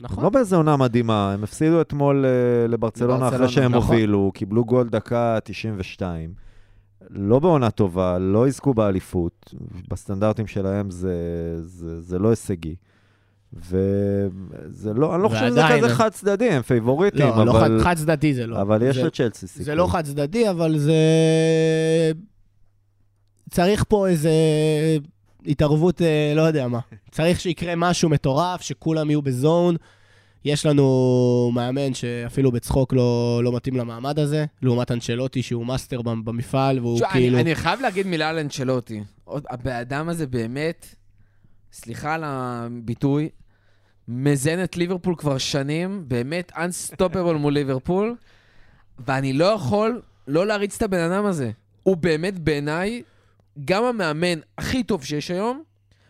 נכון. 0.00 0.24
לא 0.24 0.30
באיזה 0.30 0.56
עונה 0.56 0.76
מדהימה, 0.76 1.32
הם 1.32 1.44
הפסידו 1.44 1.80
אתמול 1.80 2.24
אה, 2.26 2.68
לברצלונה 2.68 3.28
אחרי 3.28 3.48
שהם 3.48 3.74
נכון. 3.74 3.94
הובילו, 3.94 4.30
קיבלו 4.34 4.64
גול 4.64 4.88
דקה 4.88 5.38
92. 5.44 6.30
לא 7.10 7.38
בעונה 7.38 7.70
טובה, 7.70 8.18
לא 8.18 8.48
יזכו 8.48 8.74
באליפות, 8.74 9.54
בסטנדרטים 9.88 10.46
שלהם 10.46 10.90
זה, 10.90 11.14
זה, 11.62 12.00
זה 12.00 12.18
לא 12.18 12.30
הישגי. 12.30 12.74
וזה 13.52 14.94
לא, 14.94 15.14
אני 15.14 15.22
לא 15.22 15.28
חושב 15.28 15.46
שזה 15.48 15.60
כזה 15.78 15.88
חד 15.94 16.08
צדדי, 16.08 16.50
הם 16.50 16.62
פייבוריטים, 16.62 17.26
לא, 17.36 17.46
לא 17.46 17.50
אבל, 17.50 17.60
חד- 17.80 17.84
חד 17.84 17.96
צדדי 17.96 18.34
זה 18.34 18.46
לא. 18.46 18.60
אבל 18.62 18.82
יש 18.82 18.96
לצ'לסי 18.98 19.46
סיכוי. 19.46 19.64
זה 19.64 19.74
לא 19.74 19.86
חד 19.92 20.04
צדדי, 20.04 20.50
אבל 20.50 20.78
זה... 20.78 20.92
צריך 23.50 23.84
פה 23.88 24.08
איזה 24.08 24.30
התערבות, 25.46 26.02
אה, 26.02 26.32
לא 26.36 26.42
יודע 26.42 26.68
מה. 26.68 26.80
צריך 27.10 27.40
שיקרה 27.40 27.76
משהו 27.76 28.08
מטורף, 28.08 28.60
שכולם 28.60 29.10
יהיו 29.10 29.22
ב 29.22 29.31
zone. 29.31 29.76
יש 30.44 30.66
לנו 30.66 31.50
מאמן 31.54 31.94
שאפילו 31.94 32.52
בצחוק 32.52 32.92
לא, 32.92 33.40
לא 33.44 33.52
מתאים 33.52 33.76
למעמד 33.76 34.18
הזה, 34.18 34.44
לעומת 34.62 34.90
אנצ'לוטי 34.90 35.42
שהוא 35.42 35.66
master 35.66 36.02
במ- 36.02 36.24
במפעל, 36.24 36.78
והוא 36.78 36.96
תשמע, 36.96 37.10
כאילו... 37.10 37.34
אני, 37.38 37.42
אני 37.42 37.54
חייב 37.54 37.80
להגיד 37.80 38.06
מילה 38.06 38.28
על 38.28 38.38
אנצ'לוטי. 38.38 39.00
הבן 39.28 39.72
אדם 39.72 40.08
הזה 40.08 40.26
באמת, 40.26 40.86
סליחה 41.72 42.14
על 42.14 42.22
הביטוי, 42.24 43.28
מזן 44.08 44.64
את 44.64 44.76
ליברפול 44.76 45.14
כבר 45.18 45.38
שנים, 45.38 46.04
באמת 46.08 46.52
אנסטופבל 46.56 47.34
מול 47.34 47.52
ליברפול, 47.52 48.14
ואני 48.98 49.32
לא 49.32 49.44
יכול 49.44 50.02
לא 50.28 50.46
להריץ 50.46 50.76
את 50.76 50.82
הבן 50.82 51.10
אדם 51.10 51.26
הזה. 51.26 51.50
הוא 51.82 51.96
באמת 51.96 52.38
בעיניי 52.38 53.02
גם 53.64 53.84
המאמן 53.84 54.38
הכי 54.58 54.82
טוב 54.82 55.04
שיש 55.04 55.30
היום, 55.30 55.62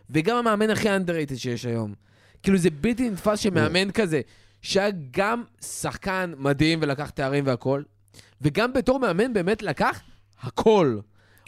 וגם 0.09 0.37
המאמן 0.37 0.69
הכי 0.69 0.89
underrated 0.89 1.37
שיש 1.37 1.65
היום. 1.65 1.93
כאילו 2.43 2.57
זה 2.57 2.69
בלתי 2.69 3.09
נתפס 3.09 3.39
שמאמן 3.39 3.91
כזה, 3.91 4.21
שהיה 4.61 4.89
גם 5.11 5.43
שחקן 5.61 6.33
מדהים 6.37 6.79
ולקח 6.81 7.09
תארים 7.09 7.43
והכל, 7.47 7.81
וגם 8.41 8.73
בתור 8.73 8.99
מאמן 8.99 9.33
באמת 9.33 9.61
לקח 9.61 10.01
הכל. 10.41 10.99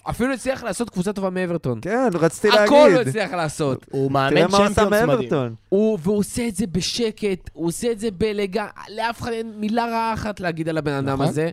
אפילו 0.10 0.34
הצליח 0.34 0.64
לעשות 0.64 0.90
קבוצה 0.90 1.14
טובה 1.14 1.30
מאברטון. 1.30 1.80
כן, 1.82 2.10
רציתי 2.14 2.48
להגיד. 2.48 2.64
הכל 2.64 2.92
הוא 2.94 3.02
הצליח 3.02 3.32
לעשות. 3.32 3.86
הוא 3.92 4.12
מאמן 4.12 4.48
צ'מפיונס 4.48 4.80
מדהים. 4.80 5.08
מאברטון. 5.08 5.56
הוא, 5.70 6.00
והוא 6.04 6.18
עושה 6.18 6.48
את 6.48 6.56
זה 6.56 6.68
בשקט, 6.68 7.50
הוא 7.54 7.68
עושה 7.68 7.92
את 7.92 8.00
זה 8.00 8.12
באלגה, 8.12 8.68
לאף 8.90 9.22
אחד 9.22 9.32
אין 9.32 9.54
מילה 9.56 9.86
רעה 9.86 10.14
אחת 10.14 10.40
להגיד 10.40 10.70
על 10.70 10.78
הבן 10.78 10.94
אדם 10.94 11.14
נכון. 11.14 11.28
הזה. 11.28 11.50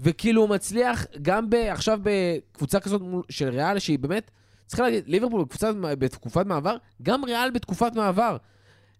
וכאילו 0.00 0.42
הוא 0.42 0.50
מצליח 0.50 1.06
גם 1.22 1.50
ב, 1.50 1.54
עכשיו 1.54 2.00
בקבוצה 2.02 2.80
כזאת 2.80 3.02
של 3.28 3.48
ריאל, 3.48 3.78
שהיא 3.78 3.98
באמת, 3.98 4.30
צריך 4.66 4.80
להגיד, 4.80 5.08
ליברפול 5.08 5.44
בקבוצת, 5.44 5.74
בתקופת 5.80 6.46
מעבר, 6.46 6.76
גם 7.02 7.24
ריאל 7.24 7.50
בתקופת 7.50 7.94
מעבר. 7.94 8.36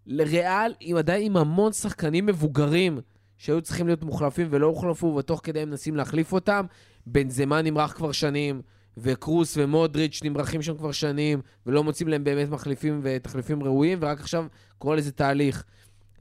לריאל 0.05 0.73
עם 0.79 0.97
עדיין 0.97 1.23
עם 1.25 1.37
המון 1.37 1.73
שחקנים 1.73 2.25
מבוגרים 2.25 2.99
שהיו 3.37 3.61
צריכים 3.61 3.87
להיות 3.87 4.03
מוחלפים 4.03 4.47
ולא 4.49 4.67
הוחלפו, 4.67 5.15
ותוך 5.19 5.41
כדי 5.43 5.59
הם 5.59 5.69
מנסים 5.69 5.95
להחליף 5.95 6.33
אותם. 6.33 6.65
בנזמה 7.05 7.61
נמרח 7.61 7.93
כבר 7.93 8.11
שנים, 8.11 8.61
וקרוס 8.97 9.57
ומודריץ' 9.57 10.19
נמרחים 10.23 10.61
שם 10.61 10.77
כבר 10.77 10.91
שנים, 10.91 11.41
ולא 11.65 11.83
מוצאים 11.83 12.07
להם 12.07 12.23
באמת 12.23 12.49
מחליפים 12.49 12.99
ותחליפים 13.03 13.63
ראויים, 13.63 13.97
ורק 14.01 14.19
עכשיו 14.19 14.45
קורה 14.77 14.95
לזה 14.95 15.11
תהליך. 15.11 15.63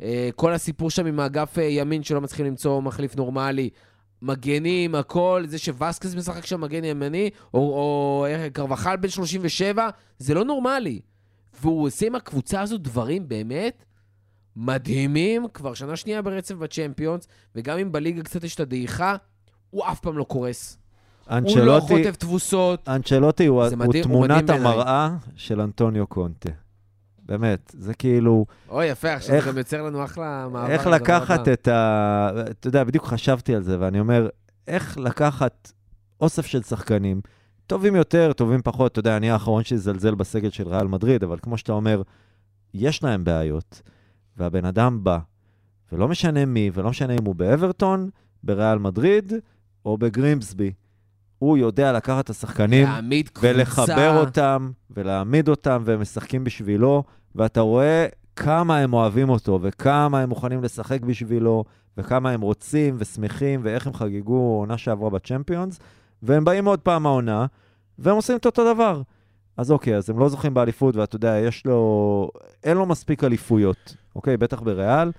אה, 0.01 0.29
כל 0.37 0.53
הסיפור 0.53 0.91
שם 0.91 1.07
עם 1.07 1.21
האגף 1.21 1.59
אה, 1.59 1.65
ימין 1.65 2.03
שלא 2.03 2.21
מצליחים 2.21 2.47
למצוא 2.47 2.83
מחליף 2.83 3.17
נורמלי. 3.17 3.71
מגנים, 4.27 4.95
הכל, 4.95 5.45
זה 5.47 5.59
שווסקס 5.59 6.15
משחק 6.15 6.47
שם 6.47 6.61
מגן 6.61 6.85
ימני, 6.85 7.31
או, 7.55 7.61
או 7.61 8.27
אה, 8.29 8.51
קרבחל 8.51 8.97
בן 8.97 9.09
37, 9.09 9.89
זה 10.19 10.35
לא 10.35 10.45
נורמלי. 10.45 11.01
והוא 11.61 11.87
עושה 11.87 12.07
עם 12.07 12.15
הקבוצה 12.15 12.61
הזו 12.61 12.79
דברים 12.79 13.29
באמת 13.29 13.85
מדהימים, 14.57 15.47
כבר 15.55 15.75
שנה 15.75 15.97
שנייה 15.97 16.23
ברצף 16.23 16.55
בצ'מפיונס, 16.55 17.29
וגם 17.55 17.79
אם 17.79 17.93
בליגה 17.93 18.23
קצת 18.23 18.45
יש 18.45 18.55
את 18.55 18.61
הדעיכה, 18.61 19.17
הוא 19.71 19.85
אף 19.85 20.01
פעם 20.01 20.19
לא 20.19 20.25
קורס. 20.25 20.79
הוא 21.27 21.35
לא 21.35 21.39
אנצ'לוטי, 21.39 21.87
חוטף 21.87 22.17
תבוסות. 22.17 22.89
אנצ'לוטי 22.89 23.47
הוא, 23.47 23.65
מדהים, 23.77 24.05
הוא 24.05 24.27
תמונת. 24.27 24.51
המראה 24.51 25.11
של 25.37 25.61
אנטוניו 25.61 26.07
קונטה. 26.07 26.51
באמת, 27.29 27.75
זה 27.79 27.95
כאילו, 27.95 28.47
אוי, 28.69 28.87
יפה, 28.87 29.13
עכשיו 29.15 29.35
איך- 29.35 29.45
זה 29.45 29.51
גם 29.51 29.59
יוצר 29.59 29.83
לנו 29.83 30.05
אחלה 30.05 30.49
מעבר. 30.53 30.67
איך 30.73 30.87
לקחת. 30.87 31.49
את 31.49 31.69
ה... 31.69 32.31
אתה 32.51 32.69
יודע, 32.69 32.85
בדיוק 32.85 33.05
חשבתי 33.05 33.55
על 33.55 33.63
זה, 33.63 33.77
ואני 33.81 34.01
אומר, 34.01 34.29
איך 34.69 34.99
לקחת 34.99 35.73
אוסף 36.21 36.47
של 36.47 36.63
שחקנים, 36.63 37.21
טובים 37.67 37.97
יותר, 37.97 38.33
טובים 38.33 38.63
פחות, 38.65 38.93
אתה 38.93 39.01
יודע, 39.01 39.17
אני 39.17 39.31
האחרון 39.31 39.65
שיזלזל 39.65 40.15
בסגל 40.15 40.51
של 40.51 40.69
ריאל 40.69 40.87
מדריד, 40.87 41.25
אבל 41.25 41.39
כמו 41.43 41.59
שאתה 41.59 41.73
אומר, 41.73 42.03
יש 42.75 43.03
להם 43.03 43.25
בעיות, 43.25 43.83
והבן 44.37 44.65
אדם 44.65 45.05
בא, 45.05 45.19
ולא 45.93 46.09
משנה 46.09 46.45
מי, 46.45 46.71
ולא 46.75 46.91
משנה 46.91 47.13
אם 47.15 47.25
הוא 47.25 47.35
באברטון, 47.35 48.11
בריאל 48.43 48.79
מדריד 48.79 49.33
או 49.85 49.99
בגרימסבי. 49.99 50.73
הוא 51.39 51.59
יודע 51.59 51.93
לקחת 51.93 52.25
את 52.25 52.31
השחקנים. 52.31 52.89
ולחבר 53.43 54.21
אותם, 54.21 54.71
ולהעמיד 54.91 55.49
אותם, 55.49 55.83
והם 55.85 56.01
משחקים 56.01 56.45
בשבילו, 56.45 57.03
ואתה 57.35 57.61
רואה 57.61 58.07
כמה 58.37 58.79
הם 58.79 58.93
אוהבים 58.93 59.29
אותו, 59.29 59.59
וכמה 59.63 60.21
הם 60.21 60.29
מוכנים 60.29 60.63
לשחק 60.63 61.01
בשבילו, 61.01 61.65
וכמה 61.99 62.31
הם 62.31 62.41
רוצים 62.41 62.97
ושמחים, 62.99 63.61
ואיך 63.65 63.87
הם 63.87 63.95
חגגו 63.95 64.59
עונה 64.59 64.79
שעברה 64.79 65.11
בצ'מפיונס, 65.11 65.79
והם 66.23 66.45
באים 66.45 66.65
עוד 66.65 66.81
פעם 66.81 67.07
העונה, 67.07 67.47
והם 67.99 68.17
עושים 68.17 68.37
את 68.37 68.47
אותו 68.47 68.75
דבר. 68.75 69.03
אז 69.57 69.71
אוקיי, 69.71 69.97
אז 69.97 70.11
הם 70.11 70.19
לא 70.19 70.29
זוכים 70.29 70.55
באליפות, 70.55 70.97
ואתה 70.97 71.17
יודע, 71.17 71.39
יש 71.39 71.67
לו... 71.67 72.31
אין 72.65 72.77
לו 72.77 72.87
מספיק 72.87 73.25
אליפויות, 73.25 73.95
אוקיי? 74.17 74.37
בטח 74.37 74.61
בריאל, 74.61 75.13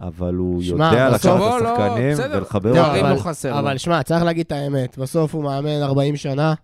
אבל 0.00 0.34
הוא 0.34 0.62
שמע, 0.62 0.90
יודע 0.92 1.10
לקחת 1.10 1.24
לא, 1.24 1.56
את 1.56 1.62
לא, 1.62 1.68
השחקנים 1.68 2.12
בסדר. 2.12 2.38
ולחבר 2.38 2.72
לא, 2.72 2.96
אותם. 2.96 3.06
לא 3.06 3.16
חסר. 3.16 3.58
אבל 3.58 3.78
שמע, 3.78 4.02
צריך 4.02 4.22
להגיד 4.22 4.46
את 4.46 4.52
האמת, 4.52 4.98
בסוף 4.98 5.34
הוא 5.34 5.44
מאמן 5.44 5.82
40 5.82 6.16
שנה, 6.16 6.54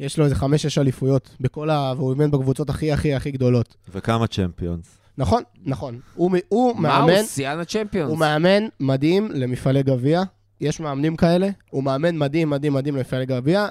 יש 0.00 0.18
לו 0.18 0.24
איזה 0.24 0.34
5-6 0.34 0.44
אליפויות, 0.78 1.36
בכל 1.40 1.70
ה... 1.70 1.92
והוא 1.96 2.12
אימן 2.12 2.30
בקבוצות 2.30 2.70
הכי 2.70 2.92
הכי 2.92 3.14
הכי 3.14 3.30
גדולות. 3.30 3.74
וכמה 3.92 4.26
צ'מפיונס. 4.26 4.98
נכון, 5.18 5.42
נכון. 5.64 5.98
הוא, 6.14 6.30
מ- 6.30 6.34
הוא 6.48 6.76
מה 6.76 6.98
הוא? 6.98 7.06
מאמן, 7.10 7.22
שיאן 7.24 7.60
הצ'מפיונס. 7.60 8.10
הוא 8.10 8.18
מאמן 8.18 8.62
מדהים 8.80 9.28
למפעלי 9.32 9.82
גביע. 9.82 10.22
יש 10.60 10.80
מאמנים 10.80 11.16
כאלה. 11.16 11.48
הוא 11.70 11.84
מאמן 11.84 12.18
מדהים, 12.18 12.50
מדהים, 12.50 12.72
מדהים 12.72 12.96
למפעלי 12.96 13.26
גביע. 13.26 13.66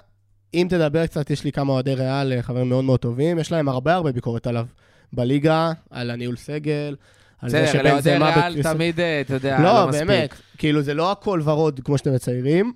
אם 0.54 0.68
תדבר 0.70 1.06
קצת, 1.08 1.30
יש 1.30 1.44
לי 1.44 1.52
כמה 1.52 1.74
אוהדי 1.74 1.94
ריאל, 1.94 2.34
אה, 2.34 2.42
חברים 2.42 2.70
מאוד 2.70 2.84
מאוד 2.84 3.00
טובים, 3.00 3.40
יש 3.40 3.52
להם 3.52 3.70
הרבה 3.70 3.94
הרבה 3.94 4.12
ביקורת 4.12 4.48
עליו. 4.48 4.66
בליגה, 5.14 5.72
על 5.90 6.12
הניהול 6.12 6.36
סגל, 6.36 6.96
בסדר, 7.46 7.82
לאוהדי. 7.84 8.10
ריאל 8.18 8.64
תמיד, 8.64 9.00
אה, 9.00 9.22
אתה 9.22 9.34
יודע, 9.34 9.60
לא, 9.60 9.74
לא 9.74 9.88
מספיק. 9.88 10.08
באמת, 10.08 10.34
כאילו 10.58 10.82
זה 10.82 10.94
לא 10.94 11.12
הכל 11.12 11.42
ורוד 11.44 11.80
כמו 11.84 11.98
שאתם 11.98 12.14
מציירים, 12.14 12.74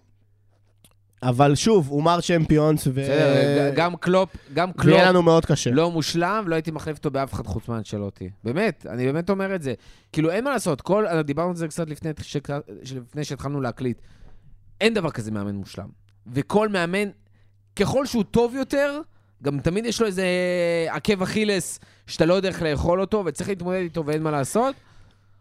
אבל 1.24 1.56
שוב, 1.56 1.88
הוא 1.90 2.04
מר 2.04 2.22
צ'מפיונס, 2.22 2.88
ו... 2.88 2.92
בסדר, 2.94 3.72
גם 3.76 3.96
קלופ, 3.96 4.30
גם 4.54 4.72
קלופ 4.72 4.86
ויהיה 4.96 5.10
לנו 5.10 5.22
מאוד 5.22 5.46
קשה. 5.46 5.72
לא 5.72 5.92
מושלם, 5.92 6.44
לא 6.48 6.56
הייתי 6.56 6.72
מחליף 6.72 6.98
אותו 6.98 7.12
באף 7.12 7.34
אחד 7.34 7.46
חוץ 7.48 7.68
מאנצ'לוטי. 7.68 8.30
באמת, 8.44 8.86
אני 8.90 9.06
באמת 9.06 9.30
אומר 9.30 9.56
את 9.56 9.62
זה. 9.62 9.74
כאילו, 10.12 10.32
אין 10.32 10.44
מה 10.44 10.52
לעשות, 10.52 10.82
כל, 10.82 11.06
דיברנו 11.24 11.50
על 11.50 11.56
זה 11.56 11.68
קצת 11.68 11.90
לפני, 11.90 12.12
שק- 12.22 12.50
לפני 12.96 13.24
שהתחלנו 13.24 13.62
להקליט. 13.62 14.02
אין 14.82 14.94
דבר 14.94 15.12
כזה 15.12 15.32
מאמן 15.32 15.56
מושלם. 15.56 15.88
וכל 16.34 16.70
מאמן, 16.70 17.10
ככל 17.76 18.06
שהוא 18.06 18.24
טוב 18.24 18.56
יותר, 18.56 19.02
גם 19.44 19.60
תמיד 19.60 19.86
יש 19.86 20.02
לו 20.02 20.08
איזה 20.08 20.26
עקב 20.90 21.22
אכילס 21.22 21.80
שאתה 22.08 22.26
לא 22.26 22.34
יודע 22.34 22.50
איך 22.50 22.62
לאכול 22.62 23.02
אותו, 23.02 23.24
וצריך 23.26 23.50
להתמודד 23.50 23.80
איתו 23.80 24.06
ואין 24.06 24.24
מה 24.24 24.32
לעשות. 24.32 24.76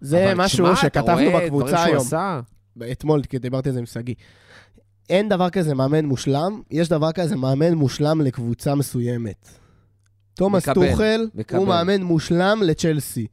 זה 0.00 0.32
משהו 0.36 0.66
אתה 0.66 0.76
שכתבנו 0.76 1.30
בקבוצה 1.32 1.84
היום, 1.84 1.96
עשה. 1.96 2.40
אתמול, 2.92 3.22
כי 3.22 3.38
דיברתי 3.38 3.68
על 3.68 3.72
זה 3.72 3.78
עם 3.78 3.86
שגיא. 3.86 4.14
אין 5.10 5.28
דבר 5.28 5.50
כזה 5.50 5.74
מאמן 5.74 6.04
מושלם, 6.04 6.60
יש 6.70 6.88
דבר 6.88 7.12
כזה 7.12 7.36
מאמן 7.36 7.74
מושלם 7.74 8.20
לקבוצה 8.20 8.74
מסוימת. 8.74 9.48
תומאס 10.34 10.68
טוחל. 10.68 11.28
הוא 11.52 11.68
מאמן 11.68 12.02
מושלם 12.02 12.60
לצ'לסי. 12.62 13.26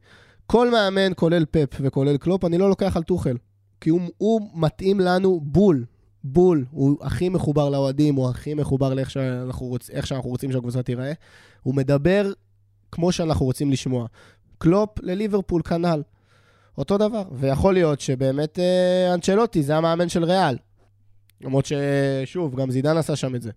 כל 0.46 0.70
מאמן, 0.70 1.12
כולל 1.16 1.44
פפ 1.50 1.80
וכולל 1.80 2.16
קלופ, 2.16 2.44
אני 2.44 2.58
לא 2.58 2.68
לוקח 2.68 2.96
על 2.96 3.02
טוחל. 3.02 3.36
כי 3.80 3.90
הוא, 3.90 4.00
הוא 4.18 4.50
מתאים 4.54 5.00
לנו 5.00 5.40
בול, 5.42 5.84
בול. 6.24 6.64
הוא 6.70 6.96
הכי 7.00 7.28
מחובר 7.28 7.68
לאוהדים, 7.68 8.14
הוא 8.14 8.30
הכי 8.30 8.54
מחובר 8.54 8.94
לאיך 8.94 9.10
שאנחנו, 9.10 9.66
רוצ, 9.66 9.90
איך 9.90 10.06
שאנחנו 10.06 10.30
רוצים 10.30 10.52
שהקבוצה 10.52 10.82
תיראה. 10.82 11.12
הוא 11.62 11.74
מדבר 11.74 12.32
כמו 12.92 13.12
שאנחנו 13.12 13.46
רוצים 13.46 13.70
לשמוע. 13.70 14.06
קלופ 14.58 14.90
לליברפול 15.02 15.62
כנ"ל. 15.62 16.02
אותו 16.78 16.98
דבר. 16.98 17.22
ויכול 17.32 17.74
להיות 17.74 18.00
שבאמת 18.00 18.58
אה, 18.58 19.14
אנצ'לוטי 19.14 19.62
זה 19.62 19.76
המאמן 19.76 20.08
של 20.08 20.24
ריאל. 20.24 20.56
למרות 21.40 21.66
ששוב, 21.66 22.60
גם 22.60 22.70
זידן 22.70 22.96
עשה 22.96 23.16
שם 23.16 23.34
את 23.34 23.42
זה. 23.42 23.50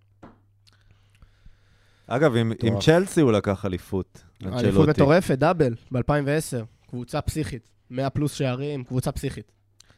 אגב, 2.08 2.36
עם, 2.36 2.52
עם. 2.64 2.80
צ'לסי 2.80 3.22
הוא 3.22 3.32
לקח 3.32 3.66
אליפות. 3.66 4.24
אליפות 4.44 4.64
אנצ'לוטי. 4.64 4.92
מטורפת, 4.92 5.38
דאבל, 5.38 5.74
ב-2010. 5.92 6.66
קבוצה 6.90 7.22
פסיכית. 7.22 7.70
100 7.90 8.10
פלוס 8.10 8.34
שערים, 8.34 8.84
קבוצה 8.84 9.12
פסיכית. 9.12 9.52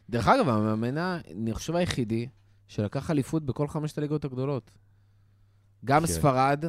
דרך 0.10 0.28
אגב, 0.28 0.50
המאמן, 0.50 0.98
אני 0.98 1.54
חושב 1.54 1.76
היחידי, 1.76 2.28
שלקח 2.70 3.12
אליפות 3.12 3.46
בכל 3.46 3.68
חמשת 3.68 3.98
הליגות 3.98 4.26
הגדולות. 4.26 4.72
גם 5.86 6.02
כן. 6.02 6.08
ספרד, 6.08 6.66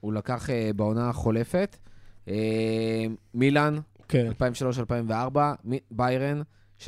הוא 0.00 0.12
לקח 0.12 0.50
אה, 0.50 0.70
בעונה 0.76 1.08
החולפת. 1.10 1.76
אה, 2.28 3.04
מילאן, 3.34 3.78
כן. 4.08 4.30
2003-2004, 5.10 5.38
מי- 5.64 5.80
ביירן, 5.90 6.42
16-17, 6.78 6.84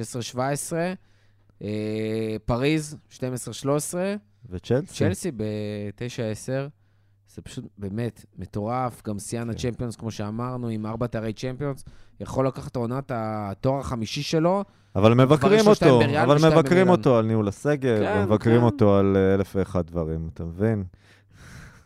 אה, 1.62 2.36
פריז, 2.44 2.96
12-13, 3.10 3.18
וצ'לסי? 4.50 4.94
צ'לסי 4.94 5.30
ב-9-10. 5.30 6.68
זה 7.34 7.42
פשוט 7.42 7.64
באמת 7.78 8.24
מטורף. 8.38 9.02
גם 9.06 9.18
שיאן 9.18 9.50
הצ'מפיונס, 9.50 9.96
כמו 9.96 10.10
שאמרנו, 10.10 10.68
עם 10.68 10.86
ארבע 10.86 11.06
תארי 11.06 11.32
צ'מפיונס, 11.32 11.84
יכול 12.20 12.46
לקחת 12.46 12.70
את 12.70 12.76
עונת 12.76 13.10
התואר 13.14 13.80
החמישי 13.80 14.22
שלו. 14.22 14.64
אבל 14.96 15.14
מבקרים 15.14 15.66
אותו, 15.66 16.00
אבל 16.22 16.36
מבקרים. 16.50 16.88
אותו 16.88 17.16
על 17.18 17.26
ניהול 17.26 17.48
הסגל, 17.48 17.98
כן, 18.00 18.18
ומבקרים 18.18 18.58
כן. 18.58 18.62
אותו 18.62 18.96
על 18.96 19.16
אה, 19.16 19.34
אלף 19.34 19.56
ואחד 19.56 19.86
דברים, 19.86 20.28
אתה 20.34 20.44
מבין? 20.44 20.84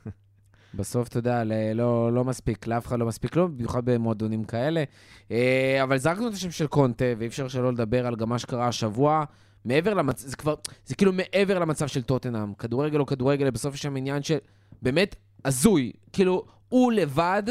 בסוף, 0.74 1.08
אתה 1.08 1.18
יודע, 1.18 1.42
לא, 1.74 2.12
לא 2.12 2.24
מספיק, 2.24 2.66
לאף 2.66 2.86
אחד 2.86 2.98
לא 2.98 3.06
מספיק 3.06 3.36
לו, 3.36 3.48
במיוחד 3.48 3.84
במועדונים 3.84 4.44
כאלה. 4.44 4.84
אה, 5.30 5.80
אבל 5.82 5.98
זרקנו 5.98 6.28
את 6.28 6.32
השם 6.32 6.50
של 6.50 6.66
קונטה, 6.66 7.04
ואי 7.18 7.26
אפשר 7.26 7.48
שלא 7.48 7.72
לדבר 7.72 8.06
על 8.06 8.16
גם 8.16 8.28
מה 8.28 8.38
שקרה 8.38 8.68
השבוע. 8.68 9.24
מעבר 9.64 9.94
למצב, 9.94 10.28
זה 10.28 10.36
כבר, 10.36 10.54
זה 10.86 10.94
כאילו 10.94 11.12
מעבר 11.12 11.58
למצב 11.58 11.86
של 11.86 12.02
טוטנאם. 12.02 12.54
כדורגל 12.54 13.00
או 13.00 13.06
כדורגל, 13.06 13.50
בסוף 13.50 13.74
יש 13.74 13.82
שם 13.82 13.96
עניין 13.96 14.22
של 14.22 14.38
באמת 14.82 15.16
הזוי. 15.44 15.92
כאילו, 16.12 16.44
הוא 16.68 16.92
לבד, 16.92 17.42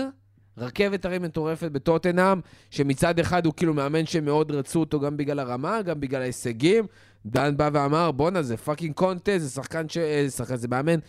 רכבת 0.59 1.05
הרים 1.05 1.19
מטורפת 1.19 1.71
בטוטנאם, 1.71 2.39
שמצד 2.69 3.19
אחד 3.19 3.45
הוא 3.45 3.53
כאילו 3.57 3.73
מאמן 3.73 4.05
שמאוד 4.05 4.51
רצו 4.51 4.79
אותו 4.79 4.99
גם 4.99 5.17
בגלל 5.17 5.39
הרמה, 5.39 5.81
גם 5.81 5.99
בגלל 5.99 6.21
ההישגים. 6.21 6.85
דן 7.25 7.57
בא 7.57 7.69
ואמר, 7.73 8.11
בואנה, 8.11 8.43
זה 8.43 8.57
fucking 8.57 8.93
קונטה, 8.93 9.39
זה 9.39 9.49
שחקן 9.49 9.89
ש... 9.89 9.97
אה, 9.97 10.29
שחקן, 10.29 10.55
זה 10.55 10.67
מאמן 10.67 10.99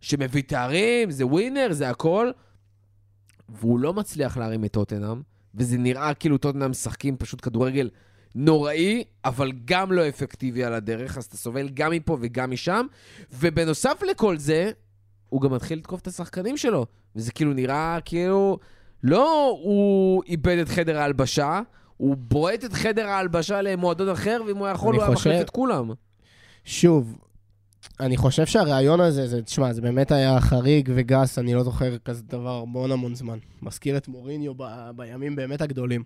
שמביא 0.00 0.42
תארים, 0.42 1.10
זה 1.10 1.26
winner, 1.26 1.68
זה 1.70 1.90
הכל. 1.90 2.30
והוא 3.48 3.78
לא 3.78 3.94
מצליח 3.94 4.36
להרים 4.36 4.64
את 4.64 4.72
טוטנאם, 4.72 5.20
וזה 5.54 5.78
נראה 5.78 6.14
כאילו 6.14 6.38
טוטנאם 6.38 6.70
משחקים 6.70 7.16
פשוט 7.16 7.44
כדורגל 7.44 7.90
נוראי, 8.34 9.04
אבל 9.24 9.52
גם 9.64 9.92
לא 9.92 10.08
אפקטיבי 10.08 10.64
על 10.64 10.74
הדרך, 10.74 11.18
אז 11.18 11.24
אתה 11.24 11.36
סובל 11.36 11.68
גם 11.68 11.90
מפה 11.90 12.18
וגם 12.20 12.50
משם. 12.50 12.86
ובנוסף 13.32 14.02
לכל 14.10 14.38
זה, 14.38 14.70
הוא 15.28 15.40
גם 15.40 15.52
מתחיל 15.52 15.78
לתקוף 15.78 16.00
את 16.00 16.06
השחקנים 16.06 16.56
שלו. 16.56 16.86
וזה 17.16 17.32
כאילו 17.32 17.52
נראה 17.52 17.98
כאילו... 18.04 18.58
לא 19.04 19.58
הוא 19.62 20.22
איבד 20.26 20.58
את 20.58 20.68
חדר 20.68 20.98
ההלבשה, 20.98 21.60
הוא 21.96 22.16
בועט 22.18 22.64
את 22.64 22.72
חדר 22.72 23.06
ההלבשה 23.06 23.62
למועדון 23.62 24.08
אחר, 24.08 24.40
ואם 24.46 24.56
הוא 24.56 24.68
יכול, 24.68 24.94
הוא 24.94 25.02
היה 25.02 25.14
חושב- 25.14 25.30
מחליף 25.30 25.44
את 25.44 25.50
כולם. 25.50 25.90
שוב, 26.64 27.18
אני 28.00 28.16
חושב 28.16 28.46
שהרעיון 28.46 29.00
הזה, 29.00 29.26
זה, 29.26 29.42
תשמע, 29.42 29.72
זה 29.72 29.80
באמת 29.82 30.12
היה 30.12 30.40
חריג 30.40 30.90
וגס, 30.94 31.38
אני 31.38 31.54
לא 31.54 31.62
זוכר 31.62 31.98
כזה 31.98 32.22
דבר 32.22 32.60
המון 32.62 32.92
המון 32.92 33.14
זמן. 33.14 33.38
מזכיר 33.62 33.96
את 33.96 34.08
מוריניו 34.08 34.54
ב, 34.56 34.62
בימים 34.96 35.36
באמת 35.36 35.60
הגדולים. 35.60 36.02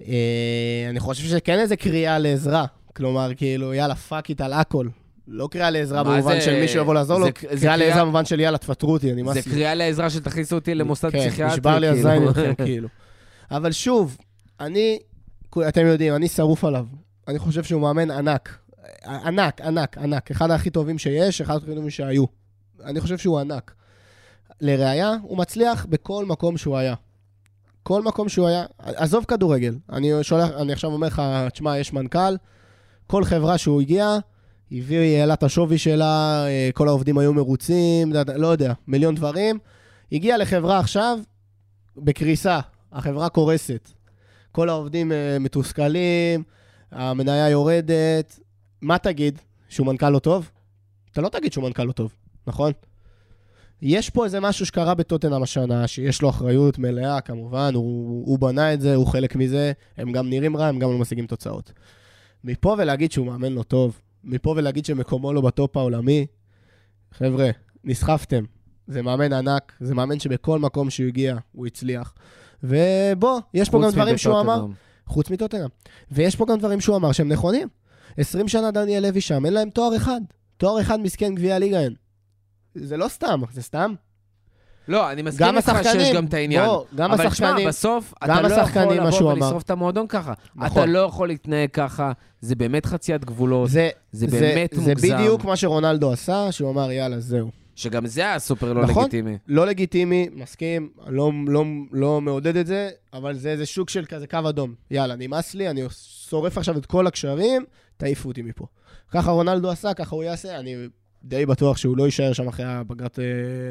אה, 0.00 0.86
אני 0.90 1.00
חושב 1.00 1.28
שכן 1.28 1.58
איזה 1.58 1.76
קריאה 1.76 2.18
לעזרה. 2.18 2.64
כלומר, 2.96 3.30
כאילו, 3.36 3.74
יאללה, 3.74 3.94
fuck 3.94 4.28
it 4.28 4.40
על 4.40 4.52
הכל. 4.52 4.86
לא 5.30 5.48
קריאה 5.50 5.70
לעזרה 5.70 6.04
במובן 6.04 6.32
זה- 6.34 6.40
של 6.40 6.60
מישהו 6.60 6.80
יבוא 6.80 6.94
לעזור 6.94 7.18
לו, 7.18 7.24
זה- 7.24 7.30
זה 7.30 7.32
קריאה 7.40 7.58
קריאה- 7.60 7.76
לעזרה 7.76 8.04
במובן 8.04 8.24
של 8.24 8.40
יאללה, 8.40 8.58
תפטרו 8.58 8.92
אותי, 8.92 9.12
אני 9.12 9.24
זה 9.24 9.30
מסי. 9.30 9.50
קריאה 9.50 9.74
לעזרה 9.74 10.10
שתכניסו 10.10 10.54
אותי 10.54 10.74
למוסד 10.74 11.10
כן, 11.10 11.18
פסיכיאטרי. 11.18 11.54
נשבר 11.56 11.78
לי 11.78 11.86
כאילו. 11.92 12.08
הזין 12.10 12.22
מכם, 12.24 12.54
כאילו. 12.64 12.88
אבל 13.50 13.72
שוב, 13.72 14.16
אני, 14.60 14.98
אתם 15.68 15.86
יודעים, 15.86 16.14
אני 16.14 16.28
שרוף 16.28 16.64
עליו. 16.64 16.86
אני 17.28 17.38
חושב 17.38 17.64
שהוא 17.64 17.82
מאמן 17.82 18.10
ענק. 18.10 18.58
ענק, 19.06 19.60
ענק, 19.60 19.98
ענק. 19.98 20.30
אחד 20.30 20.50
הכי 20.50 20.70
טובים 20.70 20.98
שיש, 20.98 21.40
אחד 21.40 21.56
הכי 21.56 21.66
טובים 21.74 21.90
שהיו. 21.90 22.24
אני 22.84 23.00
חושב 23.00 23.18
שהוא 23.18 23.38
ענק. 23.38 23.74
לראיה, 24.60 25.14
הוא 25.22 25.38
מצליח 25.38 25.86
בכל 25.88 26.24
מקום 26.26 26.56
שהוא 26.56 26.76
היה. 26.76 26.94
כל 27.82 28.02
מקום 28.02 28.28
שהוא 28.28 28.46
היה, 28.48 28.64
עזוב 28.78 29.24
כדורגל. 29.28 29.74
אני 29.92 30.12
שולח, 30.22 30.50
אני 30.60 30.72
עכשיו 30.72 30.90
אומר 30.92 31.06
לך, 31.06 31.22
תשמע, 31.52 31.78
יש 31.78 31.92
מנכ"ל, 31.92 32.36
כל 33.06 33.24
חברה 33.24 33.58
שהוא 33.58 33.80
הגיע, 33.80 34.18
הביא, 34.72 35.18
העלה 35.18 35.34
את 35.34 35.42
השווי 35.42 35.78
שלה, 35.78 36.44
אה, 36.46 36.70
כל 36.74 36.88
העובדים 36.88 37.18
היו 37.18 37.34
מרוצים, 37.34 38.12
לא 38.36 38.46
יודע, 38.46 38.72
מיליון 38.86 39.14
דברים. 39.14 39.58
הגיע 40.12 40.38
לחברה 40.38 40.78
עכשיו 40.78 41.18
בקריסה, 41.96 42.60
החברה 42.92 43.28
קורסת. 43.28 43.88
כל 44.52 44.68
העובדים 44.68 45.12
אה, 45.12 45.36
מתוסכלים, 45.40 46.42
המניה 46.92 47.48
יורדת. 47.48 48.40
מה 48.82 48.98
תגיד? 48.98 49.38
שהוא 49.68 49.86
מנכ"ל 49.86 50.10
לא 50.10 50.18
טוב? 50.18 50.50
אתה 51.12 51.20
לא 51.20 51.28
תגיד 51.28 51.52
שהוא 51.52 51.64
מנכ"ל 51.64 51.84
לא 51.84 51.92
טוב, 51.92 52.12
נכון? 52.46 52.72
יש 53.82 54.10
פה 54.10 54.24
איזה 54.24 54.40
משהו 54.40 54.66
שקרה 54.66 54.94
בטוטנאם 54.94 55.42
השנה, 55.42 55.86
שיש 55.86 56.22
לו 56.22 56.30
אחריות 56.30 56.78
מלאה, 56.78 57.20
כמובן, 57.20 57.70
הוא, 57.74 58.26
הוא 58.26 58.38
בנה 58.38 58.74
את 58.74 58.80
זה, 58.80 58.94
הוא 58.94 59.06
חלק 59.06 59.36
מזה, 59.36 59.72
הם 59.96 60.12
גם 60.12 60.30
נראים 60.30 60.56
רע, 60.56 60.66
הם 60.66 60.78
גם 60.78 60.90
לא 60.92 60.98
משיגים 60.98 61.26
תוצאות. 61.26 61.72
מפה 62.44 62.74
ולהגיד 62.78 63.12
שהוא 63.12 63.26
מאמן 63.26 63.52
לא 63.52 63.62
טוב, 63.62 64.00
מפה 64.24 64.54
ולהגיד 64.56 64.84
שמקומו 64.84 65.32
לא 65.32 65.40
בטופ 65.40 65.76
העולמי, 65.76 66.26
חבר'ה, 67.12 67.50
נסחפתם. 67.84 68.44
זה 68.86 69.02
מאמן 69.02 69.32
ענק, 69.32 69.72
זה 69.80 69.94
מאמן 69.94 70.20
שבכל 70.20 70.58
מקום 70.58 70.90
שהוא 70.90 71.06
הגיע, 71.08 71.36
הוא 71.52 71.66
הצליח. 71.66 72.14
ובוא, 72.62 73.40
יש 73.54 73.70
פה 73.70 73.80
גם 73.84 73.90
דברים 73.90 74.18
שהוא 74.18 74.40
אמר. 74.40 74.66
חוץ 75.06 75.30
מטוטנאם. 75.30 75.68
ויש 76.10 76.36
פה 76.36 76.46
גם 76.48 76.58
דברים 76.58 76.80
שהוא 76.80 76.96
אמר 76.96 77.12
שהם 77.12 77.28
נכונים. 77.28 77.68
20 78.16 78.48
שנה 78.48 78.70
דניאל 78.70 79.02
לוי 79.06 79.20
שם, 79.20 79.44
אין 79.46 79.54
להם 79.54 79.70
תואר 79.70 79.96
אחד. 79.96 80.20
תואר 80.56 80.80
אחד 80.80 81.00
מסכן 81.00 81.34
גביע 81.34 81.54
הליגה 81.54 81.80
אין. 81.80 81.94
זה 82.74 82.96
לא 82.96 83.08
סתם, 83.08 83.40
זה 83.52 83.62
סתם. 83.62 83.94
לא, 84.88 85.12
אני 85.12 85.22
מסכים 85.22 85.56
איתך 85.56 85.72
שיש 85.82 86.14
גם 86.14 86.24
את 86.24 86.34
העניין. 86.34 86.66
בוא, 86.66 86.84
גם 86.94 87.12
אבל 87.12 87.26
השחקנים, 87.26 87.56
תשמע, 87.56 87.68
בסוף, 87.68 88.14
אתה 88.24 88.42
לא 88.42 88.48
יכול 88.54 88.82
לבוא. 88.82 89.32
ולשרוף 89.32 89.62
את 89.62 89.70
המועדון 89.70 90.06
ככה. 90.06 90.32
נכון. 90.54 90.82
אתה 90.82 90.86
לא 90.86 90.98
יכול 90.98 91.28
להתנהג 91.28 91.70
ככה, 91.70 92.12
זה 92.40 92.54
באמת 92.54 92.86
חציית 92.86 93.24
גבולות, 93.24 93.70
זה, 93.70 93.88
זה 94.12 94.26
באמת 94.26 94.70
זה 94.74 94.80
מוגזם. 94.80 95.16
בדיוק 95.16 95.44
מה 95.44 95.56
שרונלדו 95.56 96.12
עשה, 96.12 96.52
שהוא 96.52 96.70
אמר, 96.70 96.92
יאללה, 96.92 97.20
זהו. 97.20 97.50
שגם 97.74 98.06
זה 98.06 98.20
היה 98.20 98.38
סופר 98.38 98.72
לא 98.72 98.82
נכון. 98.82 99.02
לגיטימי. 99.02 99.38
לא 99.48 99.66
לגיטימי, 99.66 100.28
מסכים, 100.34 100.88
לא, 101.06 101.32
לא, 101.46 101.64
לא 101.92 102.20
מעודד 102.20 102.56
את 102.56 102.66
זה, 102.66 102.90
אבל 103.12 103.34
זה 103.34 103.50
איזה 103.50 103.66
שוק 103.66 103.90
של 103.90 104.04
כזה 104.08 104.26
קו 104.26 104.38
אדום. 104.48 104.74
יאללה, 104.90 105.16
נמאס 105.16 105.54
לי, 105.54 105.70
אני 105.70 105.82
שורף 106.28 106.58
עכשיו 106.58 106.78
את 106.78 106.86
כל 106.86 107.06
הקשרים, 107.06 107.64
תעיפו 107.96 108.28
אותי 108.28 108.42
מפה. 108.42 108.66
ככה 109.10 109.30
רונלדו 109.30 109.70
עשה, 109.70 109.94
ככה 109.94 110.16
הוא 110.16 110.24
יעשה, 110.24 110.58
אני 110.58 110.76
די 111.24 111.46
בטוח 111.46 111.76
שהוא 111.76 111.96
לא 111.96 112.04
יישאר 112.04 112.32
שם 112.32 112.48
אחרי 112.48 112.66
הפגרת 112.68 113.18
אה, 113.18 113.24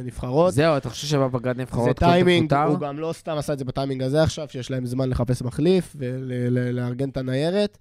נבחרות. 0.04 0.54
זהו, 0.54 0.78
אתה 0.78 0.90
חושב 0.90 1.08
שבפגרת 1.08 1.58
נבחרות 1.58 1.86
זה 1.88 1.94
טיימינג? 1.94 2.54
הוא 2.54 2.80
גם 2.80 3.00
לא 3.00 3.14
סתם 3.14 3.36
עשה 3.38 3.54
את 3.54 3.60
זה 3.60 3.66
בטיימינג 3.66 4.02
הזה 4.04 4.24
עכשיו, 4.24 4.48
שיש 4.50 4.72
להם 4.72 4.86
זמן 4.86 5.10
לחפש 5.10 5.42
מחליף 5.42 5.96
ולארגן 6.00 7.10
את 7.10 7.18
הניירת. 7.18 7.78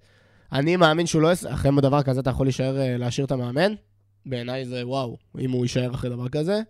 אני 0.51 0.75
מאמין 0.75 1.05
שהוא 1.05 1.21
לא... 1.21 1.29
אחרי 1.49 1.71
דבר 1.81 2.03
כזה 2.03 2.19
אתה 2.19 2.29
יכול 2.29 2.45
להישאר, 2.45 2.77
אה, 2.79 2.97
להשאיר 2.97 3.25
את 3.25 3.31
המאמן. 3.31 3.73
בעיניי 4.25 4.65
זה 4.65 4.87
וואו, 4.87 5.17
אם 5.39 5.51
הוא 5.51 5.65
יישאר 5.65 5.93
אחרי 5.93 6.09
דבר 6.09 6.29
כזה. 6.29 6.61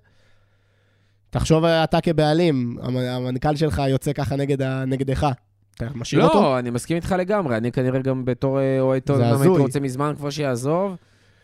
תחשוב 1.29 1.65
אה, 1.65 1.83
אתה 1.83 2.01
כבעלים, 2.01 2.77
המ- 2.81 2.97
המנכ"ל 2.97 3.55
שלך 3.55 3.81
יוצא 3.89 4.13
ככה 4.13 4.35
נגד 4.35 4.61
נגדך. 4.63 5.27
אתה 5.75 5.85
משאיר 5.95 6.23
אותו? 6.23 6.41
לא, 6.41 6.59
אני 6.59 6.69
מסכים 6.69 6.95
איתך 6.95 7.15
לגמרי. 7.19 7.57
אני 7.57 7.71
כנראה 7.71 7.99
גם 7.99 8.25
בתור 8.25 8.59
אה, 8.59 8.79
אוהד 8.79 9.01
טוב, 9.01 9.21
הייתי. 9.21 9.47
רוצה 9.47 9.79
מזמן 9.79 10.13
כבר 10.17 10.29
שיעזוב. 10.29 10.95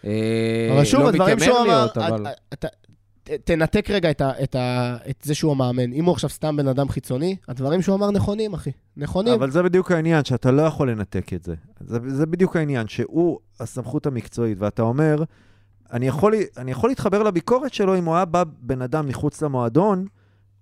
אה, 0.06 0.70
אבל 0.76 0.86
שוב, 0.86 1.02
לא 1.02 1.10
הדברים 1.10 1.40
שהוא 1.40 1.58
אמר, 1.60 1.88
אבל- 1.96 2.26
תנתק 3.44 3.90
רגע 3.90 4.12
את, 4.12 4.22
ה, 4.22 4.44
את, 4.44 4.56
ה, 4.56 4.98
את 5.10 5.16
זה 5.24 5.36
שהוא 5.36 5.52
המאמן. 5.52 5.94
אם 5.94 6.06
הוא 6.06 6.14
עכשיו 6.14 6.30
סתם 6.30 6.58
בן 6.58 6.68
אדם 6.68 6.90
חיצוני, 6.90 7.36
הדברים 7.48 7.82
שהוא 7.82 7.96
אמר 7.96 8.12
נכונים, 8.12 8.54
אחי. 8.54 8.72
נכונים. 8.98 9.34
אבל 9.34 9.52
זה 9.52 9.64
בדיוק 9.64 9.92
העניין, 9.92 10.24
שאתה 10.24 10.52
לא 10.52 10.62
יכול 10.62 10.92
לנתק 10.92 11.34
את 11.34 11.44
זה. 11.44 11.56
זה, 11.80 12.00
זה 12.08 12.26
בדיוק 12.26 12.56
העניין, 12.56 12.88
שהוא 12.88 13.40
הסמכות 13.60 14.06
המקצועית, 14.06 14.58
ואתה 14.62 14.82
אומר, 14.82 15.24
אני 15.94 16.08
יכול, 16.08 16.34
אני 16.58 16.72
יכול 16.72 16.90
להתחבר 16.90 17.24
לביקורת 17.24 17.74
שלו 17.74 17.98
אם 17.98 18.06
הוא 18.06 18.16
היה 18.16 18.26
בא 18.26 18.44
בן 18.60 18.82
אדם 18.82 19.08
מחוץ 19.08 19.42
למועדון, 19.42 20.06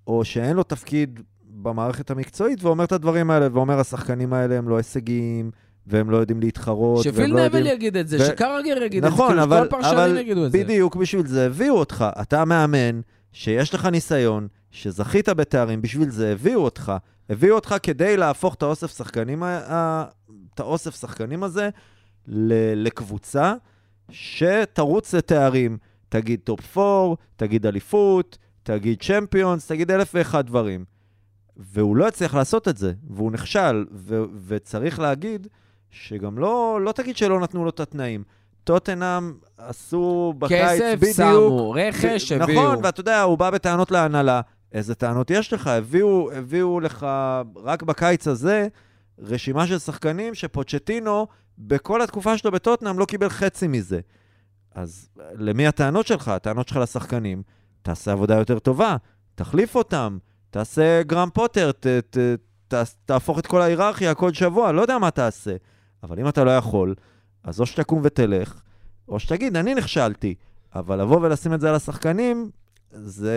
או 0.07 0.25
שאין 0.25 0.55
לו 0.55 0.63
תפקיד 0.63 1.19
במערכת 1.43 2.11
המקצועית, 2.11 2.63
ואומר 2.63 2.83
את 2.83 2.91
הדברים 2.91 3.31
האלה, 3.31 3.47
ואומר, 3.51 3.79
השחקנים 3.79 4.33
האלה 4.33 4.57
הם 4.57 4.69
לא 4.69 4.77
הישגים, 4.77 5.51
והם 5.87 6.09
לא 6.09 6.17
יודעים 6.17 6.39
להתחרות, 6.39 7.05
והם 7.05 7.13
שפיל 7.13 7.25
לא 7.25 7.45
נבל 7.45 7.57
יודעים... 7.57 7.75
יגיד 7.75 7.97
את 7.97 8.07
זה, 8.07 8.17
ו- 8.19 8.25
שקרגר 8.25 8.83
יגיד 8.83 9.05
את 9.05 9.09
זה, 9.11 9.15
נכון, 9.15 9.27
כאילו 9.29 9.43
אבל, 9.43 9.63
כל 9.63 9.69
פרשנים 9.69 9.97
אבל 9.99 10.17
יגידו 10.17 10.45
את 10.45 10.51
זה. 10.51 10.57
בדיוק 10.63 10.95
בשביל 10.95 11.27
זה 11.27 11.45
הביאו 11.45 11.75
אותך. 11.75 12.05
אתה 12.21 12.45
מאמן, 12.45 13.01
שיש 13.31 13.73
לך 13.73 13.85
ניסיון, 13.85 14.47
שזכית 14.71 15.29
בתארים, 15.29 15.81
בשביל 15.81 16.09
זה 16.09 16.31
הביאו 16.31 16.61
אותך. 16.61 16.91
הביאו 17.29 17.55
אותך 17.55 17.75
כדי 17.83 18.17
להפוך 18.17 18.55
את 18.55 18.63
האוסף 18.63 18.97
שחקנים, 18.97 19.43
את 19.43 20.59
האוסף 20.59 20.95
שחקנים 20.99 21.43
הזה 21.43 21.69
ל- 22.27 22.83
לקבוצה 22.87 23.53
שתרוץ 24.09 25.13
לתארים. 25.13 25.77
תגיד 26.09 26.39
top 26.43 26.77
4, 26.77 27.15
תגיד 27.35 27.65
אליפות, 27.65 28.37
תגיד 28.63 29.01
צ'מפיונס, 29.01 29.67
תגיד 29.67 29.91
אלף 29.91 30.11
ואחד 30.13 30.45
דברים. 30.47 30.85
והוא 31.57 31.95
לא 31.95 32.07
הצליח 32.07 32.35
לעשות 32.35 32.67
את 32.67 32.77
זה, 32.77 32.93
והוא 33.09 33.31
נכשל, 33.31 33.85
ו- 33.91 34.23
וצריך 34.47 34.99
להגיד 34.99 35.47
שגם 35.91 36.37
לא, 36.37 36.79
לא 36.81 36.91
תגיד 36.91 37.17
שלא 37.17 37.39
נתנו 37.39 37.63
לו 37.63 37.69
את 37.69 37.79
התנאים. 37.79 38.23
טוטנאם 38.63 39.33
עשו 39.57 40.33
בקיץ 40.39 40.61
כסף 40.61 40.95
בדיוק... 40.99 41.15
שמו, 41.15 41.71
רכש 41.77 42.31
הביאו. 42.31 42.63
נכון, 42.63 42.85
ואתה 42.85 42.99
יודע, 42.99 43.21
הוא 43.21 43.37
בא 43.37 43.49
בטענות 43.49 43.91
להנהלה. 43.91 44.41
איזה 44.71 44.95
טענות 44.95 45.31
יש 45.31 45.53
לך? 45.53 45.67
הביאו, 45.67 46.31
הביאו 46.31 46.79
לך 46.79 47.07
רק 47.55 47.83
בקיץ 47.83 48.27
הזה 48.27 48.67
רשימה 49.19 49.67
של 49.67 49.79
שחקנים 49.79 50.35
שפוצ'טינו, 50.35 51.27
בכל 51.57 52.01
התקופה 52.01 52.37
שלו 52.37 52.51
בטוטנאם, 52.51 52.99
לא 52.99 53.05
קיבל 53.05 53.29
חצי 53.29 53.67
מזה. 53.67 53.99
אז 54.75 55.09
למי 55.33 55.67
הטענות 55.67 56.07
שלך? 56.07 56.27
הטענות 56.27 56.67
שלך 56.67 56.77
לשחקנים, 56.77 57.43
תעשה 57.81 58.11
עבודה 58.11 58.35
יותר 58.35 58.59
טובה, 58.59 58.97
תחליף 59.35 59.75
אותם, 59.75 60.17
תעשה 60.49 61.03
גרם 61.03 61.29
פוטר, 61.33 61.71
ת, 61.71 61.87
ת, 61.87 62.17
ת, 62.67 62.73
תהפוך 63.05 63.39
את 63.39 63.47
כל 63.47 63.61
ההיררכיה 63.61 64.13
כל 64.13 64.33
שבוע, 64.33 64.71
לא 64.71 64.81
יודע 64.81 64.97
מה 64.97 65.11
תעשה. 65.11 65.55
אבל 66.03 66.19
אם 66.19 66.27
אתה 66.27 66.43
לא 66.43 66.51
יכול, 66.51 66.95
אז 67.43 67.59
או 67.59 67.65
שתקום 67.65 68.01
ותלך, 68.03 68.61
או 69.07 69.19
שתגיד, 69.19 69.57
אני 69.57 69.75
נכשלתי. 69.75 70.35
אבל 70.75 71.01
לבוא 71.01 71.19
ולשים 71.21 71.53
את 71.53 71.61
זה 71.61 71.69
על 71.69 71.75
השחקנים, 71.75 72.49
זה 72.91 73.35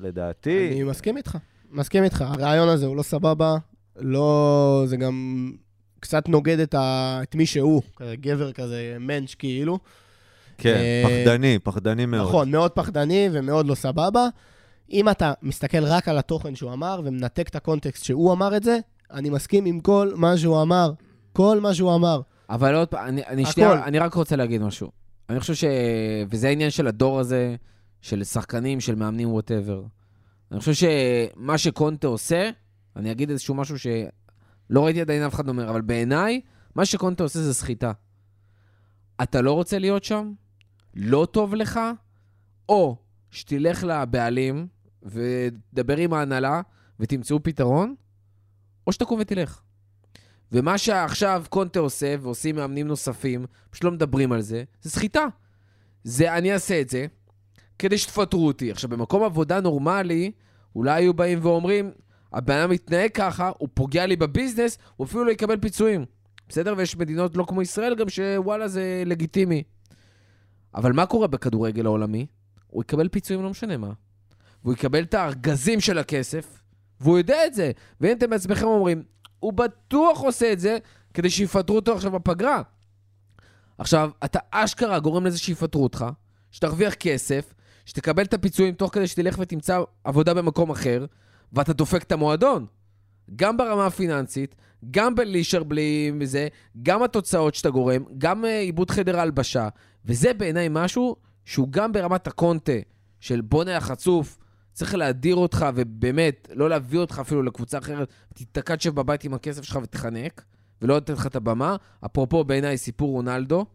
לדעתי... 0.00 0.68
אני 0.72 0.82
מסכים 0.82 1.16
איתך. 1.16 1.38
מסכים 1.70 2.04
איתך. 2.04 2.24
הרעיון 2.28 2.68
הזה 2.68 2.86
הוא 2.86 2.96
לא 2.96 3.02
סבבה, 3.02 3.56
לא... 3.96 4.84
זה 4.86 4.96
גם 4.96 5.52
קצת 6.00 6.28
נוגד 6.28 6.58
את, 6.58 6.74
ה... 6.74 7.18
את 7.22 7.34
מי 7.34 7.46
שהוא, 7.46 7.82
גבר 8.20 8.52
כזה, 8.52 8.96
מענץ' 9.00 9.34
כאילו. 9.34 9.78
כן, 10.58 10.74
אה, 10.74 11.02
פחדני, 11.04 11.58
פחדני 11.58 12.06
מאוד. 12.06 12.28
נכון, 12.28 12.50
מאוד 12.50 12.70
פחדני 12.70 13.28
ומאוד 13.32 13.66
לא 13.66 13.74
סבבה. 13.74 14.28
אם 14.92 15.08
אתה 15.08 15.32
מסתכל 15.42 15.84
רק 15.84 16.08
על 16.08 16.18
התוכן 16.18 16.54
שהוא 16.54 16.72
אמר 16.72 17.00
ומנתק 17.04 17.48
את 17.48 17.56
הקונטקסט 17.56 18.04
שהוא 18.04 18.32
אמר 18.32 18.56
את 18.56 18.62
זה, 18.62 18.78
אני 19.10 19.30
מסכים 19.30 19.64
עם 19.64 19.80
כל 19.80 20.12
מה 20.16 20.36
שהוא 20.36 20.62
אמר. 20.62 20.92
כל 21.36 21.60
מה 21.60 21.74
שהוא 21.74 21.94
אמר. 21.94 22.20
אבל 22.50 22.74
עוד 22.74 22.88
פעם, 22.88 23.08
אני, 23.08 23.26
אני. 23.26 23.46
שנייה, 23.46 23.84
אני 23.84 23.98
רק 23.98 24.14
רוצה 24.14 24.36
להגיד 24.36 24.62
משהו. 24.62 24.90
אני 25.30 25.40
חושב 25.40 25.54
ש... 25.54 25.64
וזה 26.28 26.48
העניין 26.48 26.70
של 26.70 26.86
הדור 26.86 27.20
הזה, 27.20 27.56
של 28.00 28.24
שחקנים, 28.24 28.80
של 28.80 28.94
מאמנים, 28.94 29.32
ווטאבר. 29.32 29.82
אני 30.50 30.60
חושב 30.60 30.72
שמה 30.72 31.58
שקונטה 31.58 32.06
עושה, 32.06 32.50
אני 32.96 33.12
אגיד 33.12 33.30
איזשהו 33.30 33.54
משהו 33.54 33.78
שלא 33.78 34.84
ראיתי 34.84 35.00
עדיין 35.00 35.22
אף 35.22 35.34
אחד 35.34 35.48
אומר, 35.48 35.70
אבל 35.70 35.80
בעיניי, 35.80 36.40
מה 36.74 36.86
שקונטה 36.86 37.22
עושה 37.22 37.38
זה 37.38 37.54
סחיטה. 37.54 37.92
אתה 39.22 39.40
לא 39.40 39.52
רוצה 39.52 39.78
להיות 39.78 40.04
שם, 40.04 40.32
לא 40.94 41.26
טוב 41.30 41.54
לך, 41.54 41.80
או 42.68 42.96
שתלך 43.30 43.84
לבעלים 43.84 44.66
ודבר 45.02 45.96
עם 45.96 46.12
ההנהלה 46.12 46.60
ותמצאו 47.00 47.42
פתרון, 47.42 47.94
או 48.86 48.92
שתקום 48.92 49.18
ותלך. 49.20 49.60
ומה 50.52 50.78
שעכשיו 50.78 51.44
קונטה 51.48 51.80
עושה, 51.80 52.16
ועושים 52.20 52.56
מאמנים 52.56 52.86
נוספים, 52.86 53.46
פשוט 53.70 53.84
לא 53.84 53.90
מדברים 53.90 54.32
על 54.32 54.40
זה, 54.40 54.64
זה 54.82 54.90
סחיטה. 54.90 55.26
זה, 56.04 56.34
אני 56.34 56.52
אעשה 56.52 56.80
את 56.80 56.88
זה, 56.88 57.06
כדי 57.78 57.98
שתפטרו 57.98 58.46
אותי. 58.46 58.70
עכשיו, 58.70 58.90
במקום 58.90 59.22
עבודה 59.22 59.60
נורמלי, 59.60 60.32
אולי 60.76 60.92
היו 60.92 61.14
באים 61.14 61.38
ואומרים, 61.42 61.90
הבן 62.32 62.56
אדם 62.56 62.70
מתנהג 62.70 63.10
ככה, 63.14 63.50
הוא 63.58 63.68
פוגע 63.74 64.06
לי 64.06 64.16
בביזנס, 64.16 64.78
הוא 64.96 65.06
אפילו 65.06 65.24
לא 65.24 65.30
יקבל 65.30 65.56
פיצויים. 65.60 66.04
בסדר? 66.48 66.74
ויש 66.76 66.96
מדינות 66.96 67.36
לא 67.36 67.44
כמו 67.48 67.62
ישראל 67.62 67.94
גם 67.94 68.08
שוואלה 68.08 68.68
זה 68.68 69.02
לגיטימי. 69.06 69.62
אבל 70.74 70.92
מה 70.92 71.06
קורה 71.06 71.26
בכדורגל 71.26 71.86
העולמי? 71.86 72.26
הוא 72.66 72.82
יקבל 72.82 73.08
פיצויים 73.08 73.42
לא 73.42 73.50
משנה 73.50 73.76
מה. 73.76 73.92
והוא 74.62 74.74
יקבל 74.74 75.02
את 75.02 75.14
הארגזים 75.14 75.80
של 75.80 75.98
הכסף, 75.98 76.62
והוא 77.00 77.18
יודע 77.18 77.46
את 77.46 77.54
זה. 77.54 77.70
ואם 78.00 78.16
אתם 78.16 78.30
בעצמכם 78.30 78.66
אומרים, 78.66 79.02
הוא 79.46 79.52
בטוח 79.52 80.20
עושה 80.20 80.52
את 80.52 80.60
זה 80.60 80.78
כדי 81.14 81.30
שיפטרו 81.30 81.76
אותו 81.76 81.94
עכשיו 81.94 82.10
בפגרה. 82.10 82.62
עכשיו, 83.78 84.10
אתה 84.24 84.38
אשכרה 84.50 84.98
גורם 84.98 85.26
לזה 85.26 85.38
שיפטרו 85.38 85.82
אותך, 85.82 86.04
שתרוויח 86.50 86.94
כסף, 86.94 87.54
שתקבל 87.84 88.22
את 88.22 88.34
הפיצויים 88.34 88.74
תוך 88.74 88.94
כדי 88.94 89.06
שתלך 89.06 89.36
ותמצא 89.38 89.80
עבודה 90.04 90.34
במקום 90.34 90.70
אחר, 90.70 91.06
ואתה 91.52 91.72
דופק 91.72 92.02
את 92.02 92.12
המועדון. 92.12 92.66
גם 93.36 93.56
ברמה 93.56 93.86
הפיננסית, 93.86 94.54
גם 94.90 95.14
בלישר 95.14 95.62
בלי 95.62 96.12
זה, 96.24 96.48
גם 96.82 97.02
התוצאות 97.02 97.54
שאתה 97.54 97.70
גורם, 97.70 98.04
גם 98.18 98.44
אה, 98.44 98.58
עיבוד 98.58 98.90
חדר 98.90 99.18
ההלבשה. 99.18 99.68
וזה 100.04 100.34
בעיניי 100.34 100.68
משהו 100.70 101.16
שהוא 101.44 101.68
גם 101.70 101.92
ברמת 101.92 102.26
הקונטה 102.26 102.78
של 103.20 103.40
בואנה 103.40 103.76
החצוף, 103.76 104.38
צריך 104.76 104.94
להדיר 104.94 105.36
אותך 105.36 105.66
ובאמת 105.74 106.48
לא 106.54 106.68
להביא 106.68 106.98
אותך 106.98 107.18
אפילו 107.20 107.42
לקבוצה 107.42 107.78
אחרת, 107.78 108.08
תתקע 108.34 108.76
תשב 108.76 108.94
בבית 108.94 109.24
עם 109.24 109.34
הכסף 109.34 109.62
שלך 109.62 109.78
ותחנק, 109.82 110.44
ולא 110.82 110.96
לתת 110.96 111.10
לך 111.10 111.26
את 111.26 111.36
הבמה. 111.36 111.76
אפרופו 112.06 112.44
בעיניי 112.44 112.78
סיפור 112.78 113.10
רונלדו, 113.10 113.66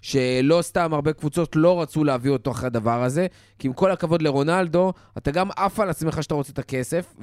שלא 0.00 0.58
סתם 0.62 0.94
הרבה 0.94 1.12
קבוצות 1.12 1.56
לא 1.56 1.82
רצו 1.82 2.04
להביא 2.04 2.30
אותו 2.30 2.50
אחרי 2.50 2.66
הדבר 2.66 3.02
הזה, 3.02 3.26
כי 3.58 3.68
עם 3.68 3.72
כל 3.72 3.90
הכבוד 3.90 4.22
לרונלדו, 4.22 4.92
אתה 5.18 5.30
גם 5.30 5.48
עף 5.56 5.80
על 5.80 5.90
עצמך 5.90 6.22
שאתה 6.22 6.34
רוצה 6.34 6.52
את 6.52 6.58
הכסף, 6.58 7.14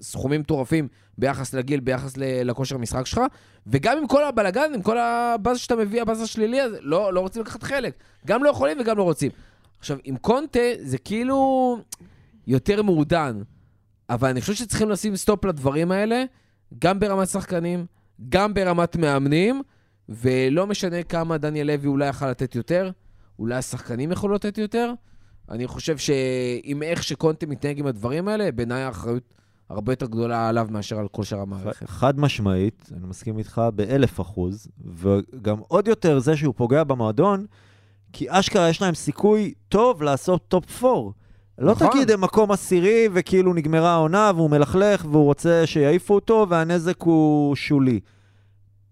וסכומים 0.00 0.40
מטורפים 0.40 0.88
ביחס 1.18 1.54
לגיל, 1.54 1.80
ביחס 1.80 2.12
לכושר 2.16 2.74
המשחק 2.74 3.06
שלך, 3.06 3.20
וגם 3.66 3.98
עם 3.98 4.06
כל 4.06 4.24
הבלגן, 4.24 4.74
עם 4.74 4.82
כל 4.82 4.98
הבאז 4.98 5.58
שאתה 5.58 5.76
מביא, 5.76 6.02
הבאז 6.02 6.22
השלילי 6.22 6.60
הזה, 6.60 6.78
לא, 6.80 7.12
לא 7.12 7.20
רוצים 7.20 7.42
לקחת 7.42 7.62
חלק. 7.62 7.94
גם 8.26 8.44
לא 8.44 8.50
יכולים 8.50 8.80
וגם 8.80 8.98
לא 8.98 9.02
רוצים. 9.02 9.30
עכשיו, 9.78 9.98
עם 10.04 10.16
קונטה 10.16 10.60
זה 10.82 10.98
כאילו 10.98 11.78
יותר 12.48 12.82
מעודן, 12.82 13.42
אבל 14.10 14.28
אני 14.28 14.40
חושב 14.40 14.54
שצריכים 14.54 14.90
לשים 14.90 15.16
סטופ 15.16 15.44
לדברים 15.44 15.92
האלה, 15.92 16.24
גם 16.78 17.00
ברמת 17.00 17.28
שחקנים, 17.28 17.86
גם 18.28 18.54
ברמת 18.54 18.96
מאמנים, 18.96 19.62
ולא 20.08 20.66
משנה 20.66 21.02
כמה 21.02 21.38
דניאל 21.38 21.66
לוי 21.66 21.88
אולי 21.88 22.08
יכל 22.08 22.30
לתת 22.30 22.54
יותר, 22.54 22.90
אולי 23.38 23.54
השחקנים 23.54 24.12
יכולו 24.12 24.34
לתת 24.34 24.58
יותר. 24.58 24.92
אני 25.50 25.66
חושב 25.66 25.98
שעם 25.98 26.82
איך 26.82 27.02
שקונטה 27.02 27.46
מתנהג 27.46 27.78
עם 27.78 27.86
הדברים 27.86 28.28
האלה, 28.28 28.52
בעיניי 28.52 28.82
האחריות 28.82 29.34
הרבה 29.68 29.92
יותר 29.92 30.06
גדולה 30.06 30.48
עליו 30.48 30.68
מאשר 30.70 30.98
על 30.98 31.08
כל 31.08 31.24
שאר 31.24 31.40
המערכת. 31.40 31.88
חד 31.88 32.20
משמעית, 32.20 32.90
אני 32.96 33.06
מסכים 33.06 33.38
איתך 33.38 33.62
באלף 33.74 34.20
אחוז, 34.20 34.68
וגם 34.94 35.58
עוד 35.58 35.88
יותר 35.88 36.18
זה 36.18 36.36
שהוא 36.36 36.54
פוגע 36.56 36.84
במועדון, 36.84 37.46
כי 38.12 38.26
אשכרה 38.28 38.68
יש 38.68 38.82
להם 38.82 38.94
סיכוי 38.94 39.54
טוב 39.68 40.02
לעשות 40.02 40.48
top 40.48 40.84
4. 40.84 41.10
לא 41.58 41.72
נכון. 41.72 41.88
תגיד 41.90 42.10
הם 42.10 42.20
מקום 42.20 42.50
עשירי 42.50 43.08
וכאילו 43.12 43.54
נגמרה 43.54 43.90
העונה 43.90 44.30
והוא 44.34 44.50
מלכלך 44.50 45.04
והוא 45.10 45.24
רוצה 45.24 45.62
שיעיפו 45.66 46.14
אותו 46.14 46.46
והנזק 46.48 47.02
הוא 47.02 47.56
שולי. 47.56 48.00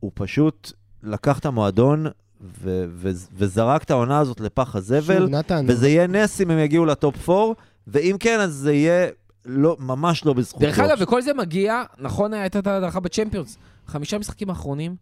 הוא 0.01 0.11
פשוט 0.15 0.73
לקח 1.03 1.39
את 1.39 1.47
המועדון 1.47 2.07
ו- 2.41 2.85
ו- 2.89 3.11
וזרק 3.33 3.83
את 3.83 3.91
העונה 3.91 4.19
הזאת 4.19 4.41
לפח 4.41 4.77
הזבל, 4.77 5.19
שוב, 5.19 5.31
נתן, 5.31 5.65
וזה 5.69 5.89
יהיה 5.89 6.07
נס 6.07 6.41
אם 6.41 6.51
הם 6.51 6.59
יגיעו 6.59 6.85
ל 6.85 6.96
top 6.96 7.31
4, 7.31 7.53
ואם 7.87 8.17
כן, 8.21 8.41
אז 8.41 8.53
זה 8.53 8.73
יהיה 8.73 9.09
לא, 9.47 9.77
ממש 9.81 10.25
לא 10.25 10.33
בזכותו. 10.33 10.67
דרך 10.67 10.79
אגב, 10.79 10.97
וכל 11.01 11.23
זה 11.23 11.35
מגיע, 11.35 11.83
נכון, 11.99 12.35
הייתה 12.35 12.59
את 12.59 12.67
ההדחה 12.67 13.01
בצ'מפיונס. 13.01 13.59
חמישה 13.87 14.19
משחקים 14.19 14.51
אחרונים, 14.51 14.97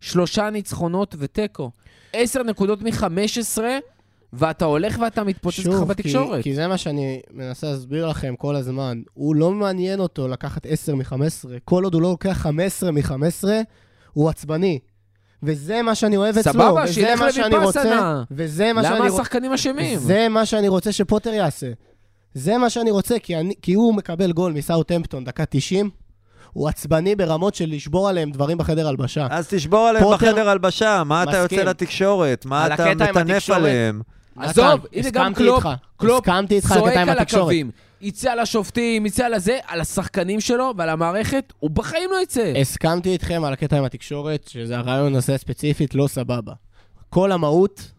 שלושה 0.00 0.50
ניצחונות 0.50 1.14
ותיקו. 1.18 1.70
עשר 2.12 2.42
נקודות 2.42 2.82
מ-15, 2.82 3.62
ואתה 4.32 4.64
הולך 4.64 4.98
ואתה 5.02 5.24
מתפוצץ 5.24 5.58
לך 5.58 5.64
שוב, 5.64 5.88
בתקשורת. 5.88 6.36
כי, 6.36 6.50
כי 6.50 6.54
זה 6.54 6.66
מה 6.68 6.76
שאני 6.76 7.20
מנסה 7.30 7.66
להסביר 7.70 8.06
לכם 8.08 8.34
כל 8.38 8.56
הזמן. 8.56 9.02
הוא 9.14 9.36
לא 9.36 9.50
מעניין 9.50 10.00
אותו 10.00 10.28
לקחת 10.28 10.66
10 10.66 10.94
מ-15. 10.94 11.14
כל 11.64 11.84
עוד 11.84 11.94
הוא 11.94 12.02
לא 12.02 12.10
לוקח 12.10 12.32
15 12.32 12.90
מ-15, 12.90 13.44
הוא 14.12 14.28
עצבני. 14.28 14.78
וזה 15.42 15.82
מה 15.82 15.94
שאני 15.94 16.16
אוהב 16.16 16.38
אצלו, 16.38 16.52
סבבה, 16.52 16.82
וזה 16.84 16.92
שילך 16.92 17.20
מה 17.20 17.32
שאני 17.32 17.56
רוצה. 17.56 18.22
וזה 18.30 18.72
מה 18.72 18.82
למה 18.82 18.88
שאני 18.96 19.08
רוצה, 19.08 19.22
השחקנים 19.22 19.52
אשמים? 19.52 19.98
זה 19.98 20.28
מה 20.28 20.46
שאני 20.46 20.68
רוצה 20.68 20.92
שפוטר 20.92 21.30
יעשה. 21.30 21.70
זה 22.34 22.58
מה 22.58 22.70
שאני 22.70 22.90
רוצה, 22.90 23.18
כי, 23.18 23.36
אני, 23.36 23.54
כי 23.62 23.72
הוא 23.74 23.94
מקבל 23.94 24.32
גול 24.32 24.52
מסאוטהמפטון, 24.52 25.24
דקה 25.24 25.44
90, 25.50 25.90
הוא 26.52 26.68
עצבני 26.68 27.16
ברמות 27.16 27.54
של 27.54 27.66
לשבור 27.70 28.08
עליהם 28.08 28.30
דברים 28.30 28.58
בחדר 28.58 28.88
הלבשה. 28.88 29.26
אז 29.30 29.48
תשבור 29.48 29.88
עליהם 29.88 30.04
פוטר- 30.04 30.16
בחדר 30.16 30.48
הלבשה, 30.48 31.02
מה 31.06 31.22
אתה 31.22 31.30
מסכים. 31.44 31.58
יוצא 31.58 31.70
לתקשורת? 31.70 32.46
מה 32.46 32.64
על 32.64 32.72
אתה 32.72 32.84
מטנף 32.94 33.16
התקשורת. 33.16 33.58
עליהם? 33.58 34.00
עזוב, 34.36 34.86
הנה 34.92 35.10
גם 35.10 35.34
קלופ. 35.34 35.64
קלופ 35.96 36.26
צועק 36.68 36.96
על. 36.96 37.18
הקוונים, 37.18 37.70
יצא 38.00 38.32
על 38.32 38.38
השופטים, 38.38 39.06
יצא 39.06 39.26
על 39.26 39.34
הזה, 39.34 39.58
על 39.66 39.80
השחקנים 39.80 40.40
שלו 40.40 40.72
ועל 40.76 40.88
המערכת, 40.88 41.52
הוא 41.58 41.70
בחיים 41.70 42.10
לא 42.10 42.22
יצא. 42.22 42.52
הסכמתי 42.60 43.08
איתכם 43.12 43.44
על 43.44 43.52
הקטע 43.52 43.78
עם 43.78 43.84
התקשורת, 43.84 44.48
שזה 44.48 44.78
הרעיון 44.78 45.14
הזה 45.14 45.38
ספציפית, 45.38 45.94
לא 45.94 46.06
סבבה. 46.06 46.52
כל 47.10 47.32
המהות 47.32 47.90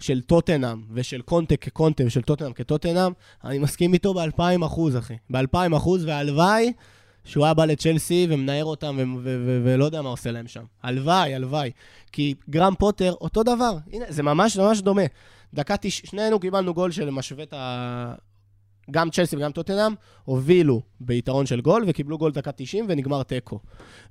של 0.00 0.20
טוטנאם 0.20 0.82
ושל 0.92 1.22
קונטה 1.22 1.56
כקונטה 1.56 2.04
ושל 2.06 2.22
טוטנאם 2.22 2.52
כטוטנאם, 2.52 3.12
אני 3.44 3.58
מסכים 3.58 3.94
איתו 3.94 4.14
באלפיים 4.14 4.62
אחוז, 4.62 4.96
אחי. 4.96 5.14
באלפיים 5.30 5.74
אחוז, 5.74 6.04
והלוואי 6.04 6.72
שהוא 7.24 7.44
היה 7.44 7.54
בא 7.54 7.64
לצ'לסי 7.64 8.26
ומנער 8.30 8.64
אותם 8.64 8.96
ו- 8.98 9.18
ו- 9.22 9.42
ו- 9.46 9.62
ולא 9.64 9.84
יודע 9.84 10.02
מה 10.02 10.08
עושה 10.08 10.30
להם 10.30 10.46
שם. 10.46 10.64
הלוואי, 10.82 11.34
הלוואי. 11.34 11.70
כי 12.12 12.34
גרם 12.50 12.74
פוטר, 12.78 13.12
אותו 13.20 13.42
דבר. 13.42 13.76
הנה, 13.92 14.04
זה 14.08 14.22
ממש 14.22 14.56
ממש 14.56 14.80
דומה. 14.80 15.02
דקה 15.54 15.76
תש... 15.76 16.02
שנינו 16.04 16.40
קיבלנו 16.40 16.74
גול 16.74 16.90
של 16.90 17.10
משווה 17.10 17.42
את 17.42 17.52
ה... 17.52 18.14
גם 18.90 19.10
צ'לסי 19.10 19.36
וגם 19.36 19.52
טוטנאם 19.52 19.92
הובילו 20.24 20.80
ביתרון 21.00 21.46
של 21.46 21.60
גול 21.60 21.84
וקיבלו 21.86 22.18
גול 22.18 22.32
דקה 22.32 22.52
90 22.52 22.86
ונגמר 22.88 23.22
תיקו. 23.22 23.60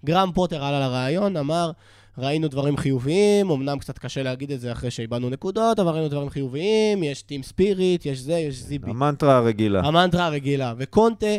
גרם 0.06 0.32
פוטר 0.34 0.64
עלה 0.64 0.80
לרעיון, 0.80 1.38
אמר, 1.38 1.72
ראינו 2.18 2.48
דברים 2.48 2.78
חיוביים, 2.78 3.50
אמנם 3.50 3.80
קצת 3.80 3.98
קשה 3.98 4.24
להגיד 4.24 4.52
את 4.52 4.60
זה 4.60 4.72
אחרי 4.72 4.92
שאיבדנו 4.92 5.30
נקודות, 5.30 5.80
אבל 5.80 5.92
ראינו 5.92 6.08
דברים 6.08 6.30
חיוביים, 6.30 7.04
יש 7.04 7.22
טים 7.22 7.44
ספיריט, 7.44 8.06
יש 8.06 8.20
זה, 8.20 8.34
יש 8.34 8.56
זיבי. 8.56 8.90
המנטרה 8.90 9.38
הרגילה. 9.38 9.82
המנטרה 9.84 10.26
הרגילה. 10.26 10.74
וקונטה 10.78 11.36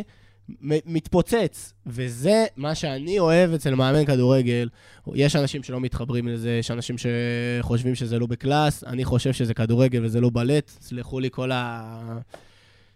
מתפוצץ, 0.85 1.73
וזה 1.85 2.45
מה 2.57 2.75
שאני 2.75 3.19
אוהב 3.19 3.53
אצל 3.53 3.75
מאמן 3.75 4.05
כדורגל. 4.05 4.69
יש 5.15 5.35
אנשים 5.35 5.63
שלא 5.63 5.79
מתחברים 5.79 6.27
לזה, 6.27 6.51
יש 6.51 6.71
אנשים 6.71 6.95
שחושבים 6.97 7.95
שזה 7.95 8.19
לא 8.19 8.27
בקלאס, 8.27 8.83
אני 8.83 9.05
חושב 9.05 9.33
שזה 9.33 9.53
כדורגל 9.53 10.05
וזה 10.05 10.21
לא 10.21 10.29
בלט. 10.33 10.71
סלחו 10.81 11.19
לי 11.19 11.29
כל 11.31 11.51
ה... 11.51 12.19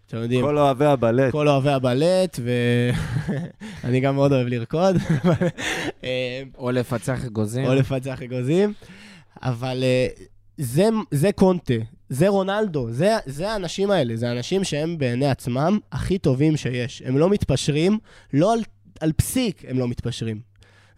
אתם 0.08 0.16
יודעים, 0.16 0.44
כל 0.44 0.58
אוהבי 0.58 0.84
הבלט. 0.84 1.32
כל 1.32 1.48
אוהבי 1.48 1.70
הבלט, 1.70 2.38
ואני 3.84 4.00
גם 4.04 4.14
מאוד 4.14 4.32
אוהב 4.32 4.46
לרקוד, 4.46 4.96
אה, 6.04 6.42
או 6.58 6.70
לפצח 6.70 7.24
אגוזים. 7.24 7.64
או 7.64 7.74
לפצח 7.74 8.22
אגוזים, 8.22 8.72
אבל 9.42 9.82
אה, 9.82 10.06
זה, 10.58 10.88
זה 11.10 11.32
קונטה, 11.32 11.74
זה 12.08 12.28
רונלדו, 12.28 12.90
זה, 12.90 13.16
זה 13.26 13.50
האנשים 13.50 13.90
האלה, 13.90 14.16
זה 14.16 14.28
האנשים 14.28 14.64
שהם 14.64 14.98
בעיני 14.98 15.30
עצמם 15.30 15.78
הכי 15.92 16.18
טובים 16.18 16.56
שיש. 16.56 17.02
הם 17.06 17.18
לא 17.18 17.30
מתפשרים, 17.30 17.98
לא 18.32 18.52
על, 18.52 18.60
על 19.00 19.12
פסיק 19.12 19.64
הם 19.68 19.78
לא 19.78 19.88
מתפשרים. 19.88 20.40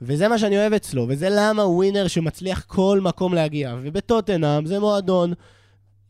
וזה 0.02 0.28
מה 0.28 0.38
שאני 0.38 0.58
אוהב 0.58 0.72
אצלו, 0.72 1.06
וזה 1.08 1.28
למה 1.30 1.62
הוא 1.62 1.76
ווינר 1.76 2.06
שמצליח 2.08 2.64
כל 2.66 3.00
מקום 3.02 3.34
להגיע. 3.34 3.76
ובטוטנאם 3.82 4.66
זה 4.66 4.78
מועדון 4.78 5.32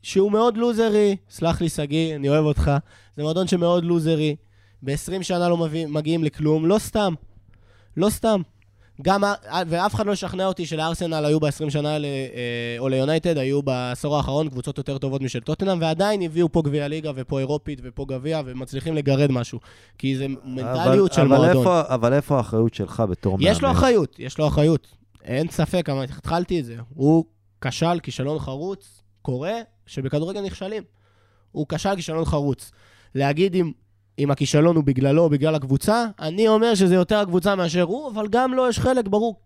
שהוא 0.03 0.33
מאוד 0.33 0.57
לוזרי, 0.57 1.17
סלח 1.31 1.61
לי 1.61 1.69
שגיא, 1.69 2.17
אני 2.17 2.29
אוהב 2.29 2.45
אותך, 2.45 2.71
זה 3.17 3.23
מועדון 3.23 3.47
שמאוד 3.47 3.85
לוזרי, 3.85 4.37
ב-20 4.83 5.23
שנה 5.23 5.49
לא 5.49 5.57
מביא, 5.57 5.87
מגיעים 5.87 6.25
לכלום, 6.25 6.67
לא 6.67 6.79
סתם. 6.79 7.15
לא 7.97 8.11
סתם. 8.11 8.43
גם, 9.03 9.25
ה- 9.25 9.35
ואף 9.69 9.95
אחד 9.95 10.07
לא 10.07 10.13
ישכנע 10.13 10.47
אותי 10.47 10.67
שלארסנל 10.67 11.25
היו 11.25 11.41
ב-20 11.41 11.71
שנה 11.71 11.93
האלה, 11.93 12.07
אה, 12.09 12.77
או 12.79 12.89
ליונייטד, 12.89 13.39
היו 13.39 13.63
בעשור 13.63 14.17
האחרון 14.17 14.49
קבוצות 14.49 14.79
יותר 14.79 14.99
טובות 14.99 15.23
משל 15.23 15.41
טוטנאם, 15.41 15.79
ועדיין 15.81 16.23
הביאו 16.23 16.53
פה 16.53 16.63
גביע 16.63 16.89
ליגה 16.89 17.11
ופה 17.15 17.39
אירופית 17.39 17.81
ופה 17.83 18.05
גביע, 18.09 18.41
ומצליחים 18.45 18.95
לגרד 18.95 19.33
משהו. 19.33 19.59
כי 19.99 20.17
זה 20.17 20.27
מנטליות 20.45 21.13
של 21.13 21.21
אבל 21.21 21.37
מועדון. 21.37 21.57
איפה, 21.57 21.81
אבל 21.87 22.13
איפה 22.13 22.37
האחריות 22.37 22.75
שלך 22.75 23.03
בתור 23.11 23.39
מאמן? 23.39 23.51
יש 23.51 23.63
לו 23.63 23.71
אחריות, 23.71 24.17
יש 24.19 24.39
לו 24.39 24.47
אחריות. 24.49 24.87
אין 25.25 25.49
ספק, 25.49 25.89
אבל 25.89 26.05
התחלתי 26.05 26.61
את 26.61 26.65
זה. 26.65 26.77
הוא 26.95 27.25
כשל 27.61 28.01
כישלון 28.03 28.39
חרוץ, 28.39 29.03
קורה 29.23 29.55
שבכדורגל 29.87 30.41
נכשלים. 30.41 30.83
הוא 31.53 31.67
כשל 31.69 31.97
כישלון 31.97 32.25
חרוץ. 32.25 32.71
להגיד 33.15 33.55
אם, 33.55 33.73
אם 34.21 34.31
הכישלון 34.31 34.77
הוא 34.77 34.85
בגללו 34.85 35.23
או 35.23 35.31
בגלל 35.31 35.55
הקבוצה, 35.55 36.05
אני 36.19 36.49
אומר 36.49 36.75
שזה 36.75 36.95
יותר 36.95 37.19
הקבוצה 37.19 37.55
מאשר 37.55 37.83
הוא, 37.83 38.11
אבל 38.11 38.29
גם 38.29 38.55
לו 38.55 38.69
יש 38.69 38.79
חלק 38.79 39.09
ברור 39.09 39.41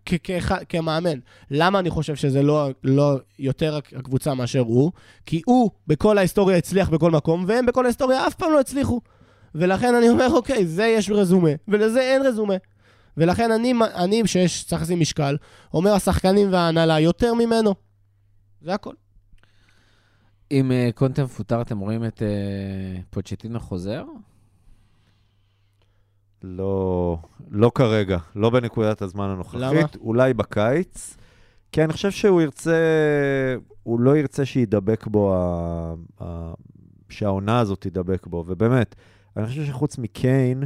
כמאמן. 0.68 1.18
למה 1.50 1.78
אני 1.78 1.90
חושב 1.90 2.14
שזה 2.14 2.42
לא, 2.42 2.68
לא 2.84 3.18
יותר 3.38 3.78
הקבוצה 3.96 4.34
מאשר 4.34 4.60
הוא? 4.60 4.92
כי 5.26 5.42
הוא 5.46 5.70
בכל 5.86 6.18
ההיסטוריה 6.18 6.56
הצליח 6.56 6.88
בכל 6.88 7.10
מקום, 7.10 7.44
והם 7.48 7.66
בכל 7.66 7.84
ההיסטוריה 7.84 8.26
אף 8.26 8.34
פעם 8.34 8.52
לא 8.52 8.60
הצליחו. 8.60 9.00
ולכן 9.54 9.94
אני 9.94 10.08
אומר, 10.08 10.28
אוקיי, 10.30 10.66
זה 10.66 10.86
יש 10.86 11.10
רזומה, 11.10 11.50
ולזה 11.68 12.00
אין 12.00 12.26
רזומה. 12.26 12.54
ולכן 13.16 13.52
אני, 13.52 13.72
אני 13.94 14.22
שיש, 14.26 14.64
צריך 14.64 14.82
לשים 14.82 15.00
משקל, 15.00 15.36
אומר 15.74 15.92
השחקנים 15.92 16.52
וההנהלה 16.52 17.00
יותר 17.00 17.34
ממנו. 17.34 17.74
זה 18.62 18.74
הכל. 18.74 18.94
אם 20.50 20.72
אה, 20.72 20.90
קונטה 20.94 21.24
מפוטר, 21.24 21.60
אתם 21.60 21.78
רואים 21.78 22.04
את 22.04 22.22
אה, 22.22 23.00
פוצ'טינו 23.10 23.60
חוזר? 23.60 24.04
לא, 26.46 27.18
לא 27.50 27.70
כרגע, 27.74 28.18
לא 28.36 28.50
בנקודת 28.50 29.02
הזמן 29.02 29.28
הנוכחית. 29.28 29.60
למה? 29.60 29.80
אולי 30.00 30.34
בקיץ. 30.34 31.16
כי 31.72 31.84
אני 31.84 31.92
חושב 31.92 32.10
שהוא 32.10 32.42
ירצה, 32.42 32.76
הוא 33.82 34.00
לא 34.00 34.16
ירצה 34.16 34.44
שידבק 34.44 35.06
בו, 35.06 35.34
ה, 35.34 35.94
ה, 36.20 36.54
שהעונה 37.08 37.58
הזאת 37.58 37.80
תידבק 37.80 38.26
בו. 38.26 38.44
ובאמת, 38.46 38.94
אני 39.36 39.46
חושב 39.46 39.64
שחוץ 39.64 39.98
מקיין, 39.98 40.64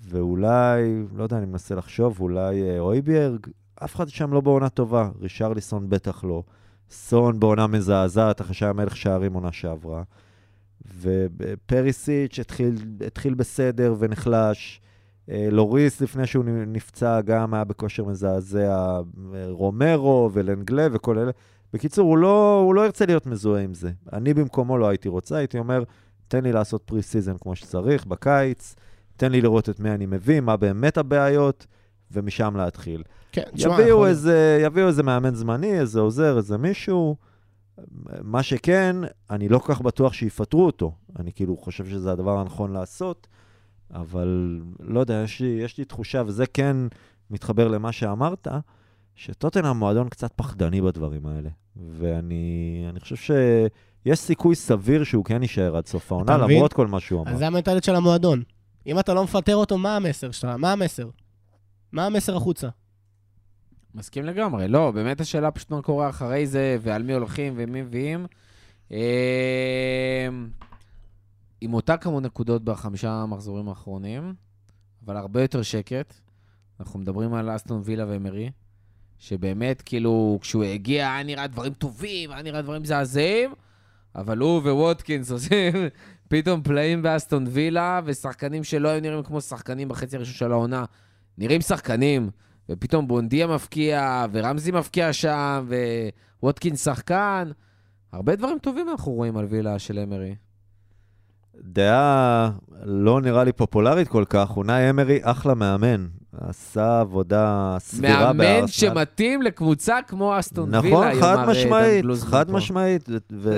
ואולי, 0.00 1.02
לא 1.14 1.22
יודע, 1.22 1.38
אני 1.38 1.46
מנסה 1.46 1.74
לחשוב, 1.74 2.20
אולי 2.20 2.62
אה, 2.62 2.78
אויביארג, 2.78 3.46
אף 3.84 3.96
אחד 3.96 4.08
שם 4.08 4.32
לא 4.32 4.40
בעונה 4.40 4.68
טובה. 4.68 5.08
רישרליסון 5.20 5.88
בטח 5.88 6.24
לא. 6.24 6.42
סון 6.90 7.40
בעונה 7.40 7.66
מזעזעת, 7.66 8.40
אחרי 8.40 8.54
שהיה 8.54 8.72
מלך 8.72 8.96
שערים 8.96 9.32
עונה 9.32 9.52
שעברה. 9.52 10.02
ופרישיץ' 11.00 12.38
התחיל, 12.38 12.74
התחיל 13.06 13.34
בסדר 13.34 13.94
ונחלש. 13.98 14.80
אה, 15.30 15.48
לוריס, 15.50 16.00
לפני 16.00 16.26
שהוא 16.26 16.44
נפצע, 16.66 17.20
גם 17.20 17.54
היה 17.54 17.64
בכושר 17.64 18.04
מזעזע. 18.04 18.68
אה, 18.68 19.00
רומרו 19.48 20.30
ולנגלה 20.32 20.86
וכל 20.92 21.18
אלה. 21.18 21.30
בקיצור, 21.72 22.08
הוא 22.08 22.18
לא, 22.18 22.60
הוא 22.64 22.74
לא 22.74 22.84
ירצה 22.84 23.06
להיות 23.06 23.26
מזוהה 23.26 23.62
עם 23.62 23.74
זה. 23.74 23.90
אני 24.12 24.34
במקומו 24.34 24.78
לא 24.78 24.88
הייתי 24.88 25.08
רוצה, 25.08 25.36
הייתי 25.36 25.58
אומר, 25.58 25.82
תן 26.28 26.44
לי 26.44 26.52
לעשות 26.52 26.82
pre-season 26.84 27.34
כמו 27.40 27.56
שצריך, 27.56 28.06
בקיץ, 28.06 28.74
תן 29.16 29.32
לי 29.32 29.40
לראות 29.40 29.68
את 29.68 29.80
מי 29.80 29.90
אני 29.90 30.06
מביא, 30.06 30.40
מה 30.40 30.56
באמת 30.56 30.98
הבעיות, 30.98 31.66
ומשם 32.12 32.56
להתחיל. 32.56 33.02
כן, 33.32 33.42
תשמע, 33.54 33.72
יביאו 33.72 33.88
יכול- 33.88 34.08
איזה, 34.08 34.60
יביאו 34.64 34.86
איזה 34.86 35.02
מאמן 35.02 35.34
זמני, 35.34 35.80
איזה 35.80 36.00
עוזר, 36.00 36.36
איזה 36.36 36.58
מישהו. 36.58 37.16
מה 38.22 38.42
שכן, 38.42 38.96
אני 39.30 39.48
לא 39.48 39.58
כל 39.58 39.74
כך 39.74 39.80
בטוח 39.80 40.12
שיפטרו 40.12 40.66
אותו. 40.66 40.92
אני 41.18 41.32
כאילו 41.32 41.56
חושב 41.56 41.86
שזה 41.86 42.12
הדבר 42.12 42.38
הנכון 42.38 42.72
לעשות, 42.72 43.26
אבל 43.90 44.60
לא 44.80 45.00
יודע, 45.00 45.22
יש 45.24 45.40
לי, 45.40 45.46
יש 45.46 45.78
לי 45.78 45.84
תחושה, 45.84 46.22
וזה 46.26 46.46
כן 46.46 46.76
מתחבר 47.30 47.68
למה 47.68 47.92
שאמרת, 47.92 48.48
שטוטנאם 49.14 49.76
מועדון 49.76 50.08
קצת 50.08 50.32
פחדני 50.36 50.80
בדברים 50.80 51.26
האלה. 51.26 51.50
ואני 51.90 52.86
אני 52.88 53.00
חושב 53.00 53.16
שיש 53.16 54.18
סיכוי 54.18 54.54
סביר 54.54 55.04
שהוא 55.04 55.24
כן 55.24 55.42
יישאר 55.42 55.76
עד 55.76 55.86
סוף 55.86 56.12
העונה? 56.12 56.38
למרות 56.38 56.72
כל 56.72 56.86
מה 56.86 57.00
שהוא 57.00 57.22
אמר. 57.22 57.32
אז 57.32 57.38
זה 57.38 57.46
המנטליות 57.46 57.84
של 57.84 57.94
המועדון. 57.94 58.42
אם 58.86 58.98
אתה 58.98 59.14
לא 59.14 59.24
מפטר 59.24 59.56
אותו, 59.56 59.78
מה 59.78 59.96
המסר 59.96 60.30
שלך? 60.30 60.50
מה 60.58 60.72
המסר? 60.72 61.08
מה 61.92 62.06
המסר 62.06 62.36
החוצה? 62.36 62.68
מסכים 63.94 64.24
לגמרי. 64.24 64.68
לא, 64.68 64.90
באמת 64.90 65.20
השאלה 65.20 65.50
פשוט 65.50 65.70
מה 65.70 65.82
קורה 65.82 66.08
אחרי 66.08 66.46
זה, 66.46 66.76
ועל 66.80 67.02
מי 67.02 67.12
הולכים 67.12 67.52
ומי 67.56 67.82
מביאים. 67.82 68.26
עם 71.60 71.74
אותה 71.74 71.96
כמות 71.96 72.22
נקודות 72.22 72.64
בחמישה 72.64 73.10
המחזורים 73.10 73.68
האחרונים, 73.68 74.34
אבל 75.04 75.16
הרבה 75.16 75.42
יותר 75.42 75.62
שקט. 75.62 76.14
אנחנו 76.80 76.98
מדברים 76.98 77.34
על 77.34 77.56
אסטון 77.56 77.82
וילה 77.84 78.04
ואמרי, 78.08 78.50
שבאמת, 79.18 79.82
כאילו, 79.82 80.38
כשהוא 80.42 80.64
הגיע, 80.64 81.12
היה 81.12 81.22
נראה 81.22 81.46
דברים 81.46 81.72
טובים, 81.72 82.30
היה 82.30 82.42
נראה 82.42 82.62
דברים 82.62 82.82
מזעזעים, 82.82 83.54
אבל 84.14 84.38
הוא 84.38 84.60
וווטקינס 84.60 85.30
עושים 85.30 85.72
פתאום 86.28 86.62
פלאים 86.62 87.02
באסטון 87.02 87.44
וילה, 87.50 88.00
ושחקנים 88.04 88.64
שלא 88.64 88.88
היו 88.88 89.00
נראים 89.00 89.22
כמו 89.22 89.40
שחקנים 89.40 89.88
בחצי 89.88 90.16
הראשון 90.16 90.34
של 90.34 90.52
העונה, 90.52 90.84
נראים 91.38 91.60
שחקנים, 91.60 92.30
ופתאום 92.72 93.08
בונדיה 93.08 93.46
מפקיע, 93.46 94.26
ורמזי 94.32 94.70
מפקיע 94.70 95.12
שם, 95.12 95.68
וווטקינס 96.42 96.84
שחקן. 96.84 97.50
הרבה 98.12 98.36
דברים 98.36 98.58
טובים 98.58 98.88
אנחנו 98.88 99.12
רואים 99.12 99.36
על 99.36 99.44
וילה 99.44 99.78
של 99.78 99.98
אמרי. 99.98 100.34
דעה 101.60 102.50
לא 102.84 103.20
נראה 103.20 103.44
לי 103.44 103.52
פופולרית 103.52 104.08
כל 104.08 104.24
כך, 104.28 104.56
אונאי 104.56 104.90
אמרי 104.90 105.18
אחלה 105.22 105.54
מאמן. 105.54 106.06
עשה 106.40 107.00
עבודה 107.00 107.76
סבירה 107.80 108.32
בארסנל. 108.32 108.54
מאמן 108.54 108.66
שמתאים 108.66 109.42
לקבוצה 109.42 109.98
כמו 110.08 110.38
אסטון 110.38 110.70
נכון, 110.70 111.06
וילה, 111.06 111.20
חד 111.20 111.36
יאמר, 111.36 111.40
אה, 111.40 111.50
משמעית, 111.50 112.04
חד 112.20 112.46
פה. 112.46 112.52
משמעית. 112.52 113.08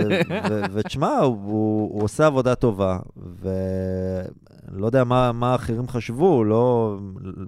ותשמע, 0.72 1.18
הוא, 1.18 1.36
הוא, 1.44 1.92
הוא 1.94 2.02
עושה 2.02 2.26
עבודה 2.26 2.54
טובה, 2.54 2.98
ואני 3.16 4.80
לא 4.80 4.86
יודע 4.86 5.04
מה, 5.04 5.32
מה 5.32 5.52
האחרים 5.52 5.88
חשבו, 5.88 6.44
לא, 6.44 6.96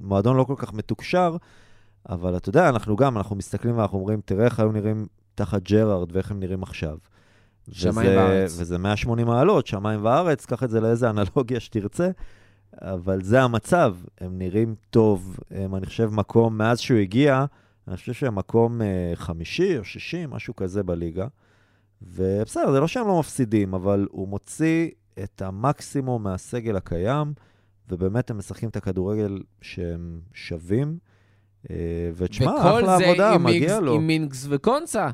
מועדון 0.02 0.36
לא 0.36 0.44
כל 0.44 0.54
כך 0.56 0.74
מתוקשר, 0.74 1.36
אבל 2.08 2.36
אתה 2.36 2.48
יודע, 2.48 2.68
אנחנו 2.68 2.96
גם, 2.96 3.16
אנחנו 3.16 3.36
מסתכלים 3.36 3.78
ואנחנו 3.78 3.98
אומרים, 3.98 4.20
תראה 4.24 4.44
איך 4.44 4.60
היו 4.60 4.72
נראים 4.72 5.06
תחת 5.34 5.62
ג'רארד 5.62 6.08
ואיך 6.12 6.30
הם 6.30 6.40
נראים 6.40 6.62
עכשיו. 6.62 6.96
שמיים 7.72 8.08
וזה- 8.10 8.16
וארץ. 8.18 8.56
וזה 8.60 8.78
180 8.78 9.26
מעלות, 9.26 9.66
שמיים 9.66 10.04
וארץ, 10.04 10.46
קח 10.46 10.62
את 10.62 10.70
זה 10.70 10.80
לאיזה 10.80 11.10
אנלוגיה 11.10 11.60
שתרצה. 11.60 12.10
אבל 12.80 13.22
זה 13.22 13.42
המצב, 13.42 13.94
הם 14.20 14.38
נראים 14.38 14.74
טוב, 14.90 15.36
הם, 15.50 15.74
אני 15.76 15.86
חושב, 15.86 16.10
מקום, 16.12 16.58
מאז 16.58 16.78
שהוא 16.80 16.98
הגיע, 16.98 17.44
אני 17.88 17.96
חושב 17.96 18.12
שהם 18.12 18.34
מקום 18.34 18.82
אה, 18.82 18.86
חמישי 19.14 19.78
או 19.78 19.84
שישי, 19.84 20.24
משהו 20.28 20.56
כזה 20.56 20.82
בליגה. 20.82 21.26
ובסדר, 22.02 22.72
זה 22.72 22.80
לא 22.80 22.86
שהם 22.88 23.06
לא 23.08 23.18
מפסידים, 23.20 23.74
אבל 23.74 24.06
הוא 24.10 24.28
מוציא 24.28 24.90
את 25.22 25.42
המקסימום 25.42 26.22
מהסגל 26.22 26.76
הקיים, 26.76 27.32
ובאמת 27.88 28.30
הם 28.30 28.38
משחקים 28.38 28.68
את 28.68 28.76
הכדורגל 28.76 29.38
שהם 29.62 30.20
שווים. 30.34 30.98
אה, 31.70 31.76
ותשמע, 32.16 32.50
וכל 32.52 32.60
אחלה 32.60 32.98
זה 32.98 33.04
עבודה, 33.06 33.38
מגיע 33.38 33.60
מינגס- 33.60 33.82
לו. 33.82 33.94
עם 33.94 34.06
מינגס 34.06 34.46
וקונסה. 34.48 35.10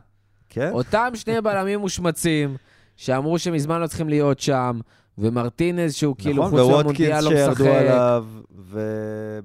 כן? 0.53 0.71
אותם 0.73 1.11
שני 1.15 1.41
בלמים 1.41 1.79
מושמצים, 1.81 2.57
שאמרו 2.97 3.39
שמזמן 3.39 3.81
לא 3.81 3.87
צריכים 3.87 4.09
להיות 4.09 4.41
שם, 4.41 4.81
ומרטינז, 5.19 5.95
שהוא 5.95 6.17
כאילו 6.19 6.47
נכון, 6.47 6.51
חוץ 6.61 6.71
וווטקינס 6.71 7.09
מהמונדיאל 7.11 7.25
לא 7.25 7.31
שירדו 7.31 7.53
משחק, 7.53 7.67
עליו, 7.67 8.27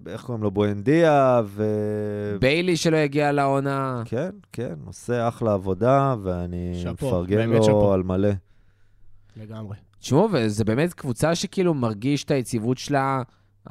ואיך 0.06 0.24
קוראים 0.24 0.44
לו? 0.44 0.52
בואנדיה, 0.52 1.42
ו... 1.46 1.66
ביילי 2.40 2.78
שלא 2.78 2.98
הגיע 2.98 3.32
לעונה. 3.32 4.02
כן, 4.06 4.30
כן, 4.54 4.74
עושה 4.86 5.28
אחלה 5.28 5.54
עבודה, 5.54 6.16
ואני 6.24 6.84
מפרגן 6.92 7.50
לו 7.50 7.64
שאפו. 7.64 7.94
על 7.94 8.04
מלא. 8.04 8.30
לגמרי. 9.38 9.76
תשמעו, 10.00 10.30
וזה 10.34 10.66
באמת 10.66 10.94
קבוצה 10.94 11.36
שכאילו 11.36 11.74
מרגיש 11.74 12.24
את 12.24 12.32
היציבות 12.32 12.78
שלה. 12.78 13.22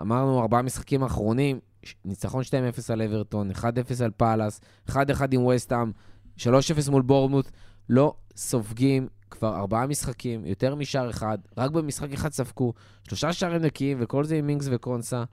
אמרנו, 0.01 0.41
ארבעה 0.41 0.63
משחקים 0.63 1.03
האחרונים, 1.03 1.59
ש- 1.83 1.95
ניצחון 2.05 2.43
2-0 2.43 2.47
על 2.93 3.03
אברטון, 3.03 3.51
1-0 3.51 3.65
על 4.05 4.11
פאלאס, 4.17 4.61
1-1 4.91 4.95
עם 5.33 5.47
וסטהאם, 5.47 5.91
3-0 6.39 6.43
מול 6.91 7.03
בורמוט. 7.03 7.51
לא 7.89 8.15
סופגים 8.37 9.07
כבר 9.31 9.57
ארבעה 9.57 9.87
משחקים, 9.87 10.47
יותר 10.47 10.75
משער 10.75 11.11
אחד, 11.11 11.39
רק 11.59 11.71
במשחק 11.71 12.13
אחד 12.13 12.33
ספגו, 12.33 12.73
שלושה 13.09 13.33
שערים 13.33 13.63
נקיים, 13.63 13.97
וכל 14.01 14.25
זה 14.25 14.37
עם 14.37 14.47
מינגס 14.47 14.69
וקונסה. 14.71 15.25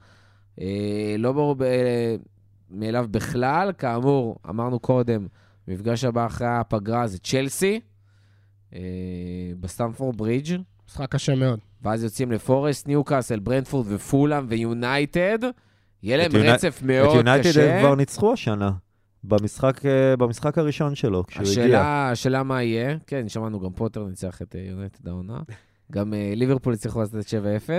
אה, 0.62 1.16
לא 1.18 1.32
ברור 1.32 1.56
ב- 1.60 2.16
מאליו 2.72 3.06
בכלל. 3.12 3.72
כאמור, 3.78 4.36
אמרנו 4.50 4.80
קודם, 4.80 5.28
המפגש 5.68 6.04
הבא 6.04 6.26
אחרי 6.26 6.48
הפגרה 6.48 7.08
זה 7.08 7.20
צ'לסי, 7.20 7.80
אה, 8.74 8.80
בסטמפורד 9.60 10.18
ברידג'. 10.18 10.56
משחק 10.90 11.12
קשה 11.12 11.36
מאוד. 11.36 11.60
ואז 11.82 12.04
יוצאים 12.04 12.32
לפורסט, 12.32 12.88
ניוקאסל, 12.88 13.40
ברנדפורד 13.40 13.86
ופולאם 13.90 14.46
ויונייטד. 14.50 15.40
יהיה 16.04 16.18
להם 16.18 16.30
את 16.30 16.34
יוני- 16.36 16.50
רצף 16.52 16.76
את 16.78 16.84
מאוד 16.84 17.16
יונייטד 17.16 17.50
קשה. 17.50 17.74
הם 17.76 17.82
כבר 17.86 17.96
ניצחו 17.96 18.34
השנה, 18.34 18.72
במשחק, 19.24 19.86
אה, 19.86 20.16
במשחק 20.16 20.58
הראשון 20.58 20.96
שלו, 20.96 21.24
כשהוא 21.28 21.44
הגיע. 21.44 21.64
השאלה, 21.64 22.12
השאלה 22.12 22.44
מה 22.44 22.64
יהיה. 22.64 22.98
כן, 23.08 23.30
שמענו 23.30 23.60
גם 23.60 23.74
פוטר 23.74 24.06
ניצח 24.06 24.42
את 24.42 24.56
אה, 24.56 24.62
יונייטד 24.62 25.08
העונה. 25.08 25.40
גם 25.92 26.14
אה, 26.14 26.34
ליברפול 26.36 26.74
הצליחו 26.74 27.00
לעשות 27.00 27.16
את 27.16 27.26
7-0. 27.28 27.70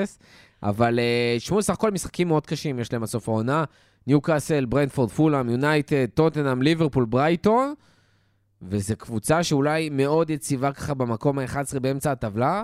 אבל 0.63 0.99
אה, 0.99 1.35
תשמעו, 1.39 1.63
סך 1.63 1.75
הכל 1.75 1.91
משחקים 1.91 2.29
מאוד 2.29 2.47
קשים 2.47 2.79
יש 2.79 2.93
להם 2.93 3.03
עד 3.03 3.09
סוף 3.09 3.29
העונה. 3.29 3.65
ניוקאסל, 4.07 4.65
ברנדפורד, 4.65 5.11
פולאם, 5.11 5.49
יונייטד, 5.49 6.07
טוטנאם, 6.15 6.63
ליברפול, 6.63 7.05
ברייטון. 7.05 7.75
וזו 8.63 8.95
קבוצה 8.99 9.43
שאולי 9.43 9.89
מאוד 9.91 10.31
יציבה 10.31 10.73
ככה 10.73 10.95
במקום 10.95 11.39
ה-11 11.39 11.81
באמצע 11.81 12.13
הטבלה. 12.13 12.63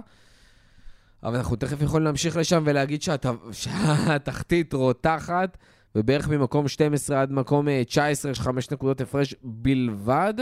אבל 1.23 1.37
אנחנו 1.37 1.57
תכף 1.57 1.83
יכולים 1.83 2.05
להמשיך 2.05 2.37
לשם 2.37 2.63
ולהגיד 2.67 3.03
שהת... 3.03 3.27
שהתחתית 3.53 4.73
רותחת, 4.73 5.59
ובערך 5.95 6.29
ממקום 6.29 6.69
12 6.69 7.23
עד 7.23 7.33
מקום 7.33 7.69
אה, 7.69 7.83
19 7.85 8.31
יש 8.31 8.41
חמש 8.41 8.71
נקודות 8.71 9.01
הפרש 9.01 9.35
בלבד, 9.43 10.35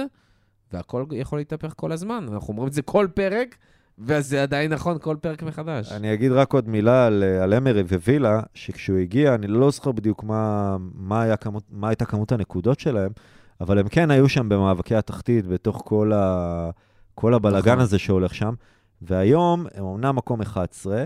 והכל 0.73 1.05
יכול 1.13 1.39
להתהפך 1.39 1.73
כל 1.77 1.93
הזמן. 1.93 2.27
אנחנו 2.33 2.49
אומרים 2.49 2.69
את 2.69 2.73
זה 2.73 2.83
כל 2.83 3.07
פרק, 3.15 3.57
וזה 3.99 4.43
עדיין 4.43 4.73
נכון 4.73 4.99
כל 4.99 5.17
פרק 5.21 5.43
מחדש. 5.43 5.93
אני 5.93 6.15
אגיד 6.15 6.33
רק 6.33 6.53
עוד 6.53 6.69
מילה 6.69 7.07
על, 7.07 7.23
אה, 7.23 7.43
על 7.43 7.55
אמרי 7.55 7.83
ווילה, 7.83 8.41
שכשהוא 8.55 8.99
הגיע, 8.99 9.35
אני 9.35 9.47
לא 9.47 9.71
זוכר 9.71 9.93
בדיוק 9.93 10.25
מה, 10.25 10.77
מה, 10.95 11.23
היה 11.23 11.37
כמות, 11.37 11.65
מה 11.71 11.89
הייתה 11.89 12.05
כמות 12.05 12.33
הנקודות 12.33 12.81
שלהם, 12.81 13.13
אבל 13.61 13.79
הם 13.79 13.89
כן 13.89 14.11
היו 14.11 14.29
שם 14.29 14.49
במאבקי 14.49 14.95
התחתית, 14.95 15.47
בתוך 15.47 15.83
כל, 15.85 16.13
ה, 16.13 16.71
כל 17.15 17.35
הבלגן 17.35 17.71
נכון. 17.73 17.81
הזה 17.81 17.99
שהולך 17.99 18.35
שם, 18.35 18.55
והיום 19.03 19.67
הם 19.75 19.85
אומנם 19.85 20.17
מקום 20.17 20.41
11, 20.41 21.05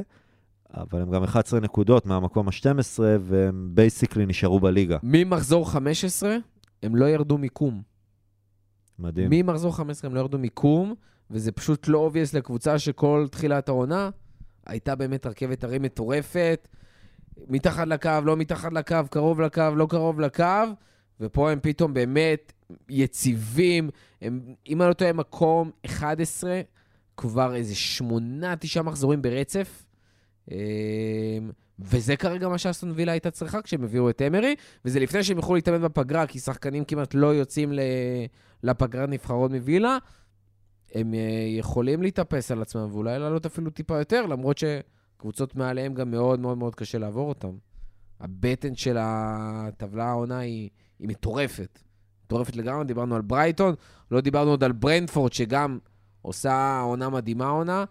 אבל 0.74 1.00
הם 1.02 1.10
גם 1.10 1.22
11 1.22 1.60
נקודות 1.60 2.06
מהמקום 2.06 2.48
ה-12, 2.48 2.98
והם 3.20 3.68
basically 3.74 4.26
נשארו 4.26 4.60
בליגה. 4.60 4.98
ממחזור 5.02 5.70
15, 5.70 6.36
הם 6.82 6.96
לא 6.96 7.04
ירדו 7.04 7.38
מיקום. 7.38 7.82
מדהים. 8.98 9.28
ממחזור 9.30 9.76
15 9.76 10.10
הם 10.10 10.14
לא 10.14 10.20
ירדו 10.20 10.38
מיקום, 10.38 10.94
וזה 11.30 11.52
פשוט 11.52 11.88
לא 11.88 12.10
obvious 12.12 12.36
לקבוצה 12.36 12.78
שכל 12.78 13.26
תחילת 13.30 13.68
העונה 13.68 14.10
הייתה 14.66 14.94
באמת 14.94 15.26
רכבת 15.26 15.64
הרים 15.64 15.82
מטורפת. 15.82 16.68
מתחת 17.48 17.86
לקו, 17.86 18.10
לא 18.24 18.36
מתחת 18.36 18.72
לקו, 18.72 18.96
קרוב 19.10 19.40
לקו, 19.40 19.62
לא 19.76 19.86
קרוב 19.90 20.20
לקו, 20.20 20.44
ופה 21.20 21.50
הם 21.50 21.58
פתאום 21.62 21.94
באמת 21.94 22.52
יציבים. 22.88 23.90
הם, 24.22 24.40
אם 24.68 24.82
אני 24.82 24.88
לא 24.88 24.94
טועה, 24.94 25.12
מקום 25.12 25.70
11, 25.86 26.60
כבר 27.16 27.54
איזה 27.54 27.74
שמונה, 27.74 28.56
תשעה 28.56 28.82
מחזורים 28.82 29.22
ברצף. 29.22 29.84
אמ, 30.50 30.56
וזה 31.78 32.16
כרגע 32.16 32.48
מה 32.48 32.58
שאסטון 32.58 32.92
וילה 32.94 33.12
הייתה 33.12 33.30
צריכה 33.30 33.62
כשהם 33.62 33.84
הביאו 33.84 34.10
את 34.10 34.22
אמרי, 34.22 34.54
וזה 34.84 35.00
לפני 35.00 35.24
שהם 35.24 35.36
יוכלו 35.36 35.54
להתאמן 35.54 35.82
בפגרה, 35.82 36.26
כי 36.26 36.38
שחקנים 36.38 36.84
כמעט 36.84 37.14
לא 37.14 37.26
יוצאים 37.26 37.72
ל... 37.72 37.80
לפגרת 38.62 39.08
נבחרות 39.08 39.50
מווילה, 39.50 39.98
הם 40.94 41.14
אה, 41.14 41.20
יכולים 41.58 42.02
להתאפס 42.02 42.50
על 42.50 42.62
עצמם, 42.62 42.88
ואולי 42.92 43.18
לעלות 43.18 43.46
אפילו 43.46 43.70
טיפה 43.70 43.98
יותר, 43.98 44.26
למרות 44.26 44.58
שקבוצות 44.58 45.56
מעליהם 45.56 45.94
גם 45.94 46.10
מאוד 46.10 46.40
מאוד 46.40 46.58
מאוד 46.58 46.74
קשה 46.74 46.98
לעבור 46.98 47.28
אותם. 47.28 47.56
הבטן 48.20 48.74
של 48.74 48.96
הטבלה 49.00 50.04
העונה 50.04 50.38
היא, 50.38 50.70
היא 50.98 51.08
מטורפת. 51.08 51.78
מטורפת 52.24 52.56
לגמרי, 52.56 52.84
דיברנו 52.84 53.16
על 53.16 53.22
ברייטון, 53.22 53.74
לא 54.10 54.20
דיברנו 54.20 54.50
עוד 54.50 54.64
על 54.64 54.72
ברנדפורד, 54.72 55.32
שגם 55.32 55.78
עושה 56.22 56.80
עונה 56.80 57.10
מדהימה 57.10 57.48
עונה, 57.48 57.84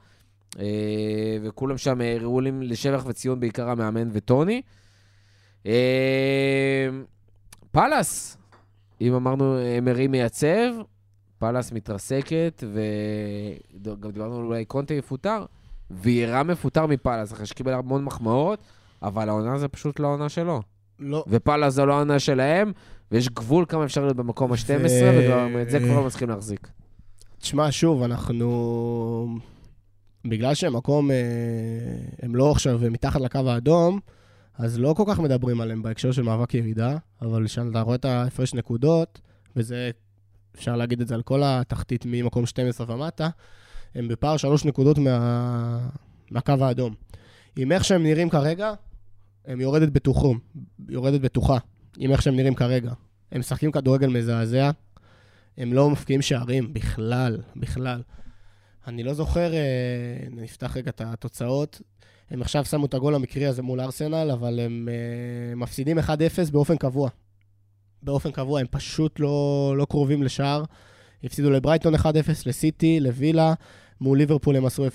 וכולם 1.44 1.78
שם 1.78 2.02
אה, 2.02 2.18
ראויים 2.22 2.62
לשבח 2.62 3.04
וציון, 3.06 3.40
בעיקר 3.40 3.70
המאמן 3.70 4.10
וטוני. 4.12 4.62
אה, 5.66 6.90
פאלאס, 7.72 8.38
אם 9.02 9.14
אמרנו 9.14 9.58
אמרי 9.78 10.08
מייצב, 10.08 10.72
פאלאס 11.40 11.72
מתרסקת, 11.72 12.64
וגם 13.84 14.12
דיברנו 14.12 14.40
על 14.40 14.46
אולי 14.46 14.66
קונטה 14.66 14.94
יפוטר, 14.94 15.46
ויירה 15.92 16.44
מפוטר 16.44 16.86
מפאלאס, 16.86 17.34
אחרי 17.34 17.46
שקיבל 17.46 17.74
המון 17.74 18.04
מחמאות, 18.04 18.60
אבל 19.04 19.30
העונה 19.30 19.58
זה 19.58 19.68
פשוט 19.68 20.00
לא 20.00 20.08
העונה 20.08 20.30
שלו. 20.30 20.62
לא. 21.00 21.24
ופאלאס 21.28 21.74
זו 21.74 21.86
לא 21.86 21.94
העונה 21.94 22.20
שלהם, 22.20 22.72
ויש 23.12 23.30
גבול 23.30 23.66
כמה 23.70 23.86
אפשר 23.86 24.04
להיות 24.04 24.18
במקום 24.18 24.52
ה-12, 24.52 24.70
ו- 24.84 25.20
וגם 25.20 25.58
את 25.62 25.70
זה 25.70 25.80
כבר 25.80 25.96
לא 25.96 26.06
מצליחים 26.06 26.30
להחזיק. 26.30 26.68
תשמע, 27.40 27.72
שוב, 27.72 28.04
אנחנו... 28.04 29.38
בגלל 30.26 30.54
שהם 30.54 30.76
מקום, 30.76 31.12
אה, 31.12 31.18
הם 32.22 32.36
לא 32.36 32.52
עכשיו 32.52 32.80
מתחת 32.92 33.22
לקו 33.22 33.40
האדום, 33.50 34.00
אז 34.58 34.80
לא 34.80 34.94
כל 34.98 35.04
כך 35.08 35.20
מדברים 35.20 35.62
עליהם 35.62 35.82
בהקשר 35.82 36.12
של 36.12 36.22
מאבק 36.22 36.54
ירידה, 36.54 36.98
אבל 37.22 37.46
כשאתה 37.46 37.82
רואה 37.82 37.96
את 37.96 38.06
ההפרש 38.06 38.54
נקודות, 38.54 39.22
וזה, 39.56 39.92
אפשר 40.56 40.76
להגיד 40.76 41.02
את 41.02 41.08
זה 41.08 41.16
על 41.16 41.22
כל 41.22 41.42
התחתית 41.46 42.06
ממקום 42.06 42.46
12 42.46 42.96
ומטה, 42.96 43.30
הם 43.96 44.08
בפער 44.08 44.38
שלוש 44.38 44.66
נקודות 44.66 44.98
מה... 44.98 45.90
מהקו 46.32 46.54
האדום. 46.62 46.94
עם 47.56 47.72
איך 47.72 47.84
שהם 47.84 48.04
נראים 48.04 48.30
כרגע, 48.30 48.74
הם 49.46 49.62
יורדת 49.62 49.90
בטוחום, 49.90 50.40
יורדת 50.90 51.22
בטוחה, 51.22 51.58
עם 51.98 52.12
איך 52.12 52.22
שהם 52.22 52.36
נראים 52.36 52.56
כרגע. 52.56 52.94
הם 53.32 53.40
משחקים 53.40 53.72
כדורגל 53.72 54.08
מזעזע, 54.08 54.72
הם 55.58 55.74
לא 55.74 55.90
מפקיעים 55.90 56.22
שערים 56.22 56.74
בכלל, 56.74 57.38
בכלל. 57.56 58.02
אני 58.88 59.04
לא 59.04 59.14
זוכר, 59.14 59.54
אה, 59.54 59.60
נפתח 60.32 60.78
רגע 60.78 60.90
את 60.90 61.02
התוצאות. 61.02 61.82
הם 62.32 62.42
עכשיו 62.42 62.66
שמו 62.66 62.86
את 62.86 62.94
הגול 62.94 63.16
המקרי 63.16 63.46
הזה 63.46 63.62
מול 63.62 63.82
ארסנל, 63.82 64.32
אבל 64.34 64.60
הם 64.60 64.90
אה, 64.92 65.56
מפסידים 65.56 66.00
1-0 66.00 66.52
באופן 66.52 66.78
קבוע. 66.78 67.10
באופן 68.04 68.32
קבוע, 68.32 68.60
הם 68.60 68.68
פשוט 68.72 69.20
לא, 69.20 69.74
לא 69.78 69.86
קרובים 69.86 70.24
לשער. 70.24 70.64
הפסידו 71.24 71.50
לברייטון 71.50 71.96
1-0, 71.96 72.06
לסיטי, 72.46 73.00
לווילה, 73.00 73.54
מול 74.02 74.18
ליברפול 74.18 74.56
הם 74.56 74.66
עשו 74.66 74.88
0-0, 74.88 74.90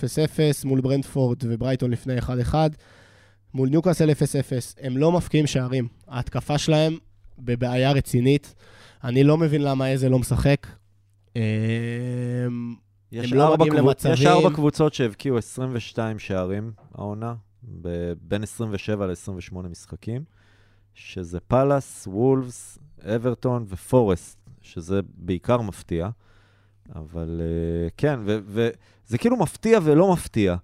מול 0.65 0.81
ברנדפורד 0.81 1.39
וברייטון 1.43 1.91
לפני 1.91 2.19
1-1, 2.19 2.55
מול 3.55 3.69
ניוקאסל 3.69 4.11
0-0. 4.11 4.15
הם 4.81 4.97
לא 4.97 5.13
מפקיעים 5.13 5.47
שערים. 5.47 5.89
ההתקפה 6.09 6.59
שלהם 6.59 6.99
בבעיה 7.39 7.93
רצינית. 7.93 8.55
אני 9.05 9.25
לא 9.25 9.37
מבין 9.37 9.63
למה 9.63 9.89
איזה 9.89 10.09
לא 10.09 10.19
משחק. 10.19 10.67
יש 13.17 13.33
הם 13.33 13.39
לא 13.39 13.55
מגיעים 13.55 13.73
קבוצ- 13.73 13.77
למצבים. 13.79 14.13
יש 14.13 14.27
ארבע 14.27 14.51
קבוצות 14.55 14.95
שהבקיעו 14.95 15.39
22 15.39 16.19
שערים 16.19 16.73
העונה, 16.95 17.35
ב- 17.83 18.13
בין 18.23 18.43
27 18.43 19.07
ל-28 19.07 19.69
משחקים, 19.71 20.25
שזה 20.95 21.41
פאלאס, 21.41 22.07
וולפס, 22.07 22.79
אברטון 23.17 23.65
ופורסט, 23.69 24.39
שזה 24.63 25.01
בעיקר 25.15 25.61
מפתיע. 25.61 26.09
אבל 26.95 27.41
אה, 27.41 27.89
כן, 27.97 28.21
וזה 28.25 29.19
כאילו 29.19 29.37
מפתיע 29.37 29.79
ולא 29.83 30.13
מפתיע. 30.13 30.57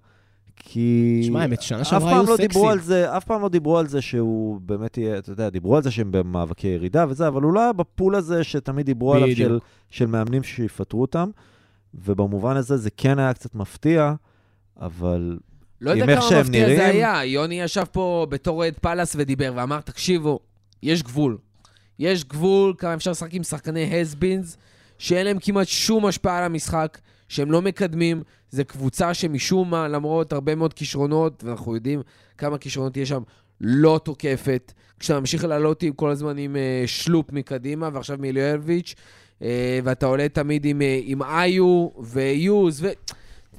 כי... 0.55 1.29
האמת, 1.35 1.61
שנה 1.61 1.81
אף 1.81 1.87
שעברה 1.87 2.11
פעם 2.11 2.19
היו 2.19 2.31
לא 2.31 2.37
סקסים. 2.37 2.79
זה, 2.79 3.17
אף 3.17 3.25
פעם 3.25 3.41
לא 3.41 3.49
דיברו 3.49 3.77
על 3.77 3.87
זה 3.87 4.01
שהוא 4.01 4.61
באמת 4.61 4.97
יהיה, 4.97 5.17
אתה 5.17 5.31
יודע, 5.31 5.49
דיברו 5.49 5.75
על 5.75 5.83
זה 5.83 5.91
שהם 5.91 6.11
במאבקי 6.11 6.67
ירידה 6.67 7.05
וזה, 7.09 7.27
אבל 7.27 7.41
הוא 7.41 7.53
לא 7.53 7.59
היה 7.59 7.73
בפול 7.73 8.15
הזה 8.15 8.43
שתמיד 8.43 8.85
דיברו 8.85 9.13
עליו 9.13 9.35
של. 9.35 9.59
של 9.89 10.05
מאמנים 10.05 10.43
שיפטרו 10.43 11.01
אותם, 11.01 11.29
ובמובן 11.93 12.57
הזה 12.57 12.77
זה 12.77 12.89
כן 12.97 13.19
היה 13.19 13.33
קצת 13.33 13.55
מפתיע, 13.55 14.13
אבל 14.79 15.37
לא 15.81 15.91
יודע 15.91 16.05
כמה 16.05 16.15
מפתיע 16.15 16.43
זה 16.43 16.51
נראים. 16.51 16.79
היה. 16.79 17.25
יוני 17.25 17.61
ישב 17.61 17.83
פה 17.91 18.27
בתור 18.29 18.57
אוהד 18.57 18.73
פאלאס 18.81 19.15
ודיבר 19.19 19.53
ואמר, 19.55 19.81
תקשיבו, 19.81 20.39
יש 20.83 21.03
גבול. 21.03 21.37
יש 21.99 22.25
גבול 22.25 22.73
כמה 22.77 22.93
אפשר 22.93 23.11
לשחק 23.11 23.33
עם 23.33 23.43
שחקני 23.43 24.01
הסבינס, 24.01 24.57
שאין 24.97 25.25
להם 25.25 25.37
כמעט 25.41 25.67
שום 25.67 26.05
השפעה 26.05 26.37
על 26.37 26.43
המשחק, 26.43 26.97
שהם 27.27 27.51
לא 27.51 27.61
מקדמים. 27.61 28.23
זו 28.51 28.63
קבוצה 28.67 29.13
שמשום 29.13 29.69
מה, 29.69 29.87
למרות 29.87 30.33
הרבה 30.33 30.55
מאוד 30.55 30.73
כישרונות, 30.73 31.43
ואנחנו 31.43 31.75
יודעים 31.75 32.01
כמה 32.37 32.57
כישרונות 32.57 32.97
יש 32.97 33.09
שם, 33.09 33.21
לא 33.61 33.99
תוקפת. 34.03 34.73
כשאתה 34.99 35.19
ממשיך 35.19 35.43
לעלות 35.43 35.83
עם 35.83 35.93
כל 35.93 36.09
הזמן 36.09 36.37
עם 36.37 36.55
אה, 36.55 36.83
שלופ 36.85 37.31
מקדימה, 37.31 37.89
ועכשיו 37.93 38.17
מיליאלביץ', 38.19 38.95
ואתה 39.83 40.05
עולה 40.05 40.29
תמיד 40.29 40.65
עם, 40.65 40.81
אה, 40.81 40.99
עם 41.03 41.21
איו 41.23 41.89
ויוז, 41.99 42.83
ו... 42.83 42.87
אתה 42.87 43.13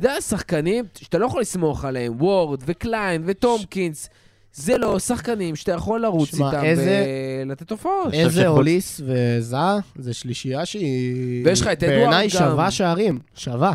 יודע, 0.06 0.20
שחקנים 0.20 0.84
שאתה 0.98 1.18
לא 1.18 1.26
יכול 1.26 1.40
לסמוך 1.40 1.84
עליהם, 1.84 2.12
וורד 2.22 2.62
וקליין 2.66 3.22
וטומקינס, 3.26 4.08
זה 4.52 4.78
לא 4.78 4.98
שחקנים 4.98 5.56
שאתה 5.56 5.72
יכול 5.72 6.00
לרוץ 6.00 6.28
שמע, 6.36 6.46
איתם 6.46 6.64
איזה- 6.64 7.04
ולתת 7.46 7.70
הופעות. 7.70 8.12
איזה 8.14 8.40
שחוץ- 8.42 8.46
אוליסה 8.56 9.00
וזה, 9.04 9.56
זה 9.96 10.14
שלישייה 10.14 10.66
שהיא... 10.66 11.44
ויש 11.46 11.60
לך 11.60 11.66
את 11.66 11.82
אדוארד 11.82 11.98
בעיניי 12.00 12.24
גם. 12.26 12.30
שווה 12.30 12.70
שערים, 12.70 13.18
שווה. 13.34 13.72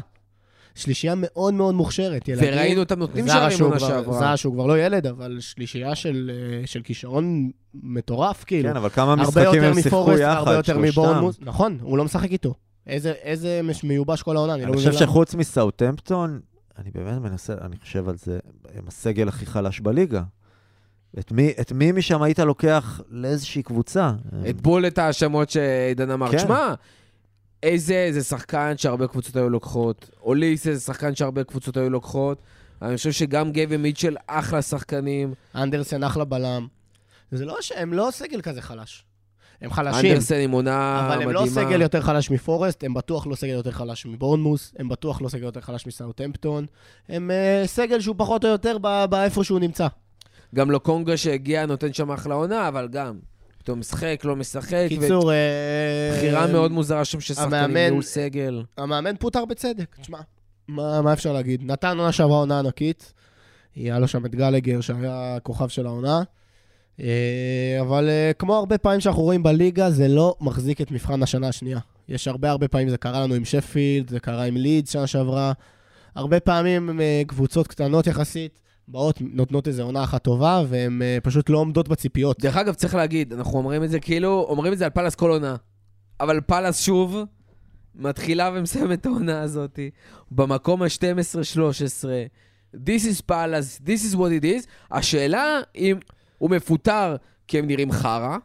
שלישייה 0.79 1.13
מאוד 1.17 1.53
מאוד 1.53 1.75
מוכשרת. 1.75 2.27
ילדים- 2.27 2.53
וראינו 2.53 2.79
אותם 2.79 2.99
נותנים 2.99 3.27
שערים 3.27 3.61
עונה 3.61 3.77
כבר- 3.77 3.87
שעברה. 3.87 4.19
זאהה 4.19 4.37
שהוא 4.37 4.53
כבר 4.53 4.65
לא 4.65 4.79
ילד, 4.79 5.07
אבל 5.07 5.37
שלישייה 5.39 5.95
של, 5.95 6.31
אה, 6.61 6.67
של 6.67 6.81
כישרון 6.81 7.49
מטורף, 7.73 8.43
כאילו. 8.43 8.69
כן, 8.69 8.75
אבל 8.77 8.89
כמה 8.89 9.15
משחקים 9.15 9.63
הם 9.63 9.73
שיחקו 9.81 10.13
יחד, 10.13 10.37
הרבה 10.37 10.53
יותר 10.53 10.73
שלושתם. 10.73 10.81
מבורנמוס. 11.01 11.37
נכון, 11.41 11.77
הוא 11.81 11.97
לא 11.97 12.05
משחק 12.05 12.31
איתו. 12.31 12.53
איזה, 12.87 13.11
איזה 13.23 13.61
מש- 13.63 13.83
מיובש 13.83 14.21
כל 14.21 14.35
העונה, 14.35 14.53
אני 14.53 14.61
לא 14.61 14.67
אני 14.67 14.75
מבין 14.77 14.91
חושב 14.91 15.03
למה. 15.03 15.11
שחוץ 15.11 15.35
מסאוטהמפטון, 15.35 16.39
אני 16.79 16.89
באמת 16.95 17.21
מנסה, 17.21 17.53
אני 17.61 17.75
חושב 17.77 18.09
על 18.09 18.15
זה, 18.17 18.39
הם 18.75 18.83
הסגל 18.87 19.27
הכי 19.27 19.45
חלש 19.45 19.79
בליגה. 19.79 20.21
את 21.19 21.31
מי, 21.31 21.51
את 21.61 21.71
מי 21.71 21.91
משם 21.91 22.21
היית 22.21 22.39
לוקח 22.39 23.01
לאיזושהי 23.09 23.63
קבוצה? 23.63 24.11
את 24.49 24.61
בול 24.61 24.87
את 24.87 24.97
ההאשמות 24.97 25.49
שעידן 25.49 26.11
אמר. 26.11 26.31
כן. 26.31 26.37
תשמע, 26.37 26.73
איזה 27.63 27.93
איזה 27.93 28.23
שחקן 28.23 28.73
שהרבה 28.77 29.07
קבוצות 29.07 29.35
היו 29.35 29.49
לוקחות. 29.49 30.09
אוליס 30.21 30.67
איזה 30.67 30.81
שחקן 30.81 31.15
שהרבה 31.15 31.43
קבוצות 31.43 31.77
היו 31.77 31.89
לוקחות. 31.89 32.41
אני 32.81 32.97
חושב 32.97 33.11
שגם 33.11 33.51
גייבי 33.51 33.77
מיטשל 33.77 34.15
אחלה 34.27 34.61
שחקנים. 34.61 35.33
אנדרסן 35.55 36.03
אחלה 36.03 36.25
בלם. 36.25 36.67
זה 37.31 37.45
לא 37.45 37.57
שהם 37.61 37.93
לא 37.93 38.09
סגל 38.11 38.41
כזה 38.41 38.61
חלש. 38.61 39.05
הם 39.61 39.73
חלשים. 39.73 40.11
אנדרסן 40.11 40.35
עם 40.35 40.51
עונה 40.51 40.99
אבל 40.99 41.15
מדהימה. 41.15 41.39
הם 41.39 41.45
לא 41.45 41.51
סגל 41.51 41.81
יותר 41.81 42.01
חלש 42.01 42.31
מפורסט, 42.31 42.83
הם 42.83 42.93
בטוח 42.93 43.27
לא 43.27 43.35
סגל 43.35 43.53
יותר 43.53 43.71
חלש 43.71 44.05
מבורנמוס, 44.05 44.73
הם 44.79 44.89
בטוח 44.89 45.21
לא 45.21 45.29
סגל 45.29 45.43
יותר 45.43 45.61
חלש 45.61 45.87
מסאוטהמפטון. 45.87 46.65
הם 47.09 47.31
uh, 47.31 47.67
סגל 47.67 47.99
שהוא 47.99 48.15
פחות 48.17 48.45
או 48.45 48.49
יותר 48.49 48.77
באיפה 49.09 49.43
שהוא 49.43 49.59
נמצא. 49.59 49.87
גם 50.55 50.71
לא 50.71 50.77
קונגה 50.77 51.17
שהגיע 51.17 51.65
נותן 51.65 51.93
שם 51.93 52.11
אחלה 52.11 52.35
עונה, 52.35 52.67
אבל 52.67 52.87
גם. 52.87 53.19
פתאום 53.69 53.79
משחק, 53.79 54.21
לא 54.23 54.35
משחק. 54.35 54.85
קיצור, 54.89 55.31
אה, 55.31 55.37
בחירה 56.17 56.47
מאוד 56.47 56.71
מוזרה 56.71 57.05
שם 57.05 57.19
של 57.19 57.33
שחקנים, 57.33 57.77
ניהול 57.77 58.01
סגל. 58.01 58.63
המאמן 58.77 59.15
פוטר 59.15 59.45
בצדק, 59.45 59.95
תשמע, 60.01 60.17
מה, 60.67 61.01
מה 61.01 61.13
אפשר 61.13 61.33
להגיד? 61.33 61.61
נתן 61.63 61.97
עונה 61.97 62.11
שעברה 62.11 62.37
עונה 62.37 62.59
ענקית, 62.59 63.13
היה 63.75 63.99
לו 63.99 64.07
שם 64.07 64.25
את 64.25 64.35
גלגר 64.35 64.81
שהיה 64.81 65.35
הכוכב 65.35 65.67
של 65.67 65.85
העונה, 65.85 66.23
אה, 66.99 67.77
אבל 67.81 68.09
אה, 68.09 68.31
כמו 68.39 68.55
הרבה 68.55 68.77
פעמים 68.77 68.99
שאנחנו 68.99 69.21
רואים 69.21 69.43
בליגה, 69.43 69.89
זה 69.89 70.07
לא 70.07 70.35
מחזיק 70.41 70.81
את 70.81 70.91
מבחן 70.91 71.23
השנה 71.23 71.47
השנייה. 71.47 71.79
יש 72.07 72.27
הרבה 72.27 72.49
הרבה 72.49 72.67
פעמים, 72.67 72.89
זה 72.89 72.97
קרה 72.97 73.23
לנו 73.23 73.33
עם 73.33 73.45
שפילד, 73.45 74.09
זה 74.09 74.19
קרה 74.19 74.43
עם 74.43 74.57
לידס 74.57 74.91
שנה 74.91 75.07
שעברה, 75.07 75.51
הרבה 76.15 76.39
פעמים 76.39 76.99
קבוצות 77.27 77.67
קטנות 77.67 78.07
יחסית, 78.07 78.59
באות, 78.91 79.21
נותנות 79.21 79.67
איזו 79.67 79.83
עונה 79.83 80.03
אחת 80.03 80.23
טובה, 80.23 80.63
והן 80.67 81.01
אה, 81.01 81.17
פשוט 81.23 81.49
לא 81.49 81.57
עומדות 81.57 81.87
בציפיות. 81.87 82.39
דרך 82.41 82.57
אגב, 82.57 82.73
צריך 82.73 82.95
להגיד, 82.95 83.33
אנחנו 83.33 83.57
אומרים 83.57 83.83
את 83.83 83.89
זה 83.89 83.99
כאילו, 83.99 84.45
אומרים 84.49 84.73
את 84.73 84.77
זה 84.77 84.85
על 84.85 84.91
פאלאס 84.91 85.15
כל 85.15 85.31
עונה. 85.31 85.55
אבל 86.19 86.41
פאלאס 86.41 86.81
שוב 86.81 87.17
מתחילה 87.95 88.51
ומסיימת 88.53 89.01
את 89.01 89.05
העונה 89.05 89.41
הזאת 89.41 89.79
במקום 90.31 90.81
ה-12-13. 90.81 92.05
This 92.75 93.03
is 93.11 93.21
פאלאס, 93.25 93.81
this 93.85 94.13
is 94.13 94.15
what 94.15 94.41
it 94.41 94.43
is. 94.43 94.67
השאלה 94.91 95.59
אם 95.75 95.97
הוא 96.37 96.49
מפוטר 96.49 97.15
כי 97.47 97.59
הם 97.59 97.67
נראים 97.67 97.91
חרא, 97.91 98.37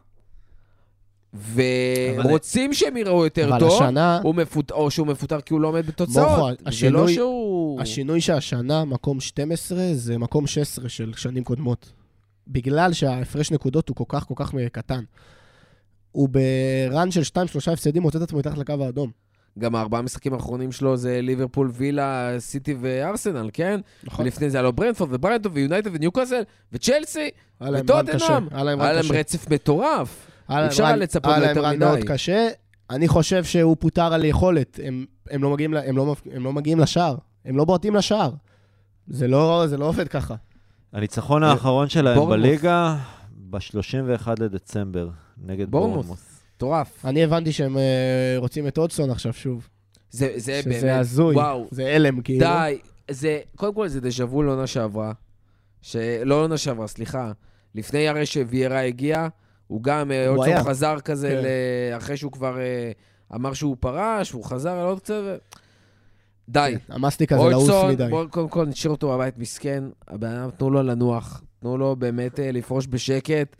ורוצים 1.55 2.73
שהם 2.73 2.97
יראו 2.97 3.23
יותר 3.23 3.49
אבל 3.49 3.59
טוב, 3.59 3.83
השנה- 3.83 4.19
הוא 4.23 4.35
מפוט... 4.35 4.71
או 4.71 4.91
שהוא 4.91 5.07
מפוטר 5.07 5.41
כי 5.41 5.53
הוא 5.53 5.61
לא 5.61 5.67
עומד 5.67 5.85
בתוצאות. 5.87 6.27
מוחו, 6.29 6.49
זה 6.49 6.55
לא 6.63 6.69
השינוי- 6.69 7.13
שהוא... 7.13 7.81
השינוי 7.81 8.21
שהשנה, 8.21 8.85
מקום 8.85 9.19
12, 9.19 9.79
זה 9.93 10.17
מקום 10.17 10.47
16 10.47 10.89
של 10.89 11.11
שנים 11.17 11.43
קודמות. 11.43 11.91
בגלל 12.47 12.93
שההפרש 12.93 13.51
נקודות 13.51 13.89
הוא 13.89 13.95
כל 13.95 14.03
כך 14.07 14.23
כל 14.27 14.33
כך 14.37 14.51
קטן. 14.71 15.03
הוא 16.11 16.29
ב 16.29 16.49
run 16.49 17.11
של 17.11 17.21
2-3 17.21 17.35
הפסדים 17.71 18.01
מוצא 18.01 18.17
את 18.17 18.23
עצמו 18.23 18.39
מתחת 18.39 18.57
לקו 18.57 18.73
האדום. 18.81 19.11
גם 19.59 19.75
הארבעה 19.75 19.99
המשחקים 19.99 20.33
האחרונים 20.33 20.71
שלו 20.71 20.97
זה 20.97 21.19
ליברפול, 21.21 21.71
וילה, 21.73 22.35
סיטי 22.39 22.75
וארסנל, 22.81 23.49
כן? 23.53 23.79
נכון. 24.03 24.25
ולפני 24.25 24.49
זה 24.49 24.57
היה 24.57 24.63
לו 24.63 24.73
ברנדפורד 24.73 25.09
וברנדפורד 25.13 25.57
ויונייטד 25.57 25.89
וניוקאסל 25.93 26.41
וצ'לסי. 26.73 27.29
וטוטנאם. 27.61 28.47
היה 28.51 28.63
להם. 28.63 28.79
רצף 29.13 29.49
מטורף. 29.51 30.27
היה 30.47 30.67
אפשר 30.67 30.83
run- 30.83 30.99
לצפות 30.99 31.25
היה 31.33 31.39
להם 31.39 31.57
run 31.57 31.75
מדי. 31.75 31.85
מאוד 31.85 31.99
קשה. 32.07 32.47
אני 32.89 33.07
חושב 33.07 33.43
שהוא 33.43 33.75
פוטר 33.79 34.13
על 34.13 34.25
יכולת. 34.25 34.79
הם, 34.83 35.05
הם, 35.29 35.43
לא 35.43 35.49
מגיעים, 35.49 35.73
הם, 35.73 35.97
לא, 35.97 36.15
הם 36.33 36.43
לא 36.43 36.53
מגיעים 36.53 36.79
לשער. 36.79 37.15
הם 37.45 37.57
לא 37.57 37.65
בועטים 37.65 37.95
לשער. 37.95 38.31
זה 39.07 39.27
לא, 39.27 39.63
זה 39.67 39.77
לא 39.77 39.85
עובד 39.85 40.07
ככה. 40.07 40.35
הניצחון 40.93 41.43
האחרון 41.43 41.89
שלהם 41.89 42.15
בורנמוס. 42.19 42.45
בליגה, 42.47 42.97
ב-31 43.49 44.27
לדצמבר, 44.39 45.09
נגד 45.37 45.71
בורנמוס. 45.71 45.95
בורנמוס. 46.05 46.39
מטורף. 46.57 47.05
אני 47.05 47.23
הבנתי 47.23 47.51
שהם 47.51 47.77
אה, 47.77 47.83
רוצים 48.37 48.67
את 48.67 48.77
אודסון 48.77 49.09
עכשיו 49.11 49.33
שוב. 49.33 49.67
זה, 50.11 50.33
זה 50.35 50.61
באמת, 50.65 50.77
שזה 50.79 50.99
הזוי. 50.99 51.35
וואו. 51.35 51.67
זה 51.71 51.85
הלם, 51.95 52.21
כאילו. 52.21 52.39
די. 52.39 52.77
זה, 53.11 53.39
קודם 53.55 53.73
כל 53.73 53.87
זה 53.87 54.01
דז'ה 54.01 54.25
וו 54.25 54.43
לעונה 54.43 54.67
שעברה. 54.67 55.11
ש... 55.81 55.95
לא 56.25 56.39
לעונה 56.39 56.57
שעברה, 56.57 56.87
סליחה. 56.87 57.31
לפני 57.75 58.07
הרי 58.07 58.25
שוויירה 58.25 58.79
הגיע, 58.81 59.27
הוא 59.67 59.83
גם, 59.83 60.11
אה, 60.11 60.27
הוא 60.27 60.37
עוד. 60.37 60.47
פעם 60.47 60.63
חזר 60.63 60.99
כזה, 60.99 61.29
כן. 61.29 61.43
ל... 61.43 61.97
אחרי 61.97 62.17
שהוא 62.17 62.31
כבר 62.31 62.59
אה, 62.59 62.91
אמר 63.35 63.53
שהוא 63.53 63.77
פרש, 63.79 64.31
הוא 64.31 64.43
חזר 64.43 64.71
על 64.71 64.85
עוד 64.85 64.99
קצת. 64.99 65.23
די. 66.49 66.75
המסטיק 66.89 67.31
הזה 67.31 67.49
לעוס 67.49 67.69
מדי. 67.89 68.07
בואו 68.09 68.29
קודם 68.29 68.49
כל 68.49 68.65
נשאיר 68.65 68.91
אותו 68.91 69.13
בבית 69.13 69.37
מסכן. 69.37 69.83
הבן 70.07 70.27
אדם, 70.27 70.49
תנו 70.51 70.69
לו 70.69 70.83
לנוח. 70.83 71.43
תנו 71.59 71.77
לו 71.77 71.95
באמת 71.95 72.39
אה, 72.39 72.51
לפרוש 72.51 72.87
בשקט. 72.89 73.55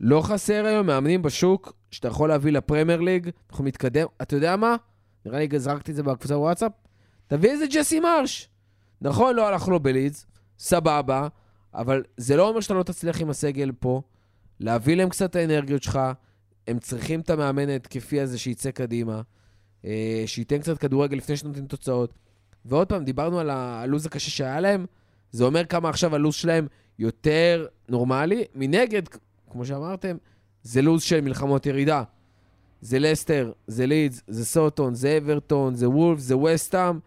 לא 0.00 0.20
חסר 0.20 0.66
היום 0.66 0.86
מאמנים 0.86 1.22
בשוק 1.22 1.72
שאתה 1.90 2.08
יכול 2.08 2.28
להביא 2.28 2.52
לפרמייר 2.52 3.00
ליג, 3.00 3.30
אנחנו 3.50 3.64
מתקדם. 3.64 4.06
אתה 4.22 4.36
יודע 4.36 4.56
מה? 4.56 4.76
נראה 5.26 5.38
לי 5.38 5.58
זרקתי 5.58 5.90
את 5.90 5.96
זה 5.96 6.02
בקבוצה 6.02 6.34
בוואטסאפ. 6.34 6.72
תביא 7.26 7.50
איזה 7.50 7.64
ג'סי 7.66 8.00
מרש. 8.00 8.48
נכון, 9.00 9.36
לא 9.36 9.48
הלך 9.48 9.68
לו 9.68 9.80
בלידס, 9.80 10.26
סבבה, 10.58 11.28
אבל 11.74 12.02
זה 12.16 12.36
לא 12.36 12.48
אומר 12.48 12.60
שאתה 12.60 12.74
לא 12.74 12.82
תצליח 12.82 13.20
עם 13.20 13.30
הסגל 13.30 13.72
פה, 13.80 14.02
להביא 14.62 14.96
להם 14.96 15.08
קצת 15.08 15.30
את 15.30 15.36
האנרגיות 15.36 15.82
שלך, 15.82 15.98
הם 16.66 16.78
צריכים 16.78 17.20
את 17.20 17.30
המאמן 17.30 17.68
ההתקפי 17.68 18.20
הזה 18.20 18.38
שיצא 18.38 18.70
קדימה, 18.70 19.22
אה, 19.84 20.22
שייתן 20.26 20.58
קצת 20.58 20.78
כדורגל 20.78 21.16
לפני 21.16 21.36
שנותנים 21.36 21.66
תוצאות. 21.66 22.14
ועוד 22.64 22.88
פעם, 22.88 23.04
דיברנו 23.04 23.40
על 23.40 23.50
הלו"ז 23.50 24.06
הקשה 24.06 24.30
שהיה 24.30 24.60
להם, 24.60 24.86
זה 25.30 25.44
אומר 25.44 25.64
כמה 25.64 25.88
עכשיו 25.88 26.14
הלו"ז 26.14 26.34
שלהם 26.34 26.66
יותר 26.98 27.66
נורמלי. 27.88 28.44
מנגד, 28.54 29.02
כמו 29.50 29.66
שאמרתם, 29.66 30.16
זה 30.62 30.82
לו"ז 30.82 31.02
של 31.02 31.20
מלחמות 31.20 31.66
ירידה. 31.66 32.02
זה 32.80 32.98
לסטר, 32.98 33.52
זה 33.66 33.86
לידס, 33.86 34.22
זה 34.26 34.44
סוטון, 34.44 34.94
זה 34.94 35.18
אברטון, 35.18 35.74
זה 35.74 35.88
וולף, 35.88 36.18
זה 36.18 36.36
וסטאם, 36.36 36.98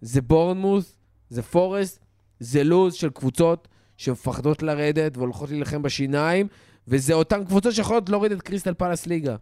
זה 0.00 0.22
בורנמוס, 0.22 0.96
זה 1.30 1.42
פורסט, 1.42 2.04
זה 2.40 2.64
לו"ז 2.64 2.94
של 2.94 3.10
קבוצות 3.10 3.68
שמפחדות 3.96 4.62
לרדת 4.62 5.16
והולכות 5.16 5.50
להילחם 5.50 5.82
בשיניים, 5.82 6.46
וזה 6.92 7.14
אותן 7.14 7.44
קבוצות 7.44 7.74
שיכולות 7.74 8.08
להוריד 8.08 8.32
את 8.32 8.42
קריסטל 8.42 8.74
פלאס 8.74 9.06
ליגה. 9.06 9.36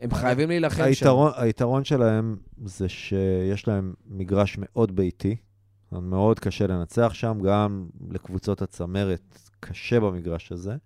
הם 0.00 0.14
חייבים 0.14 0.48
להילחם 0.48 0.76
שם. 0.76 0.84
היתרון, 0.84 1.32
היתרון 1.36 1.84
שלהם 1.84 2.36
זה 2.64 2.88
שיש 2.88 3.68
להם 3.68 3.94
מגרש 4.06 4.56
מאוד 4.58 4.96
ביתי, 4.96 5.36
מאוד 5.92 6.40
קשה 6.40 6.66
לנצח 6.66 7.14
שם, 7.14 7.38
גם 7.44 7.86
לקבוצות 8.10 8.62
הצמרת 8.62 9.38
קשה 9.60 10.00
במגרש 10.00 10.52
הזה. 10.52 10.76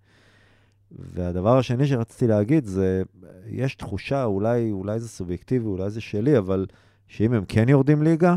והדבר 0.91 1.57
השני 1.57 1.87
שרציתי 1.87 2.27
להגיד 2.27 2.65
זה, 2.65 3.03
יש 3.47 3.75
תחושה, 3.75 4.23
אולי, 4.23 4.71
אולי 4.71 4.99
זה 4.99 5.07
סובייקטיבי, 5.07 5.65
אולי 5.65 5.89
זה 5.89 6.01
שלי, 6.01 6.37
אבל 6.37 6.65
שאם 7.07 7.33
הם 7.33 7.45
כן 7.47 7.69
יורדים 7.69 8.03
ליגה, 8.03 8.35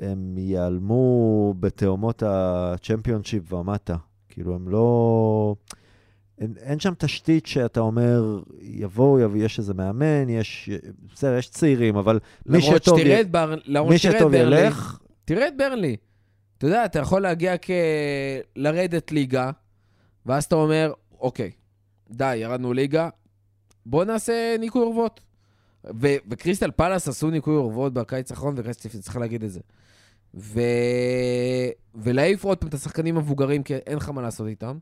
הם 0.00 0.38
ייעלמו 0.38 1.54
בתאומות 1.60 2.22
הצ'מפיונשיפ 2.26 3.52
ומטה. 3.52 3.96
כאילו, 4.28 4.54
הם 4.54 4.68
לא... 4.68 5.54
אין, 6.38 6.54
אין 6.60 6.80
שם 6.80 6.92
תשתית 6.98 7.46
שאתה 7.46 7.80
אומר, 7.80 8.40
יבואו, 8.60 9.20
יבוא, 9.20 9.36
יש 9.36 9.58
איזה 9.58 9.74
מאמן, 9.74 10.28
יש... 10.28 10.70
בסדר, 11.14 11.38
יש 11.38 11.48
צעירים, 11.48 11.96
אבל 11.96 12.20
מי 12.46 12.62
שטוב, 12.62 12.98
שתראה 12.98 13.20
את 13.20 13.30
בר... 13.30 13.54
מי 13.88 13.98
שטוב 13.98 14.32
ברלי, 14.32 14.60
ילך, 14.60 14.98
תראה 15.24 15.48
את 15.48 15.56
ברלי. 15.56 15.96
אתה 16.58 16.66
יודע, 16.66 16.84
אתה 16.84 16.98
יכול 16.98 17.22
להגיע 17.22 17.54
כ... 17.62 17.70
לרדת 18.56 19.12
ליגה, 19.12 19.50
ואז 20.26 20.44
אתה 20.44 20.54
אומר, 20.54 20.92
אוקיי, 21.20 21.50
די, 22.10 22.36
ירדנו 22.36 22.72
ליגה, 22.72 23.08
בוא 23.86 24.04
נעשה 24.04 24.56
ניקוי 24.60 24.82
אורוות. 24.82 25.20
ו- 26.00 26.16
וקריסטל 26.30 26.70
פלאס 26.70 27.08
עשו 27.08 27.30
ניקוי 27.30 27.56
אורוות 27.56 27.92
בקיץ 27.94 28.30
האחרון, 28.30 28.54
וקריסטל 28.56 28.88
צריך 28.88 29.16
להגיד 29.16 29.44
את 29.44 29.50
זה. 29.50 29.60
ו... 30.34 30.60
ולהעיף 31.94 32.44
עוד 32.44 32.58
פעם 32.58 32.68
את 32.68 32.74
השחקנים 32.74 33.16
המבוגרים, 33.16 33.62
כי 33.62 33.74
אין 33.74 33.96
לך 33.96 34.08
מה 34.08 34.22
לעשות 34.22 34.46
איתם, 34.46 34.78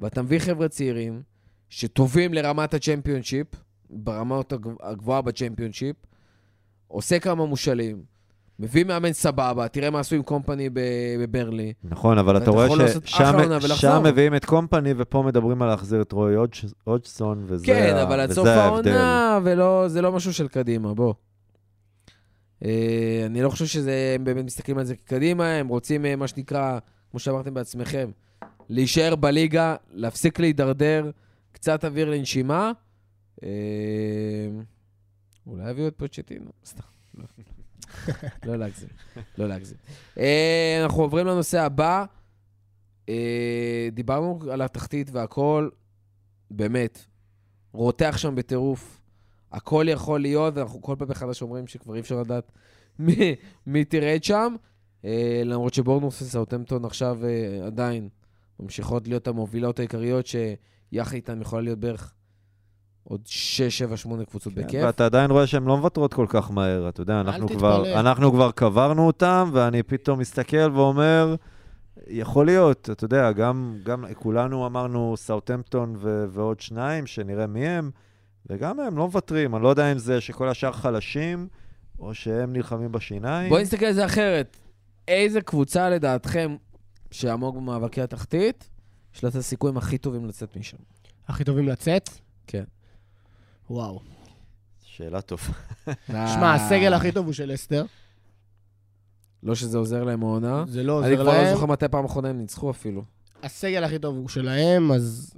ואתה 0.00 0.22
מביא 0.22 0.38
חבר'ה 0.38 0.68
צעירים 0.68 1.22
שטובים 1.68 2.34
לרמת 2.34 2.74
הצ'מפיונשיפ, 2.74 3.46
ברמות 3.90 4.52
הגב- 4.52 4.76
הגבוהה 4.82 5.22
בצ'מפיונשיפ, 5.22 5.96
עושה 6.88 7.18
כמה 7.18 7.46
מושאלים, 7.46 8.02
מביא 8.58 8.84
מאמן 8.84 9.12
סבבה, 9.12 9.68
תראה 9.68 9.90
מה 9.90 10.00
עשו 10.00 10.16
עם 10.16 10.22
קומפני 10.22 10.68
בברלי. 11.20 11.72
נכון, 11.84 12.18
אבל 12.18 12.36
אתה 12.36 12.50
רואה 12.50 12.68
ששם 13.76 14.02
מביאים 14.04 14.34
את 14.34 14.44
קומפני, 14.44 14.94
ופה 14.96 15.22
מדברים 15.26 15.62
על 15.62 15.68
להחזיר 15.68 16.02
את 16.02 16.12
רועי 16.12 16.34
הודג'- 16.34 16.72
הודג'סון, 16.84 17.44
וזה 17.46 17.66
כן, 17.66 17.92
ה- 17.96 18.02
אבל 18.02 18.20
עד 18.20 18.32
סוף 18.32 18.46
ההבדל. 18.46 18.90
העונה, 18.96 19.38
וזה 19.84 20.02
לא 20.02 20.12
משהו 20.12 20.32
של 20.32 20.48
קדימה, 20.48 20.94
בוא. 20.94 21.14
אה, 22.64 23.22
אני 23.26 23.42
לא 23.42 23.50
חושב 23.50 23.66
שזה, 23.66 24.12
הם 24.14 24.24
באמת 24.24 24.44
מסתכלים 24.44 24.78
על 24.78 24.84
זה 24.84 24.96
כקדימה, 24.96 25.46
הם 25.54 25.68
רוצים, 25.68 26.06
אה, 26.06 26.16
מה 26.16 26.28
שנקרא, 26.28 26.78
כמו 27.10 27.20
שאמרתם 27.20 27.54
בעצמכם, 27.54 28.10
להישאר 28.70 29.16
בליגה, 29.16 29.76
להפסיק 29.92 30.40
להידרדר, 30.40 31.10
קצת 31.52 31.84
אוויר 31.84 32.10
לנשימה. 32.10 32.72
אה, 33.42 33.48
אולי 35.46 35.70
יביאו 35.70 35.88
את 35.88 35.94
פוצ'טינו, 35.96 36.50
סתם. 36.64 36.82
לא. 38.46 38.56
להגזים, 38.56 38.88
לא 39.38 39.48
להגזים. 39.48 39.76
אה, 40.18 40.80
אנחנו 40.82 41.02
עוברים 41.02 41.26
לנושא 41.26 41.60
הבא. 41.60 42.04
אה, 43.08 43.88
דיברנו 43.92 44.38
על 44.52 44.62
התחתית 44.62 45.10
והכל, 45.12 45.68
באמת, 46.50 47.04
רותח 47.72 48.14
שם 48.18 48.34
בטירוף. 48.34 49.00
הכל 49.52 49.86
יכול 49.88 50.20
להיות, 50.20 50.56
ואנחנו 50.56 50.82
כל 50.82 50.94
פעם 50.98 51.08
מחדש 51.08 51.42
אומרים 51.42 51.66
שכבר 51.66 51.94
אי 51.94 52.00
אפשר 52.00 52.20
לדעת 52.20 52.52
מי, 53.66 53.84
תרד 53.84 54.24
שם. 54.24 54.56
למרות 55.44 55.74
שבורנוס 55.74 56.22
וסאוטמפטון 56.22 56.84
עכשיו 56.84 57.18
עדיין 57.66 58.08
ממשיכות 58.62 59.08
להיות 59.08 59.28
המובילות 59.28 59.78
העיקריות, 59.78 60.26
שיחד 60.26 61.14
איתן 61.14 61.40
יכולה 61.40 61.62
להיות 61.62 61.78
בערך 61.78 62.12
עוד 63.04 63.20
6, 63.26 63.78
7, 63.78 63.96
8 63.96 64.24
קבוצות 64.24 64.52
כן, 64.54 64.62
בכיף. 64.62 64.84
ואתה 64.84 65.06
עדיין 65.06 65.30
רואה 65.30 65.46
שהן 65.46 65.64
לא 65.64 65.76
מוותרות 65.76 66.14
כל 66.14 66.26
כך 66.28 66.50
מהר, 66.50 66.88
אתה 66.88 67.00
יודע, 67.00 67.20
אנחנו. 67.20 67.48
כבר, 67.48 68.00
אנחנו 68.00 68.32
כבר 68.32 68.50
קברנו 68.50 69.06
אותם, 69.06 69.50
ואני 69.52 69.82
פתאום 69.82 70.18
מסתכל 70.18 70.70
ואומר, 70.74 71.34
יכול 72.06 72.46
להיות, 72.46 72.90
אתה 72.92 73.04
יודע, 73.04 73.32
גם, 73.32 73.76
גם 73.84 74.04
כולנו 74.14 74.66
אמרנו 74.66 75.14
סאוטמפטון 75.16 75.94
ו- 75.98 76.24
ועוד 76.30 76.60
שניים, 76.60 77.06
שנראה 77.06 77.46
מי 77.46 77.66
הם, 77.66 77.90
וגם 78.46 78.80
הם 78.80 78.96
לא 78.96 79.06
מוותרים, 79.06 79.54
אני 79.54 79.62
לא 79.62 79.68
יודע 79.68 79.92
אם 79.92 79.98
זה 79.98 80.20
שכל 80.20 80.48
השאר 80.48 80.72
חלשים, 80.72 81.48
או 81.98 82.14
שהם 82.14 82.52
נלחמים 82.52 82.92
בשיניים. 82.92 83.48
בואו 83.48 83.62
נסתכל 83.62 83.86
על 83.86 83.92
זה 83.92 84.04
אחרת. 84.04 84.56
איזה 85.08 85.40
קבוצה 85.40 85.90
לדעתכם 85.90 86.56
שעמוק 87.10 87.56
במאבקי 87.56 88.02
התחתית, 88.02 88.68
יש 89.14 89.24
לה 89.24 89.30
את 89.30 89.34
הסיכויים 89.34 89.76
הכי 89.76 89.98
טובים 89.98 90.26
לצאת 90.26 90.56
משם? 90.56 90.76
הכי 91.28 91.44
טובים 91.44 91.68
לצאת? 91.68 92.10
כן. 92.46 92.64
וואו. 93.70 94.00
שאלה 94.84 95.20
טובה. 95.20 95.44
שמע, 96.06 96.54
הסגל 96.54 96.94
הכי 96.94 97.12
טוב 97.12 97.26
הוא 97.26 97.32
של 97.32 97.54
אסתר. 97.54 97.84
לא 99.42 99.54
שזה 99.54 99.78
עוזר 99.78 100.04
להם 100.04 100.22
העונה. 100.22 100.64
זה 100.68 100.82
לא 100.82 101.04
אני 101.04 101.10
עוזר 101.10 101.22
כבר 101.22 101.32
לא 101.32 101.42
להם. 101.42 101.54
זוכר 101.54 101.66
מתי 101.66 101.88
פעם 101.88 102.04
אחרונה 102.04 102.28
הם 102.28 102.38
ניצחו 102.38 102.70
אפילו. 102.70 103.02
הסגל 103.42 103.84
הכי 103.84 103.98
טוב 103.98 104.16
הוא 104.16 104.28
שלהם, 104.28 104.92
אז 104.92 105.34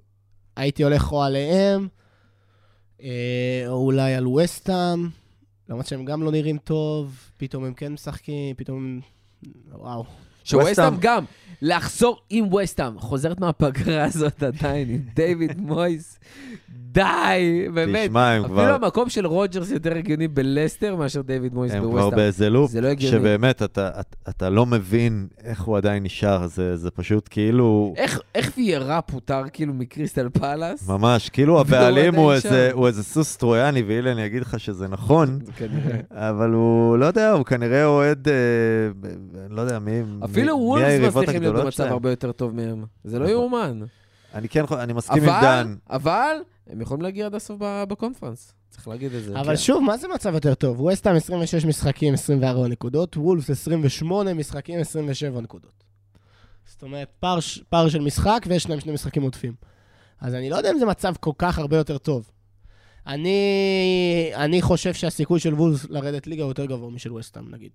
הייתי 0.57 0.85
הולך 0.85 1.12
או 1.12 1.23
עליהם, 1.23 1.89
אה, 3.03 3.64
או 3.66 3.85
אולי 3.85 4.14
על 4.14 4.27
וסטאם, 4.27 5.09
למרות 5.68 5.87
שהם 5.87 6.05
גם 6.05 6.23
לא 6.23 6.31
נראים 6.31 6.59
טוב, 6.59 7.16
פתאום 7.37 7.64
הם 7.64 7.75
כן 7.75 7.93
משחקים, 7.93 8.57
פתאום 8.57 8.79
הם... 8.79 9.01
וואו. 9.73 10.05
שווסטהאם 10.45 10.95
גם, 11.01 11.24
לחזור 11.62 12.20
עם 12.30 12.55
וסטהאם, 12.55 12.99
חוזרת 12.99 13.40
מהפגרה 13.40 14.05
הזאת 14.14 14.43
עדיין, 14.43 14.88
עם 14.90 15.01
דיוויד 15.14 15.61
מויס. 15.61 16.18
די, 16.93 17.03
באמת. 17.74 18.09
תשמע, 18.09 18.28
הם 18.30 18.43
אפילו 18.45 18.55
כבר, 18.59 18.74
המקום 18.84 19.09
של 19.09 19.26
רוג'רס 19.26 19.70
יותר 19.70 19.97
הגיוני 19.97 20.28
בלסטר 20.28 20.97
מאשר 20.97 21.20
דיוויד 21.22 21.55
מויס 21.55 21.72
הם 21.72 21.82
כבר. 21.82 22.11
באיזה 22.11 22.51
loop, 22.51 22.70
זה 22.70 22.80
לא 22.80 22.88
הגיוני. 22.88 23.16
שבאמת, 23.18 23.62
אתה, 23.62 23.88
אתה, 23.88 24.01
אתה 24.28 24.51
לא 24.51 24.66
מבין 24.66 25.26
איך 25.45 25.62
הוא 25.62 25.76
עדיין 25.76 26.03
נשאר, 26.03 26.47
זה, 26.47 26.76
זה 26.76 26.90
פשוט 26.90 27.28
כאילו... 27.30 27.95
איך- 27.97 28.20
איך 28.34 28.53
ויירה 28.57 29.01
פוטר 29.01 29.43
כאילו 29.53 29.74
מקריסטל 29.74 30.28
פלאס? 30.28 30.88
ממש, 30.88 31.28
כאילו 31.28 31.59
הבעלים 31.61 32.14
הוא 32.14 32.32
איזה, 32.32 32.68
שם. 32.70 32.76
הוא 32.78 32.86
איזה 32.86 33.03
סוס 33.05 33.36
טרויאני, 33.36 33.82
ואילן 33.82 34.18
יגיד 34.18 34.43
לך 34.43 34.61
שזה 34.61 34.88
נכון. 34.88 35.38
אבל 36.11 36.51
הוא, 36.51 36.99
לא 36.99 37.07
יודע, 37.07 37.30
הוא 37.30 37.45
כנראה 37.45 37.84
אוהד, 37.84 38.28
אה, 38.28 38.34
לא 39.51 39.61
יודע, 39.61 39.78
מי, 39.78 39.90
אפילו 40.33 40.76
היריבות 40.76 41.22
מצליחים 41.22 41.43
להיות 41.43 41.57
במצב. 41.57 41.85
הרבה 41.85 42.11
יותר 42.11 42.33
טוב 42.33 42.55
מהם. 42.55 42.85
זה 43.05 43.18
לא 43.18 43.24
נכון. 43.24 43.37
יאומן. 43.37 43.80
אני 44.35 44.49
כן, 44.49 44.64
אני 44.72 44.93
מסכים 44.93 45.22
עם 45.22 45.28
אבל, 45.28 45.43
דן. 45.43 45.74
אבל, 45.91 46.37
הם 46.66 46.80
יכולים 46.80 47.03
להגיע 47.03 47.26
עד 47.26 47.35
הסוף 47.35 47.57
ב- 47.61 47.85
בקונפרנס. 47.89 48.55
צריך 48.70 48.89
להגיד 48.89 49.14
את 49.14 49.24
זה. 49.24 49.41
אבל 49.41 49.57
כן. 49.57 49.57
שוב, 49.57 49.83
מה 49.85 49.97
זה 49.97 50.09
מצב 50.09 50.35
יותר 50.35 50.55
טוב? 50.55 50.80
וסטאם 50.80 51.14
26 51.14 51.64
משחקים, 51.64 52.14
24 52.14 52.68
נקודות, 52.68 53.16
וולפס 53.16 53.51
28 53.51 54.35
משחקים, 54.35 54.80
27 54.80 55.41
נקודות. 55.41 55.85
זאת 56.64 56.83
אומרת, 56.83 57.09
פער, 57.20 57.39
פער 57.68 57.89
של 57.89 58.01
משחק 58.01 58.45
ויש 58.49 58.68
להם 58.68 58.80
שני 58.80 58.93
משחקים 58.93 59.22
עודפים. 59.22 59.55
אז 60.20 60.35
אני 60.35 60.51
לא 60.51 60.57
יודע 60.57 60.70
אם 60.70 60.78
זה 60.78 60.87
מצב 60.87 61.14
כל 61.20 61.33
כך 61.39 61.59
הרבה 61.59 61.76
יותר 61.76 61.99
טוב. 61.99 62.30
אני, 63.07 64.30
אני 64.35 64.62
חושב 64.62 64.95
שהסיכוי 64.95 65.41
של 65.41 65.55
וולפס 65.55 65.87
לרדת 65.91 66.26
ליגה 66.26 66.43
הוא 66.43 66.51
יותר 66.51 66.64
גבוה 66.64 66.91
משל 66.91 67.12
וסטאם, 67.12 67.55
נגיד. 67.55 67.70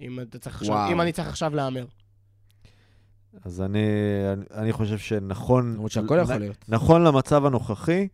אם, 0.00 0.20
אתה 0.20 0.38
צריך 0.38 0.56
עכשיו. 0.56 0.88
אם 0.92 1.00
אני 1.00 1.12
צריך 1.12 1.28
עכשיו 1.28 1.54
להמר. 1.54 1.84
אז 3.44 3.60
אני, 3.60 3.88
אני, 4.32 4.44
אני 4.54 4.72
חושב 4.72 4.98
שנכון... 4.98 5.72
למרות 5.74 5.90
שהכל 5.90 6.18
יכול 6.22 6.36
להיות. 6.36 6.64
נכון 6.68 7.04
למצב 7.04 7.44
הנוכחי, 7.46 8.08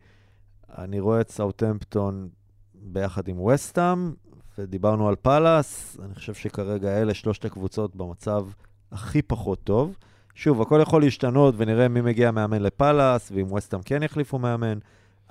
אני 0.79 1.01
רואה 1.01 1.21
את 1.21 1.31
סאוטמפטון 1.31 2.29
ביחד 2.75 3.29
עם 3.29 3.41
וסטאם, 3.41 4.13
ודיברנו 4.59 5.09
על 5.09 5.15
פאלאס, 5.17 5.97
אני 6.05 6.15
חושב 6.15 6.35
שכרגע 6.35 7.03
אלה 7.03 7.15
שלושת 7.15 7.45
הקבוצות 7.45 7.97
במצב 7.97 8.47
הכי 8.93 9.23
פחות 9.23 9.65
טוב. 9.65 9.97
שוב, 10.35 10.63
הכל 10.63 10.79
יכול 10.83 11.03
להשתנות, 11.03 11.55
ונראה 11.59 11.89
מי 11.89 12.01
מגיע 12.01 12.31
מאמן 12.31 12.63
לפאלאס, 12.63 13.33
ואם 13.35 13.53
וסטאם 13.53 13.83
כן 13.83 14.03
יחליפו 14.03 14.39
מאמן, 14.39 14.79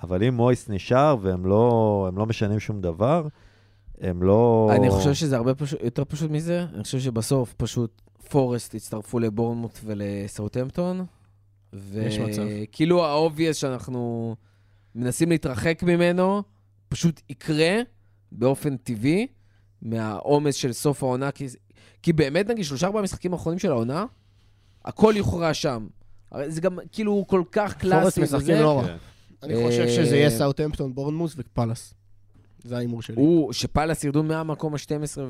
אבל 0.02 0.24
אם 0.24 0.34
מויס 0.34 0.68
נשאר 0.68 1.16
והם 1.20 1.46
לא, 1.46 2.04
הם 2.08 2.18
לא 2.18 2.26
משנים 2.26 2.60
שום 2.60 2.80
דבר, 2.80 3.26
הם 4.02 4.22
לא... 4.22 4.70
אני 4.76 4.90
חושב 4.90 5.14
שזה 5.14 5.36
הרבה 5.36 5.54
פשוט, 5.54 5.80
יותר 5.82 6.04
פשוט 6.04 6.30
מזה. 6.30 6.66
אני 6.74 6.82
חושב 6.82 7.00
שבסוף 7.00 7.54
פשוט 7.56 8.02
פורסט 8.28 8.74
הצטרפו 8.74 9.18
לבורנמוט 9.18 9.78
ולסאוטהמפטון. 9.84 11.04
יש 11.94 12.18
מצב. 12.18 12.42
וכאילו 12.48 13.04
ה 13.04 13.11
obvious 13.11 13.56
שאנחנו 13.56 14.36
מנסים 14.94 15.30
להתרחק 15.30 15.82
ממנו, 15.82 16.42
פשוט 16.88 17.20
יקרה 17.28 17.80
באופן 18.32 18.76
טבעי 18.76 19.26
מהעומס 19.82 20.54
של 20.54 20.72
סוף 20.72 21.02
העונה, 21.02 21.30
כי, 21.30 21.46
כי 22.02 22.12
באמת, 22.12 22.48
נגיד, 22.50 22.64
שלושה 22.64 22.86
ארבעה 22.86 23.02
משחקים 23.02 23.32
האחרונים 23.32 23.58
של 23.58 23.70
העונה, 23.70 24.04
הכל 24.84 25.14
יוכרע 25.16 25.54
שם. 25.54 25.86
הרי 26.30 26.50
זה 26.50 26.60
גם 26.60 26.78
כאילו 26.92 27.24
כל 27.28 27.42
כך 27.52 27.74
קלאסי. 27.74 28.02
פורסט 28.02 28.18
משחקים. 28.18 28.56
לא 28.56 28.78
רע. 28.78 28.86
כן. 28.86 28.96
אני 29.42 29.54
חושב 29.66 29.80
אה, 29.80 29.88
שזה 29.88 30.16
יהיה 30.16 30.30
סאוטהמפטון, 30.30 30.94
בורנמוס 30.94 31.34
ופאלאס. 31.36 31.94
זה 32.64 32.76
ההימור 32.76 33.02
שלי. 33.02 33.16
הוא, 33.16 33.52
שפאלאס 33.52 34.04
ירדו 34.04 34.22
מהמקום 34.22 34.74
ה-12 34.74 34.88
כן. 34.88 35.22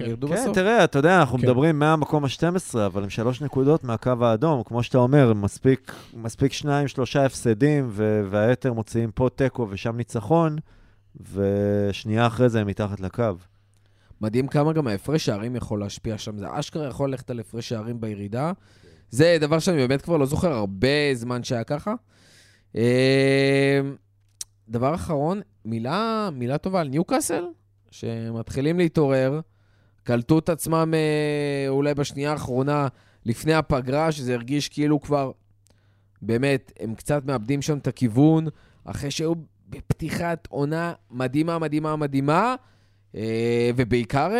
וירדו 0.00 0.28
כן, 0.28 0.34
בסוף. 0.34 0.54
תראה, 0.54 0.84
אתה 0.84 0.98
יודע, 0.98 1.20
אנחנו 1.20 1.38
כן. 1.38 1.44
מדברים 1.46 1.78
מהמקום 1.78 2.24
ה-12, 2.24 2.78
אבל 2.86 3.02
הם 3.02 3.10
שלוש 3.10 3.42
נקודות 3.42 3.84
מהקו 3.84 4.12
האדום. 4.20 4.62
כמו 4.62 4.82
שאתה 4.82 4.98
אומר, 4.98 5.32
מספיק, 5.34 5.92
מספיק 6.14 6.52
שניים, 6.52 6.88
שלושה 6.88 7.26
הפסדים, 7.26 7.88
ו- 7.90 8.22
והיתר 8.30 8.72
מוציאים 8.72 9.10
פה 9.10 9.28
תיקו 9.36 9.66
ושם 9.70 9.96
ניצחון, 9.96 10.58
ושנייה 11.32 12.26
אחרי 12.26 12.48
זה 12.48 12.60
הם 12.60 12.66
מתחת 12.66 13.00
לקו. 13.00 13.24
מדהים 14.20 14.48
כמה 14.48 14.72
גם 14.72 14.86
ההפרש 14.86 15.24
שערים 15.26 15.56
יכול 15.56 15.80
להשפיע 15.80 16.18
שם. 16.18 16.38
זה 16.38 16.46
אשכרה 16.50 16.88
יכול 16.88 17.10
ללכת 17.10 17.30
על 17.30 17.40
הפרש 17.40 17.68
שערים 17.68 18.00
בירידה. 18.00 18.52
זה 19.10 19.36
דבר 19.40 19.58
שאני 19.58 19.76
באמת 19.76 20.02
כבר 20.02 20.16
לא 20.16 20.26
זוכר 20.26 20.52
הרבה 20.52 21.14
זמן 21.14 21.44
שהיה 21.44 21.64
ככה. 21.64 21.94
דבר 24.68 24.94
אחרון, 24.94 25.40
מילה, 25.64 26.28
מילה 26.32 26.58
טובה 26.58 26.80
על 26.80 26.88
ניוקאסל, 26.88 27.44
שמתחילים 27.90 28.78
להתעורר, 28.78 29.40
קלטו 30.04 30.38
את 30.38 30.48
עצמם 30.48 30.94
אה, 30.94 31.68
אולי 31.68 31.94
בשנייה 31.94 32.32
האחרונה 32.32 32.88
לפני 33.24 33.54
הפגרה, 33.54 34.12
שזה 34.12 34.34
הרגיש 34.34 34.68
כאילו 34.68 35.00
כבר, 35.00 35.30
באמת, 36.22 36.72
הם 36.80 36.94
קצת 36.94 37.24
מאבדים 37.24 37.62
שם 37.62 37.78
את 37.78 37.86
הכיוון, 37.86 38.46
אחרי 38.84 39.10
שהיו 39.10 39.32
בפתיחת 39.68 40.48
עונה 40.50 40.92
מדהימה, 41.10 41.58
מדהימה, 41.58 41.96
מדהימה, 41.96 42.54
אה, 43.16 43.70
ובעיקר 43.76 44.30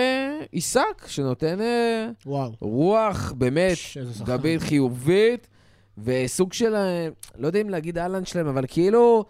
עיסק, 0.53 1.07
שנותן 1.07 1.61
אה, 1.61 2.09
וואו. 2.27 2.53
רוח 2.61 3.33
באמת. 3.33 3.77
גבית 4.25 4.61
חיובית, 4.63 5.49
וסוג 5.99 6.53
של, 6.53 6.75
לא 7.39 7.47
יודע 7.47 7.61
אם 7.61 7.71
להגיד 7.71 7.99
אהלן 7.99 8.25
שלהם, 8.25 8.47
אבל 8.47 8.65
כאילו, 8.69 9.25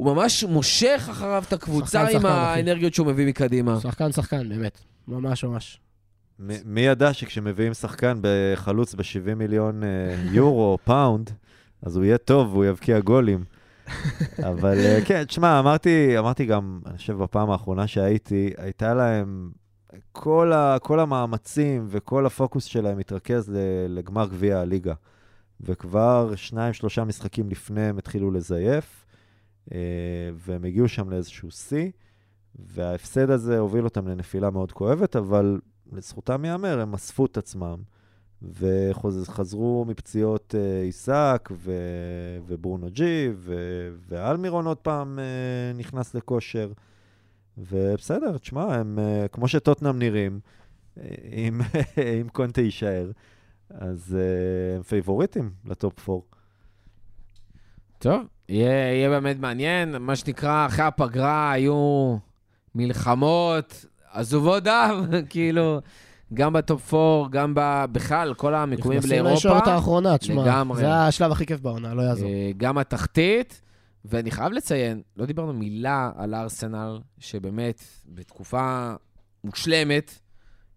הוא 0.00 0.14
ממש 0.14 0.44
מושך 0.44 1.08
אחריו 1.10 1.42
את 1.48 1.52
הקבוצה 1.52 1.86
שחקן, 1.86 2.06
עם 2.06 2.12
שחקן, 2.12 2.26
אחי. 2.26 2.58
האנרגיות 2.58 2.94
שהוא 2.94 3.06
מביא 3.06 3.26
מקדימה. 3.26 3.80
שחקן, 3.80 4.12
שחקן, 4.12 4.48
באמת. 4.48 4.78
ממש 5.08 5.44
ממש. 5.44 5.80
מ- 6.38 6.74
מי 6.74 6.80
ידע 6.80 7.12
שכשמביאים 7.12 7.74
שחקן 7.74 8.18
בחלוץ 8.20 8.94
ב-70 8.94 9.34
מיליון 9.34 9.82
אה, 9.84 9.88
יורו 10.32 10.72
או 10.72 10.78
פאונד, 10.84 11.30
אז 11.82 11.96
הוא 11.96 12.04
יהיה 12.04 12.18
טוב 12.18 12.52
והוא 12.52 12.64
יבקיע 12.64 13.00
גולים. 13.00 13.44
אבל 14.50 14.78
אה, 14.78 14.98
כן, 15.04 15.24
תשמע, 15.24 15.58
אמרתי, 15.58 16.18
אמרתי 16.18 16.46
גם, 16.46 16.80
אני 16.86 16.96
חושב 16.98 17.16
בפעם 17.16 17.50
האחרונה 17.50 17.86
שהייתי, 17.86 18.50
הייתה 18.58 18.94
להם, 18.94 19.50
כל, 20.12 20.52
ה, 20.52 20.76
כל 20.82 21.00
המאמצים 21.00 21.86
וכל 21.88 22.26
הפוקוס 22.26 22.64
שלהם 22.64 22.98
התרכז 22.98 23.50
ל- 23.50 23.56
לגמר 23.88 24.26
גביע 24.26 24.58
הליגה. 24.58 24.94
וכבר 25.60 26.32
שניים, 26.36 26.72
שלושה 26.72 27.04
משחקים 27.04 27.48
לפני 27.50 27.82
הם 27.82 27.98
התחילו 27.98 28.30
לזייף, 28.30 28.99
והם 30.34 30.64
הגיעו 30.64 30.88
שם 30.88 31.10
לאיזשהו 31.10 31.50
שיא, 31.50 31.90
וההפסד 32.54 33.30
הזה 33.30 33.58
הוביל 33.58 33.84
אותם 33.84 34.08
לנפילה 34.08 34.50
מאוד 34.50 34.72
כואבת, 34.72 35.16
אבל 35.16 35.60
לזכותם 35.92 36.44
ייאמר, 36.44 36.80
הם 36.80 36.94
אספו 36.94 37.26
את 37.26 37.36
עצמם, 37.36 37.82
וחזרו 38.42 39.84
מפציעות 39.88 40.54
אה, 40.58 40.82
איסק 40.82 41.48
ו... 41.52 41.72
וברונו 42.46 42.86
ג'י, 42.90 43.30
ו... 43.34 43.54
ואלמירון 44.08 44.66
עוד 44.66 44.76
פעם 44.76 45.18
אה, 45.18 45.72
נכנס 45.78 46.14
לכושר. 46.14 46.72
ובסדר, 47.58 48.38
תשמע, 48.38 48.74
הם, 48.74 48.98
אה, 48.98 49.26
כמו 49.28 49.48
שטוטנאם 49.48 49.98
נראים, 49.98 50.40
אה, 50.98 51.04
אם, 51.32 51.60
אם 52.20 52.28
קונטה 52.28 52.60
יישאר, 52.60 53.10
אז 53.70 54.16
אה, 54.18 54.76
הם 54.76 54.82
פייבוריטים 54.82 55.50
ל 55.64 55.75
top 55.75 56.08
4. 56.08 56.20
טוב, 57.98 58.26
יהיה, 58.50 58.94
יהיה 58.94 59.08
באמת 59.10 59.36
מעניין. 59.40 59.96
מה 59.98 60.16
שנקרא, 60.16 60.66
אחרי 60.66 60.84
הפגרה 60.84 61.52
היו 61.52 62.16
מלחמות 62.74 63.84
עזובות 64.12 64.62
דם, 64.62 65.04
כאילו, 65.30 65.80
גם 66.34 66.52
בטופ 66.52 66.94
4, 66.94 67.28
גם 67.30 67.54
ב... 67.54 67.84
בכלל, 67.92 68.34
כל 68.34 68.54
המיקומים 68.54 68.98
נכנסים 68.98 69.24
לאירופה. 69.24 69.48
לישורת 69.48 69.66
האחרונה, 69.66 70.18
תשמע. 70.18 70.42
לגמרי. 70.44 70.80
זה 70.80 70.92
השלב 70.92 71.32
הכי 71.32 71.46
כיף 71.46 71.60
בעונה, 71.60 71.94
לא 71.94 72.02
יעזור. 72.02 72.28
אה, 72.28 72.50
גם 72.56 72.78
התחתית, 72.78 73.60
ואני 74.04 74.30
חייב 74.30 74.52
לציין, 74.52 75.02
לא 75.16 75.26
דיברנו 75.26 75.52
מילה 75.52 76.10
על 76.16 76.34
ארסנל, 76.34 76.98
שבאמת 77.18 77.84
בתקופה 78.06 78.92
מושלמת, 79.44 80.18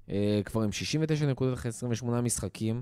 אה, 0.10 0.42
כבר 0.46 0.62
עם 0.62 0.72
69 0.72 1.26
נקודות 1.26 1.54
אחרי 1.54 1.70
28 1.70 2.22
משחקים, 2.22 2.82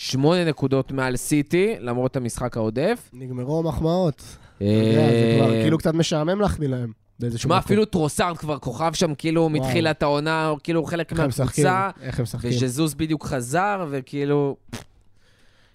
8 0.00 0.44
נקודות 0.44 0.92
מעל 0.92 1.16
סיטי, 1.16 1.74
למרות 1.80 2.16
המשחק 2.16 2.56
העודף. 2.56 3.10
נגמרו 3.12 3.58
המחמאות. 3.58 4.22
אתה 4.56 4.64
יודע, 4.64 5.08
זה 5.08 5.34
כבר 5.36 5.54
אה, 5.54 5.62
כאילו 5.62 5.78
קצת 5.78 5.94
משעמם 5.94 6.40
להחמיא 6.40 6.68
להם. 6.68 6.92
באיזשהו 7.20 7.48
שמע. 7.48 7.58
אפילו 7.58 7.84
טרוסארד 7.84 8.36
כבר 8.36 8.58
כוכב 8.58 8.92
שם, 8.94 9.14
כאילו 9.14 9.48
מתחילת 9.48 10.02
העונה, 10.02 10.52
כאילו 10.62 10.84
חלק 10.84 11.12
מהקבוצה, 11.12 11.90
איך 12.02 12.18
הם 12.18 12.22
משחקים. 12.22 12.50
וז'זוס 12.50 12.94
בדיוק 12.94 13.24
חזר, 13.24 13.86
וכאילו, 13.90 14.56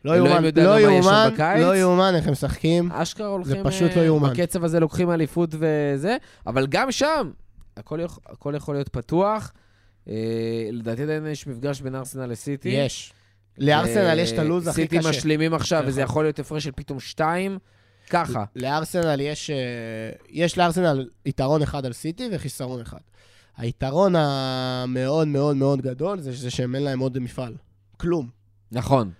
לא 0.05 0.15
יאומן, 0.15 0.43
לא 0.55 0.79
יאומן. 0.79 1.29
לא 1.59 1.77
יאומן 1.77 2.13
איך 2.15 2.25
הם 2.25 2.31
משחקים. 2.31 2.91
אשכרה 2.91 3.27
הולכים... 3.27 3.63
פשוט 3.63 3.91
אה, 3.91 3.95
לא 3.95 4.01
יאומן. 4.01 4.29
בקצב 4.29 4.63
הזה 4.63 4.79
לוקחים 4.79 5.11
אליפות 5.11 5.49
וזה, 5.53 6.17
אבל 6.47 6.67
גם 6.67 6.91
שם, 6.91 7.31
הכל 7.77 8.55
יכול 8.55 8.75
להיות 8.75 8.89
פתוח. 8.89 9.53
אה, 10.09 10.13
לדעתי 10.71 11.03
עדיין 11.03 11.27
יש 11.27 11.47
מפגש 11.47 11.81
בין 11.81 11.95
ארסנל 11.95 12.25
לסיטי. 12.25 12.69
יש. 12.69 13.13
לארסנל 13.57 14.19
יש 14.19 14.31
את 14.31 14.39
הלו"ז 14.39 14.67
הכי 14.67 14.81
סיטי 14.81 14.97
קשה. 14.99 15.09
משלימים 15.09 15.53
עכשיו, 15.53 15.83
וזה 15.85 16.01
נכון. 16.01 16.11
יכול 16.11 16.25
להיות 16.25 16.39
הפרש 16.39 16.63
של 16.63 16.71
פתאום 16.75 16.99
שתיים. 16.99 17.57
ככה. 18.09 18.43
לארסנל 18.55 19.21
יש, 19.21 19.49
אה, 19.49 19.55
יש 20.29 20.57
לארסנל 20.57 21.09
יתרון 21.25 21.61
אחד 21.61 21.85
על 21.85 21.93
סיטי 21.93 22.29
וחיסרון 22.31 22.81
אחד. 22.81 22.97
היתרון 23.57 24.13
המאוד 24.15 25.27
מאוד 25.27 25.55
מאוד 25.57 25.81
גדול 25.81 26.19
זה, 26.19 26.31
זה 26.31 26.51
שהם 26.51 26.75
אין 26.75 26.83
להם 26.83 26.99
עוד 26.99 27.19
מפעל. 27.19 27.53
כלום. 27.97 28.29
נכון. 28.71 29.11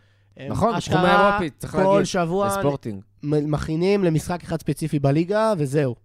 נכון, 0.49 0.75
בתחום 0.77 0.97
האירופי, 0.97 1.49
צריך 1.49 1.73
כל 1.73 1.84
להגיד. 1.93 2.05
שבוע 2.05 2.47
בספורטינג. 2.47 3.01
מ- 3.23 3.51
מכינים 3.51 4.03
למשחק 4.03 4.43
אחד 4.43 4.59
ספציפי 4.59 4.99
בליגה, 4.99 5.53
וזהו. 5.57 5.95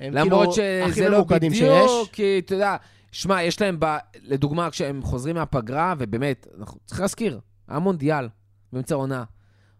הם 0.00 0.14
למרות 0.14 0.54
כאילו 0.54 0.92
שזה 0.94 1.08
לא 1.08 1.24
בדיוק, 1.24 1.54
שיש. 1.54 1.90
כי 2.12 2.42
אתה 2.44 2.54
יודע, 2.54 2.76
שמע, 3.12 3.42
יש 3.42 3.60
להם, 3.60 3.76
ב... 3.80 3.96
לדוגמה, 4.22 4.70
כשהם 4.70 5.02
חוזרים 5.02 5.36
מהפגרה, 5.36 5.94
ובאמת, 5.98 6.46
אנחנו 6.58 6.78
צריכים 6.86 7.02
להזכיר, 7.02 7.40
היה 7.68 7.78
מונדיאל 7.78 8.28
באמצע 8.72 8.94
העונה, 8.94 9.24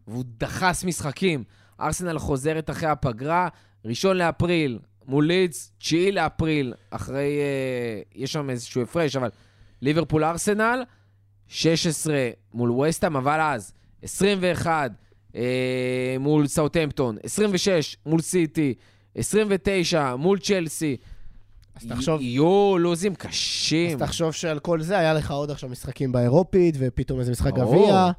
והוא 0.07 0.24
דחס 0.39 0.84
משחקים. 0.84 1.45
ארסנל 1.80 2.18
חוזרת 2.18 2.71
אחרי 2.71 2.88
הפגרה, 2.88 3.49
ראשון 3.84 4.17
לאפריל 4.17 4.79
מול 5.07 5.26
לידס, 5.26 5.72
תשיעי 5.79 6.13
לאפריל, 6.13 6.75
אחרי, 6.91 7.38
אה, 7.38 8.03
יש 8.14 8.33
שם 8.33 8.50
איזשהו 8.50 8.83
הפרש, 8.83 9.17
אבל 9.17 9.29
ליברפול 9.83 10.25
ארסנל, 10.25 10.84
16 11.49 12.30
מול 12.54 12.71
וסטאם, 12.71 13.17
אבל 13.17 13.41
אז 13.41 13.72
21 14.03 14.91
אה, 15.37 16.17
מול 16.21 16.46
סאוטהמפטון, 16.46 17.17
26 17.22 17.96
מול 18.07 18.21
סיטי, 18.21 18.75
29 19.14 20.17
מול 20.17 20.38
צ'לסי. 20.38 20.96
אז 21.77 21.87
תחשוב, 21.89 22.21
יהיו 22.21 22.79
לוזים 22.79 23.13
אז 23.13 23.19
קשים. 23.19 23.99
תחשוב 23.99 24.33
שעל 24.33 24.59
כל 24.59 24.83
זה 24.83 24.99
היה 24.99 25.15
לך 25.15 25.31
עוד 25.31 25.51
עכשיו 25.51 25.71
משחקים 25.71 26.13
באירופית, 26.13 26.75
ופתאום 26.79 27.21
איזה 27.21 27.33
משחק. 27.33 27.55
גביע. 27.55 28.11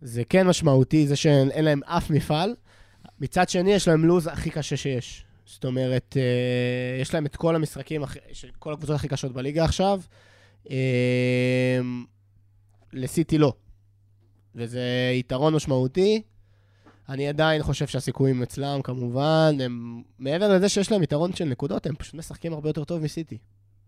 זה 0.00 0.22
כן 0.28 0.46
משמעותי, 0.46 1.06
זה 1.06 1.16
שאין 1.16 1.50
אין 1.50 1.64
להם 1.64 1.80
אף 1.84 2.10
מפעל. 2.10 2.54
מצד 3.20 3.48
שני, 3.48 3.72
יש 3.72 3.88
להם 3.88 4.04
לו"ז 4.04 4.26
הכי 4.26 4.50
קשה 4.50 4.76
שיש. 4.76 5.24
זאת 5.46 5.64
אומרת, 5.64 6.16
אה, 6.16 7.00
יש 7.00 7.14
להם 7.14 7.26
את 7.26 7.36
כל 7.36 7.56
המשחקים, 7.56 8.02
כל 8.58 8.72
הקבוצות 8.72 8.96
הכי 8.96 9.08
קשות 9.08 9.32
בליגה 9.32 9.64
עכשיו. 9.64 10.00
אה, 10.70 11.80
לסיטי 12.92 13.38
לא. 13.38 13.52
וזה 14.54 15.10
יתרון 15.14 15.54
משמעותי. 15.54 16.22
אני 17.10 17.28
עדיין 17.28 17.62
חושב 17.62 17.86
שהסיכויים 17.86 18.42
אצלם, 18.42 18.82
כמובן, 18.82 19.56
הם... 19.64 20.02
מעבר 20.18 20.54
לזה 20.54 20.68
שיש 20.68 20.92
להם 20.92 21.02
יתרון 21.02 21.32
של 21.32 21.44
נקודות, 21.44 21.86
הם 21.86 21.94
פשוט 21.94 22.14
משחקים 22.14 22.52
הרבה 22.52 22.68
יותר 22.68 22.84
טוב 22.84 23.02
מסיטי. 23.02 23.38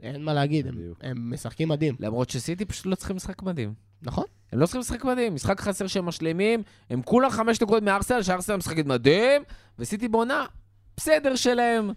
אין 0.01 0.25
מה 0.25 0.35
להגיד, 0.35 0.67
הם. 0.67 0.75
הם 1.01 1.33
משחקים 1.33 1.69
מדהים. 1.69 1.97
למרות 2.01 2.31
שסיטי 2.31 2.65
פשוט 2.65 2.87
לא 2.87 2.95
צריכים 2.95 3.17
משחק 3.17 3.43
מדהים. 3.43 3.75
נכון? 4.03 4.25
הם 4.53 4.59
לא 4.59 4.67
צריכים 4.67 4.81
משחק 4.81 5.05
מדהים, 5.05 5.35
משחק 5.35 5.61
חסר 5.61 5.87
שהם 5.87 6.07
משלימים, 6.07 6.63
הם 6.91 7.03
כולה 7.03 7.31
חמש 7.31 7.63
נקודות 7.63 7.83
מארסנל, 7.83 8.23
שארסנל 8.23 8.57
משחקת 8.57 8.87
מדהים, 8.87 9.43
וסיטי 9.79 10.09
בעונה 10.09 10.47
בסדר 10.97 11.37
שלהם. 11.37 11.91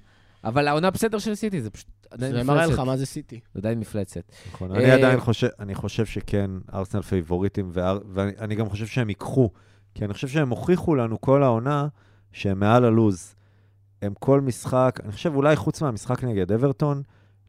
אבל 0.44 0.68
העונה 0.68 0.92
בסדר 0.92 1.20
של 1.20 1.36
סיטי 1.36 1.62
זה 1.62 1.70
פשוט 1.70 1.88
עדיין 2.12 2.32
זה 2.32 2.38
מפלצת. 2.38 2.54
מראה 2.54 2.66
לך 2.66 2.80
מה 2.80 2.98
זה 2.98 3.06
סיטי. 3.06 3.40
זה 3.54 3.60
עדיין 3.60 3.80
מפלצת. 3.80 4.32
נכון, 4.54 4.72
אה, 4.72 4.78
אני 4.78 4.92
עדיין 4.92 5.20
חושב, 5.20 5.48
אני 5.60 5.76
חושב 5.76 6.06
שכן, 6.06 6.52
ארסנל 6.74 7.02
פייבוריטים, 7.02 7.72
ואני 7.74 8.32
אני 8.40 8.56
גם 8.56 8.70
חושב 8.70 8.88
שהם 8.88 9.10
ייקחו, 9.10 9.50
כי 9.96 10.06
אני 10.06 10.14
חושב 10.14 10.28
שהם 10.28 10.50
הוכיחו 10.50 10.96
לנו 10.96 11.22
כל 11.22 11.44
העונה 11.44 11.88
שהם 12.32 12.60
מעל 12.60 12.86
הלוז. 12.86 13.36
הם 14.02 14.14
כל 14.20 14.42
משחק, 14.42 15.00
אני 15.04 15.12
חושב 15.12 15.36
אולי 15.36 15.56
חוץ 15.56 15.82
מהמשחק 15.82 16.24
נגד 16.24 16.52
אברטון, 16.52 17.02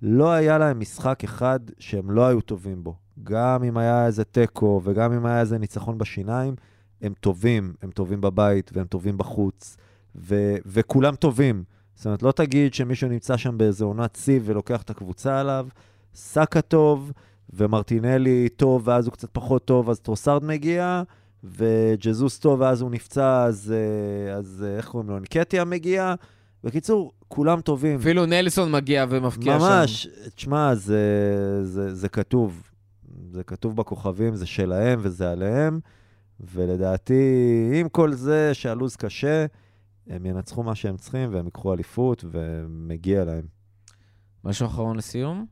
לא 0.03 0.33
היה 0.33 0.59
להם 0.59 0.81
משחק 0.81 1.25
אחד 1.25 1.61
שהם 1.79 2.11
לא 2.11 2.27
היו 2.27 2.41
טובים 2.41 2.85
בו. 2.85 2.95
גם 3.25 3.65
אם 3.65 3.77
היה 3.77 4.07
איזה 4.07 4.25
תיקו 4.25 4.81
וגם 4.85 5.13
אם 5.13 5.27
היה 5.27 5.41
איזה 5.41 5.59
ניצחון 5.59 5.99
בשיניים, 5.99 6.55
הם 7.03 7.13
טובים, 7.21 7.75
הם 7.83 7.91
טובים 7.91 8.21
בבית 8.21 8.71
והם 8.75 8.87
טובים 8.87 9.19
בחוץ, 9.19 9.77
ו- 10.17 10.57
וכולם 10.67 11.15
טובים. 11.15 11.65
זאת 11.95 12.07
אומרת, 12.07 12.23
לא 12.23 12.33
תגיד 12.33 12.75
שמישהו 12.75 13.09
נמצא 13.09 13.37
שם 13.37 13.59
באיזה 13.59 13.85
עונת 13.85 14.19
שיא 14.23 14.41
ולוקח 14.45 14.83
את 14.83 14.91
הקבוצה 14.91 15.41
עליו. 15.41 15.67
סאקה 16.15 16.61
טוב, 16.61 17.13
ומרטינלי 17.51 18.49
טוב, 18.49 18.83
ואז 18.85 19.07
הוא 19.07 19.13
קצת 19.13 19.29
פחות 19.33 19.65
טוב, 19.65 19.91
אז 19.91 20.01
טרוסארד 20.01 20.45
מגיע, 20.45 21.03
וג'זוס 21.45 22.39
טוב, 22.39 22.61
ואז 22.61 22.81
הוא 22.81 22.91
נפצע, 22.91 23.45
אז, 23.45 23.75
אה, 23.77 24.35
אז 24.35 24.65
אה, 24.67 24.77
איך 24.77 24.89
קוראים 24.89 25.11
לו? 25.11 25.19
ניקטיה 25.19 25.65
מגיע. 25.65 26.15
בקיצור, 26.65 27.13
כולם 27.29 27.61
טובים. 27.61 27.99
אפילו 27.99 28.27
נלסון 28.27 28.73
מגיע 28.73 29.05
ומפקיע 29.09 29.59
שם. 29.61 29.65
ממש, 29.65 30.09
תשמע, 30.35 30.75
זה, 30.75 31.01
זה, 31.63 31.95
זה 31.95 32.09
כתוב. 32.09 32.63
זה 33.31 33.45
כתוב 33.45 33.77
בכוכבים, 33.77 34.35
זה 34.35 34.47
שלהם 34.47 34.99
וזה 35.03 35.31
עליהם. 35.31 35.81
ולדעתי, 36.41 37.71
עם 37.75 37.89
כל 37.89 38.13
זה 38.13 38.55
שהלו"ז 38.55 38.97
קשה, 38.97 39.47
הם 40.07 40.27
ינצחו 40.27 40.63
מה 40.63 40.75
שהם 40.75 40.97
צריכים 40.97 41.35
והם 41.35 41.45
ייקחו 41.45 41.75
אליפות 41.75 42.25
ומגיע 42.31 43.25
להם. 43.25 43.47
משהו 44.45 44.67
אחרון 44.67 44.97
לסיום? 44.97 45.47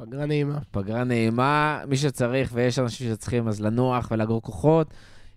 פגרה 0.00 0.26
נעימה. 0.26 0.58
פגרה 0.70 1.04
נעימה, 1.04 1.80
מי 1.88 1.96
שצריך, 1.96 2.50
ויש 2.54 2.78
אנשים 2.78 3.08
שצריכים 3.08 3.48
אז 3.48 3.60
לנוח 3.60 4.08
ולאגור 4.10 4.42
כוחות. 4.42 4.94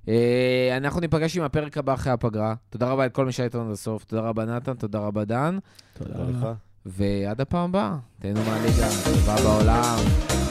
אה, 0.07 0.77
אנחנו 0.77 0.99
ניפגש 0.99 1.37
עם 1.37 1.43
הפרק 1.43 1.77
הבא 1.77 1.93
אחרי 1.93 2.13
הפגרה. 2.13 2.55
תודה 2.69 2.87
רבה 2.89 3.05
לכל 3.05 3.25
מי 3.25 3.31
שהיה 3.31 3.45
איתנו 3.45 3.65
עד 3.65 3.71
הסוף. 3.71 4.03
תודה 4.03 4.21
רבה 4.21 4.45
נתן, 4.45 4.73
תודה 4.73 4.99
רבה 4.99 5.25
דן. 5.25 5.57
תודה 5.93 6.13
תודה 6.13 6.29
לך. 6.29 6.35
רבה. 6.37 6.53
ועד 6.85 7.41
הפעם 7.41 7.69
הבאה, 7.69 7.95
תהנו 8.19 8.39
מהליגה, 8.45 8.87
טובה 9.05 9.35
בעולם. 9.43 10.42